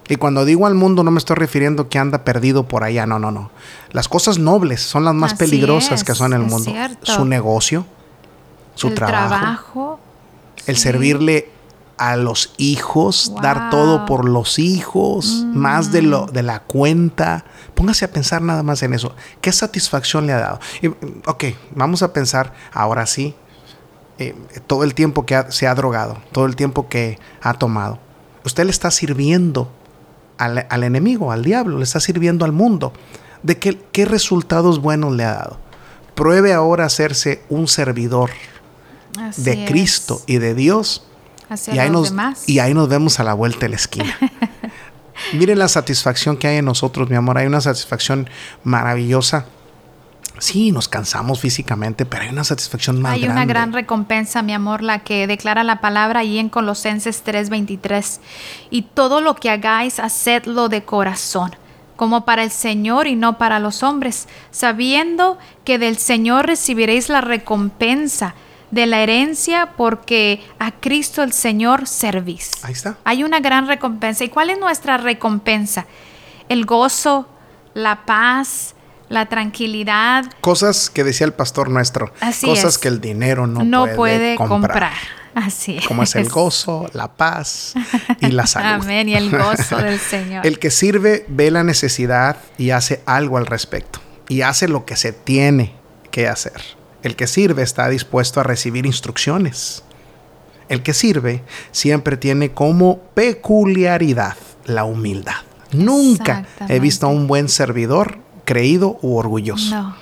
Y 0.09 0.17
cuando 0.17 0.45
digo 0.45 0.67
al 0.67 0.75
mundo 0.75 1.03
no 1.03 1.11
me 1.11 1.19
estoy 1.19 1.37
refiriendo 1.37 1.89
que 1.89 1.99
anda 1.99 2.25
perdido 2.25 2.69
por 2.69 2.85
allá, 2.85 3.07
no, 3.07 3.19
no, 3.19 3.31
no. 3.31 3.51
Las 3.91 4.09
cosas 4.09 4.39
nobles 4.39 4.81
son 4.83 5.05
las 5.05 5.15
más 5.15 5.33
Así 5.33 5.39
peligrosas 5.45 6.01
es, 6.01 6.05
que 6.05 6.15
son 6.15 6.33
en 6.33 6.43
el 6.43 6.47
mundo. 6.47 6.71
cierto. 6.71 7.13
Su 7.13 7.25
negocio, 7.25 7.87
su 8.75 8.89
el 8.89 8.95
trabajo, 8.95 9.29
trabajo. 9.29 10.01
el 10.67 10.77
sí. 10.77 10.83
servirle 10.83 11.51
a 11.99 12.17
los 12.17 12.53
hijos, 12.59 13.33
dar 13.43 13.57
Wow. 13.59 13.67
Mm. 13.67 13.71
todo 13.71 14.07
por 14.07 14.29
los 14.29 14.59
hijos, 14.59 15.45
más 15.53 15.93
de 15.93 16.03
lo 16.03 16.27
de 16.27 16.43
la 16.43 16.61
cuenta. 16.61 17.45
Póngase 17.75 18.05
a 18.05 18.11
pensar 18.11 18.43
nada 18.43 18.63
más 18.63 18.83
en 18.83 18.93
eso. 18.95 19.15
¿Qué 19.41 19.51
satisfacción 19.53 20.27
le 20.27 20.33
ha 20.35 20.39
dado? 20.41 20.61
Y, 20.83 20.89
ok, 20.89 21.45
vamos 21.75 22.03
a 22.03 22.13
pensar 22.13 22.53
ahora 22.73 23.07
sí. 23.07 23.35
eh, 24.19 24.35
todo 24.67 24.83
el 24.85 24.95
tiempo 24.95 25.27
que 25.27 25.35
ha- 25.35 25.51
se 25.51 25.67
ha 25.67 25.75
drogado, 25.75 26.17
todo 26.33 26.47
el 26.47 26.57
tiempo 26.57 26.89
que 26.89 27.19
ha 27.43 27.53
tomado. 27.55 27.99
Usted 28.47 28.65
le 28.65 28.71
está 28.71 28.91
sirviendo 28.91 29.71
al, 30.39 30.67
al 30.71 30.85
enemigo, 30.85 31.33
al 31.33 31.43
diablo, 31.45 31.77
le 31.77 31.85
está 31.85 32.01
sirviendo 32.01 32.45
al 32.47 32.53
mundo. 32.53 32.95
¿De 33.43 33.59
qué, 33.59 33.79
qué 33.93 34.07
resultados 34.07 34.81
buenos 34.81 35.13
le 35.15 35.25
ha 35.25 35.33
dado? 35.35 35.59
Pruebe 36.15 36.55
ahora 36.55 36.87
hacerse 36.87 37.43
un 37.51 37.69
servidor 37.69 38.31
Así 39.21 39.43
de 39.43 39.65
es. 39.65 39.71
Cristo 39.71 40.23
y 40.27 40.39
de 40.39 40.55
Dios 40.55 41.06
Hacia 41.49 41.75
y 41.75 41.79
ahí, 41.79 41.89
los 41.89 42.01
nos, 42.01 42.11
demás. 42.11 42.49
y 42.49 42.59
ahí 42.59 42.75
nos 42.75 42.89
vemos 42.89 43.21
a 43.21 43.25
la 43.25 43.35
vuelta 43.35 43.61
de 43.61 43.69
la 43.71 43.77
esquina. 43.77 44.17
Miren 45.33 45.59
la 45.59 45.69
satisfacción 45.69 46.37
que 46.37 46.47
hay 46.49 46.57
en 46.59 46.65
nosotros, 46.65 47.09
mi 47.09 47.17
amor. 47.17 47.39
Hay 47.39 47.47
una 47.47 47.61
satisfacción 47.61 48.29
maravillosa. 48.65 49.47
Sí, 50.39 50.71
nos 50.71 50.89
cansamos 50.89 51.41
físicamente, 51.41 52.05
pero 52.05 52.25
hay 52.25 52.29
una 52.29 52.45
satisfacción 52.45 53.01
más 53.01 53.15
Hay 53.15 53.23
grande. 53.23 53.41
una 53.41 53.47
gran 53.47 53.73
recompensa, 53.73 54.43
mi 54.43 54.53
amor, 54.53 54.83
la 54.83 54.99
que 54.99 55.27
declara 55.27 55.65
la 55.65 55.81
palabra 55.81 56.21
ahí 56.21 56.39
en 56.39 56.51
Colosenses 56.51 57.23
3:23. 57.25 58.21
Y 58.71 58.83
todo 58.83 59.23
lo 59.23 59.35
que 59.35 59.49
hagáis, 59.49 59.99
hacedlo 59.99 60.69
de 60.69 60.85
corazón, 60.85 61.57
como 61.97 62.27
para 62.27 62.43
el 62.43 62.51
Señor 62.51 63.07
y 63.07 63.17
no 63.17 63.39
para 63.39 63.59
los 63.61 63.83
hombres, 63.83 64.29
sabiendo 64.51 65.39
que 65.65 65.79
del 65.79 65.97
Señor 65.97 66.47
recibiréis 66.47 67.09
la 67.09 67.23
recompensa 67.23 68.35
de 68.71 68.87
la 68.87 69.01
herencia 69.01 69.73
porque 69.77 70.43
a 70.59 70.73
Cristo 70.73 71.23
el 71.23 71.33
Señor 71.33 71.87
servís. 71.87 72.53
Ahí 72.63 72.73
está. 72.73 72.97
Hay 73.05 73.25
una 73.25 73.41
gran 73.41 73.67
recompensa. 73.67 74.25
¿Y 74.25 74.29
cuál 74.29 74.51
es 74.51 74.59
nuestra 74.59 74.97
recompensa? 74.97 75.87
El 76.49 76.65
gozo, 76.65 77.29
la 77.75 78.05
paz, 78.05 78.75
la 79.09 79.27
tranquilidad, 79.27 80.25
Cosas 80.41 80.91
que 80.91 81.05
decía 81.05 81.27
el 81.27 81.33
pastor 81.33 81.71
nuestro. 81.71 82.13
Así 82.21 82.47
cosas 82.47 82.75
es. 82.75 82.79
que 82.79 82.89
el 82.89 83.01
dinero 83.01 83.47
no, 83.47 83.63
no, 83.63 83.83
puede, 83.83 83.97
puede, 83.97 84.37
comprar. 84.37 84.59
comprar. 84.59 84.93
Así 85.37 85.79
Como 85.87 86.03
es 86.03 86.17
el 86.17 86.31
gozo, 86.31 86.89
la 86.95 87.13
paz 87.13 87.75
y 88.21 88.29
la 88.29 88.47
salud. 88.47 88.85
Amén. 88.85 89.11
Y 89.11 89.15
el 89.15 89.31
gozo 89.39 89.77
del 89.77 90.01
Señor. 90.01 90.47
El 90.47 90.59
que 90.59 90.71
sirve 90.71 91.27
ve 91.29 91.51
la 91.51 91.63
necesidad 91.63 92.39
y 92.57 92.71
hace 92.71 93.03
algo 93.05 93.37
al 93.37 93.45
respecto. 93.45 94.01
Y 94.29 94.41
hace 94.41 94.67
lo 94.67 94.87
que 94.87 94.97
se 94.97 95.13
tiene 95.13 95.75
que 96.11 96.27
hacer. 96.27 96.76
El 97.07 97.15
que 97.15 97.29
sirve 97.29 97.63
está 97.63 97.89
dispuesto 97.89 98.41
a 98.41 98.43
recibir 98.43 98.85
instrucciones. 98.85 99.85
El 100.69 100.83
que 100.83 100.93
sirve 100.93 101.45
siempre 101.71 102.17
tiene 102.17 102.51
como 102.51 102.99
peculiaridad 103.15 104.35
la 104.65 104.83
humildad. 104.83 105.37
Nunca 105.71 106.47
he 106.69 106.81
visto 106.81 107.07
a 107.07 107.11
un 107.11 107.29
buen 107.29 107.49
servidor 107.49 108.19
creído 108.45 108.99
u 109.03 109.15
orgulloso. 109.19 109.73
No. 109.73 109.97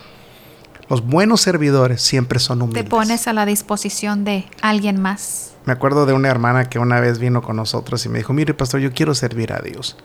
Los 0.88 1.04
buenos 1.04 1.42
servidores 1.42 2.00
siempre 2.00 2.38
son 2.38 2.60
Te 2.60 2.64
humildes. 2.64 2.84
pones 2.84 3.28
a 3.28 3.34
la 3.34 3.44
disposición 3.44 4.24
de 4.24 4.46
alguien 4.62 4.98
más. 4.98 5.52
Me 5.66 5.74
acuerdo 5.74 6.06
de 6.06 6.14
una 6.14 6.30
hermana 6.30 6.70
que 6.70 6.78
una 6.78 7.00
vez 7.00 7.18
vino 7.18 7.42
con 7.42 7.56
nosotros 7.56 8.02
y 8.06 8.08
me 8.08 8.16
dijo, 8.16 8.32
mire 8.32 8.54
pastor, 8.54 8.80
yo 8.80 8.94
quiero 8.94 9.14
servir 9.14 9.52
a 9.52 9.60
Dios. 9.60 9.98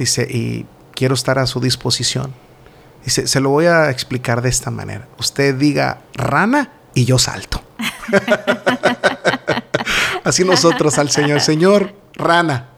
Dice, 0.00 0.26
y 0.28 0.66
quiero 0.96 1.14
estar 1.14 1.38
a 1.38 1.46
su 1.46 1.60
disposición. 1.60 2.34
Dice, 3.04 3.26
se 3.26 3.40
lo 3.40 3.50
voy 3.50 3.66
a 3.66 3.90
explicar 3.90 4.42
de 4.42 4.48
esta 4.48 4.70
manera. 4.70 5.08
Usted 5.18 5.54
diga 5.54 6.00
rana 6.14 6.70
y 6.94 7.04
yo 7.04 7.18
salto. 7.18 7.62
Así 10.24 10.44
nosotros 10.44 10.98
al 10.98 11.10
Señor, 11.10 11.40
Señor, 11.40 11.94
rana. 12.14 12.68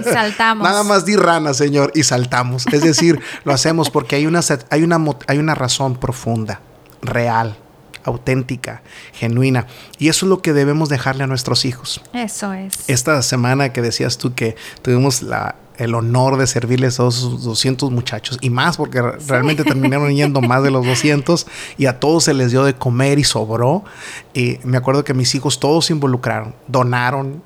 Y 0.00 0.04
saltamos. 0.04 0.62
Nada 0.62 0.82
más 0.82 1.04
di 1.04 1.16
rana, 1.16 1.54
Señor, 1.54 1.92
y 1.94 2.02
saltamos. 2.02 2.66
Es 2.72 2.82
decir, 2.82 3.20
lo 3.44 3.52
hacemos 3.52 3.90
porque 3.90 4.16
hay 4.16 4.26
una, 4.26 4.40
hay 4.70 4.82
una, 4.82 5.02
hay 5.26 5.38
una 5.38 5.54
razón 5.54 5.96
profunda, 5.96 6.60
real, 7.00 7.56
auténtica, 8.04 8.82
genuina. 9.12 9.66
Y 9.98 10.08
eso 10.08 10.26
es 10.26 10.30
lo 10.30 10.42
que 10.42 10.52
debemos 10.52 10.88
dejarle 10.88 11.24
a 11.24 11.26
nuestros 11.26 11.64
hijos. 11.64 12.02
Eso 12.12 12.52
es. 12.52 12.74
Esta 12.86 13.20
semana 13.22 13.72
que 13.72 13.80
decías 13.80 14.18
tú 14.18 14.34
que 14.34 14.56
tuvimos 14.82 15.22
la, 15.22 15.56
el 15.76 15.94
honor 15.94 16.36
de 16.36 16.46
servirles 16.46 17.00
a 17.00 17.08
esos 17.08 17.42
200 17.42 17.90
muchachos 17.90 18.38
y 18.40 18.50
más 18.50 18.76
porque 18.76 19.02
re- 19.02 19.18
realmente 19.26 19.64
terminaron 19.64 20.12
yendo 20.14 20.40
más 20.40 20.62
de 20.62 20.70
los 20.70 20.86
200 20.86 21.46
y 21.78 21.86
a 21.86 21.98
todos 21.98 22.24
se 22.24 22.34
les 22.34 22.50
dio 22.52 22.64
de 22.64 22.74
comer 22.74 23.18
y 23.18 23.24
sobró. 23.24 23.84
Y 24.34 24.58
me 24.64 24.76
acuerdo 24.76 25.04
que 25.04 25.14
mis 25.14 25.34
hijos 25.34 25.58
todos 25.60 25.86
se 25.86 25.92
involucraron, 25.92 26.54
donaron 26.68 27.42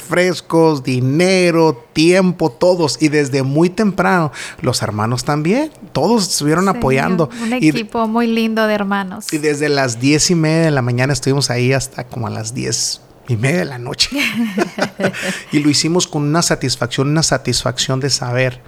refrescos, 0.00 0.82
dinero, 0.82 1.84
tiempo, 1.92 2.50
todos. 2.50 3.00
Y 3.00 3.08
desde 3.08 3.42
muy 3.42 3.70
temprano, 3.70 4.32
los 4.62 4.82
hermanos 4.82 5.24
también, 5.24 5.70
todos 5.92 6.28
estuvieron 6.28 6.64
Sí, 6.64 6.70
apoyando. 6.70 7.28
Un 7.42 7.52
Y- 7.62 7.68
equipo 7.68 8.08
muy 8.08 8.26
lindo 8.26 8.66
de 8.66 8.74
hermanos. 8.74 9.32
y 9.32 9.38
desde 9.38 9.68
las 9.68 10.00
diez 10.00 10.30
y 10.30 10.34
media 10.34 10.64
de 10.64 10.70
la 10.70 10.82
mañana 10.82 11.12
estuvimos 11.12 11.50
ahí 11.50 11.72
hasta 11.72 12.04
como 12.04 12.26
a 12.26 12.30
las 12.30 12.54
diez 12.54 13.00
y 13.30 13.36
media 13.36 13.60
de 13.60 13.64
la 13.64 13.78
noche. 13.78 14.10
y 15.52 15.60
lo 15.60 15.70
hicimos 15.70 16.06
con 16.06 16.22
una 16.22 16.42
satisfacción, 16.42 17.08
una 17.08 17.22
satisfacción 17.22 18.00
de 18.00 18.10
saber 18.10 18.60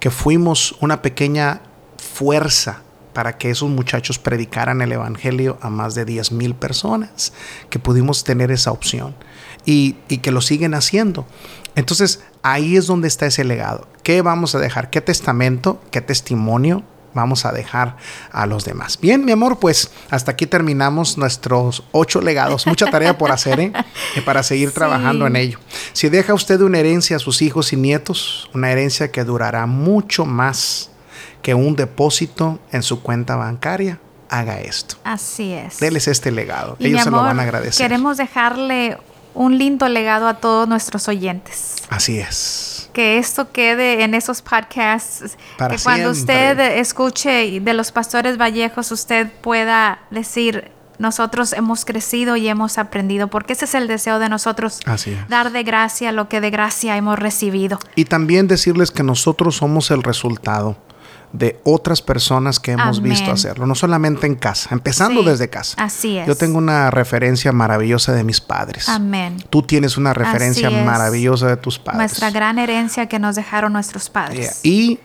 que 0.00 0.10
fuimos 0.10 0.76
una 0.80 1.02
pequeña 1.02 1.62
fuerza 1.96 2.82
para 3.12 3.36
que 3.36 3.50
esos 3.50 3.68
muchachos 3.68 4.18
predicaran 4.18 4.80
el 4.80 4.92
Evangelio 4.92 5.58
a 5.60 5.70
más 5.70 5.94
de 5.94 6.04
10 6.04 6.32
mil 6.32 6.54
personas, 6.54 7.32
que 7.70 7.78
pudimos 7.78 8.22
tener 8.22 8.50
esa 8.50 8.70
opción 8.70 9.14
y, 9.64 9.96
y 10.08 10.18
que 10.18 10.30
lo 10.30 10.40
siguen 10.40 10.74
haciendo. 10.74 11.26
Entonces 11.74 12.22
ahí 12.42 12.76
es 12.76 12.86
donde 12.86 13.08
está 13.08 13.26
ese 13.26 13.44
legado. 13.44 13.88
¿Qué 14.02 14.22
vamos 14.22 14.54
a 14.54 14.58
dejar? 14.58 14.90
¿Qué 14.90 15.00
testamento? 15.00 15.80
¿Qué 15.90 16.00
testimonio? 16.00 16.84
Vamos 17.14 17.44
a 17.44 17.52
dejar 17.52 17.96
a 18.32 18.46
los 18.46 18.64
demás. 18.64 18.98
Bien, 19.00 19.24
mi 19.24 19.32
amor, 19.32 19.58
pues 19.58 19.90
hasta 20.10 20.32
aquí 20.32 20.46
terminamos 20.46 21.18
nuestros 21.18 21.82
ocho 21.92 22.20
legados. 22.20 22.66
Mucha 22.66 22.86
tarea 22.90 23.18
por 23.18 23.30
hacer, 23.32 23.60
¿eh? 23.60 23.72
Y 24.16 24.20
para 24.20 24.42
seguir 24.42 24.68
Sí. 24.68 24.74
trabajando 24.74 25.26
en 25.26 25.36
ello. 25.36 25.58
Si 25.92 26.08
deja 26.08 26.34
usted 26.34 26.60
una 26.60 26.78
herencia 26.78 27.16
a 27.16 27.18
sus 27.18 27.42
hijos 27.42 27.72
y 27.72 27.76
nietos, 27.76 28.50
una 28.54 28.70
herencia 28.70 29.10
que 29.10 29.24
durará 29.24 29.66
mucho 29.66 30.24
más 30.26 30.90
que 31.42 31.54
un 31.54 31.76
depósito 31.76 32.58
en 32.72 32.82
su 32.82 33.00
cuenta 33.02 33.36
bancaria, 33.36 33.98
haga 34.28 34.60
esto. 34.60 34.96
Así 35.04 35.52
es. 35.52 35.78
Déles 35.80 36.06
este 36.08 36.30
legado. 36.30 36.76
Y 36.78 36.84
mi 36.84 36.90
Ellos 36.90 37.04
se 37.04 37.10
lo 37.10 37.16
amor, 37.18 37.28
van 37.30 37.40
a 37.40 37.42
agradecer. 37.44 37.84
Queremos 37.86 38.16
dejarle 38.18 38.98
un 39.34 39.56
lindo 39.56 39.88
legado 39.88 40.28
a 40.28 40.34
todos 40.34 40.68
nuestros 40.68 41.08
oyentes. 41.08 41.76
Así 41.88 42.18
es. 42.18 42.77
Que 42.98 43.16
esto 43.16 43.52
quede 43.52 44.02
en 44.02 44.12
esos 44.12 44.42
podcasts. 44.42 45.36
Para 45.56 45.76
que 45.76 45.80
cuando 45.84 46.12
siempre. 46.12 46.50
usted 46.50 46.78
escuche 46.80 47.60
de 47.60 47.72
los 47.72 47.92
pastores 47.92 48.36
Vallejos, 48.36 48.90
usted 48.90 49.30
pueda 49.40 50.00
decir, 50.10 50.72
nosotros 50.98 51.52
hemos 51.52 51.84
crecido 51.84 52.34
y 52.34 52.48
hemos 52.48 52.76
aprendido, 52.76 53.28
porque 53.28 53.52
ese 53.52 53.66
es 53.66 53.76
el 53.76 53.86
deseo 53.86 54.18
de 54.18 54.28
nosotros, 54.28 54.80
Así 54.84 55.16
dar 55.28 55.52
de 55.52 55.62
gracia 55.62 56.10
lo 56.10 56.28
que 56.28 56.40
de 56.40 56.50
gracia 56.50 56.96
hemos 56.96 57.16
recibido. 57.20 57.78
Y 57.94 58.06
también 58.06 58.48
decirles 58.48 58.90
que 58.90 59.04
nosotros 59.04 59.54
somos 59.54 59.92
el 59.92 60.02
resultado 60.02 60.76
de 61.32 61.60
otras 61.64 62.00
personas 62.02 62.58
que 62.58 62.72
hemos 62.72 62.98
Amén. 62.98 63.10
visto 63.12 63.30
hacerlo, 63.30 63.66
no 63.66 63.74
solamente 63.74 64.26
en 64.26 64.34
casa, 64.34 64.70
empezando 64.72 65.20
Sí, 65.22 65.28
desde 65.28 65.48
casa. 65.50 65.74
Así 65.82 66.16
es. 66.18 66.26
Yo 66.26 66.34
tengo 66.36 66.56
una 66.58 66.90
referencia 66.90 67.52
maravillosa 67.52 68.12
de 68.14 68.24
mis 68.24 68.40
padres. 68.40 68.88
Amén. 68.88 69.36
Tú 69.50 69.62
tienes 69.62 69.96
una 69.96 70.14
referencia 70.14 70.70
maravillosa 70.70 71.46
de 71.48 71.56
tus 71.56 71.78
padres. 71.78 71.98
Nuestra 71.98 72.30
gran 72.30 72.58
herencia 72.58 73.06
que 73.08 73.18
nos 73.18 73.36
dejaron 73.36 73.72
nuestros 73.74 74.04
Yeah. 74.04 74.12
padres. 74.12 74.60
Y 74.62 75.00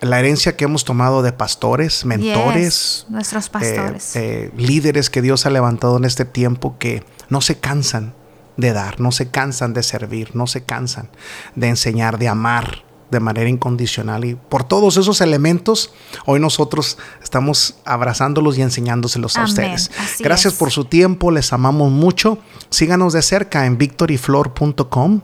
la 0.00 0.18
herencia 0.18 0.56
que 0.56 0.64
hemos 0.64 0.84
tomado 0.84 1.22
de 1.22 1.32
pastores, 1.32 2.04
mentores, 2.04 3.04
Yes, 3.04 3.06
nuestros 3.08 3.48
pastores. 3.48 4.16
eh, 4.16 4.44
eh, 4.46 4.52
líderes 4.56 5.10
que 5.10 5.22
Dios 5.22 5.46
ha 5.46 5.50
levantado 5.50 5.96
en 5.96 6.04
este 6.04 6.24
tiempo 6.24 6.76
que 6.78 7.04
no 7.28 7.40
se 7.40 7.58
cansan 7.60 8.14
de 8.56 8.72
dar, 8.72 8.98
no 9.00 9.12
se 9.12 9.30
cansan 9.30 9.74
de 9.74 9.84
servir, 9.84 10.34
no 10.34 10.48
se 10.48 10.64
cansan 10.64 11.08
de 11.54 11.68
enseñar, 11.68 12.18
de 12.18 12.26
amar 12.28 12.82
de 13.12 13.20
manera 13.20 13.48
incondicional. 13.48 14.24
Y 14.24 14.34
por 14.34 14.64
todos 14.64 14.96
esos 14.96 15.20
elementos, 15.20 15.92
hoy 16.26 16.40
nosotros 16.40 16.98
estamos 17.22 17.76
abrazándolos 17.84 18.58
y 18.58 18.62
enseñándoselos 18.62 19.36
a 19.36 19.44
ustedes. 19.44 19.90
así 19.98 20.24
Gracias 20.24 20.54
es. 20.54 20.58
por 20.58 20.72
su 20.72 20.86
tiempo, 20.86 21.30
les 21.30 21.52
amamos 21.52 21.92
mucho. 21.92 22.38
Síganos 22.70 23.12
de 23.12 23.22
cerca 23.22 23.66
en 23.66 23.78
victoryflor.com. 23.78 25.20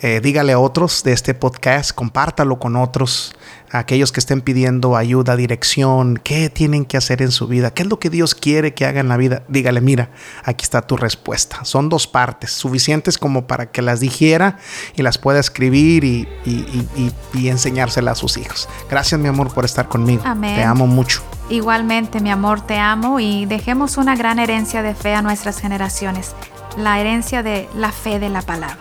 Eh, 0.00 0.20
dígale 0.22 0.52
a 0.52 0.58
otros 0.58 1.02
de 1.02 1.12
este 1.12 1.34
podcast, 1.34 1.92
compártalo 1.92 2.58
con 2.58 2.76
otros, 2.76 3.32
aquellos 3.78 4.12
que 4.12 4.20
estén 4.20 4.40
pidiendo 4.42 4.96
ayuda, 4.96 5.34
dirección, 5.36 6.20
qué 6.22 6.50
tienen 6.50 6.84
que 6.84 6.96
hacer 6.96 7.22
en 7.22 7.30
su 7.32 7.46
vida, 7.48 7.72
qué 7.72 7.82
es 7.82 7.88
lo 7.88 7.98
que 7.98 8.10
Dios 8.10 8.34
quiere 8.34 8.74
que 8.74 8.84
haga 8.86 9.00
en 9.00 9.08
la 9.08 9.16
vida. 9.16 9.42
Dígale, 9.48 9.80
mira, 9.80 10.10
aquí 10.44 10.62
está 10.62 10.82
tu 10.82 10.96
respuesta. 10.96 11.64
Son 11.64 11.88
dos 11.88 12.06
partes, 12.06 12.52
suficientes 12.52 13.18
como 13.18 13.46
para 13.46 13.70
que 13.70 13.82
las 13.82 14.00
dijera 14.00 14.58
y 14.94 15.02
las 15.02 15.18
pueda 15.18 15.40
escribir 15.40 16.04
y, 16.04 16.28
y- 16.44 16.50
y- 16.96 17.12
y- 17.34 17.38
y 17.40 17.48
enseñárselas 17.48 18.18
a 18.18 18.20
sus 18.20 18.36
hijos. 18.36 18.68
Gracias, 18.90 19.20
mi 19.20 19.28
amor, 19.28 19.52
por 19.52 19.64
estar 19.64 19.88
conmigo. 19.88 20.22
Amén. 20.24 20.54
Te 20.56 20.62
amo 20.64 20.86
mucho. 20.86 21.22
Igualmente, 21.48 22.20
mi 22.20 22.30
amor, 22.30 22.60
te 22.66 22.78
amo 22.78 23.20
y 23.20 23.46
dejemos 23.46 23.96
una 23.96 24.16
gran 24.16 24.38
herencia 24.38 24.82
de 24.82 24.94
fe 24.94 25.14
a 25.14 25.22
nuestras 25.22 25.58
generaciones, 25.60 26.34
la 26.76 27.00
herencia 27.00 27.42
de 27.42 27.68
la 27.74 27.92
fe 27.92 28.18
de 28.18 28.28
la 28.28 28.42
palabra. 28.42 28.78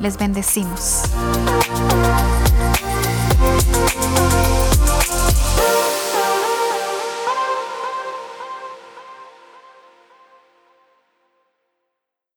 Les 0.00 0.16
bendecimos. 0.16 1.02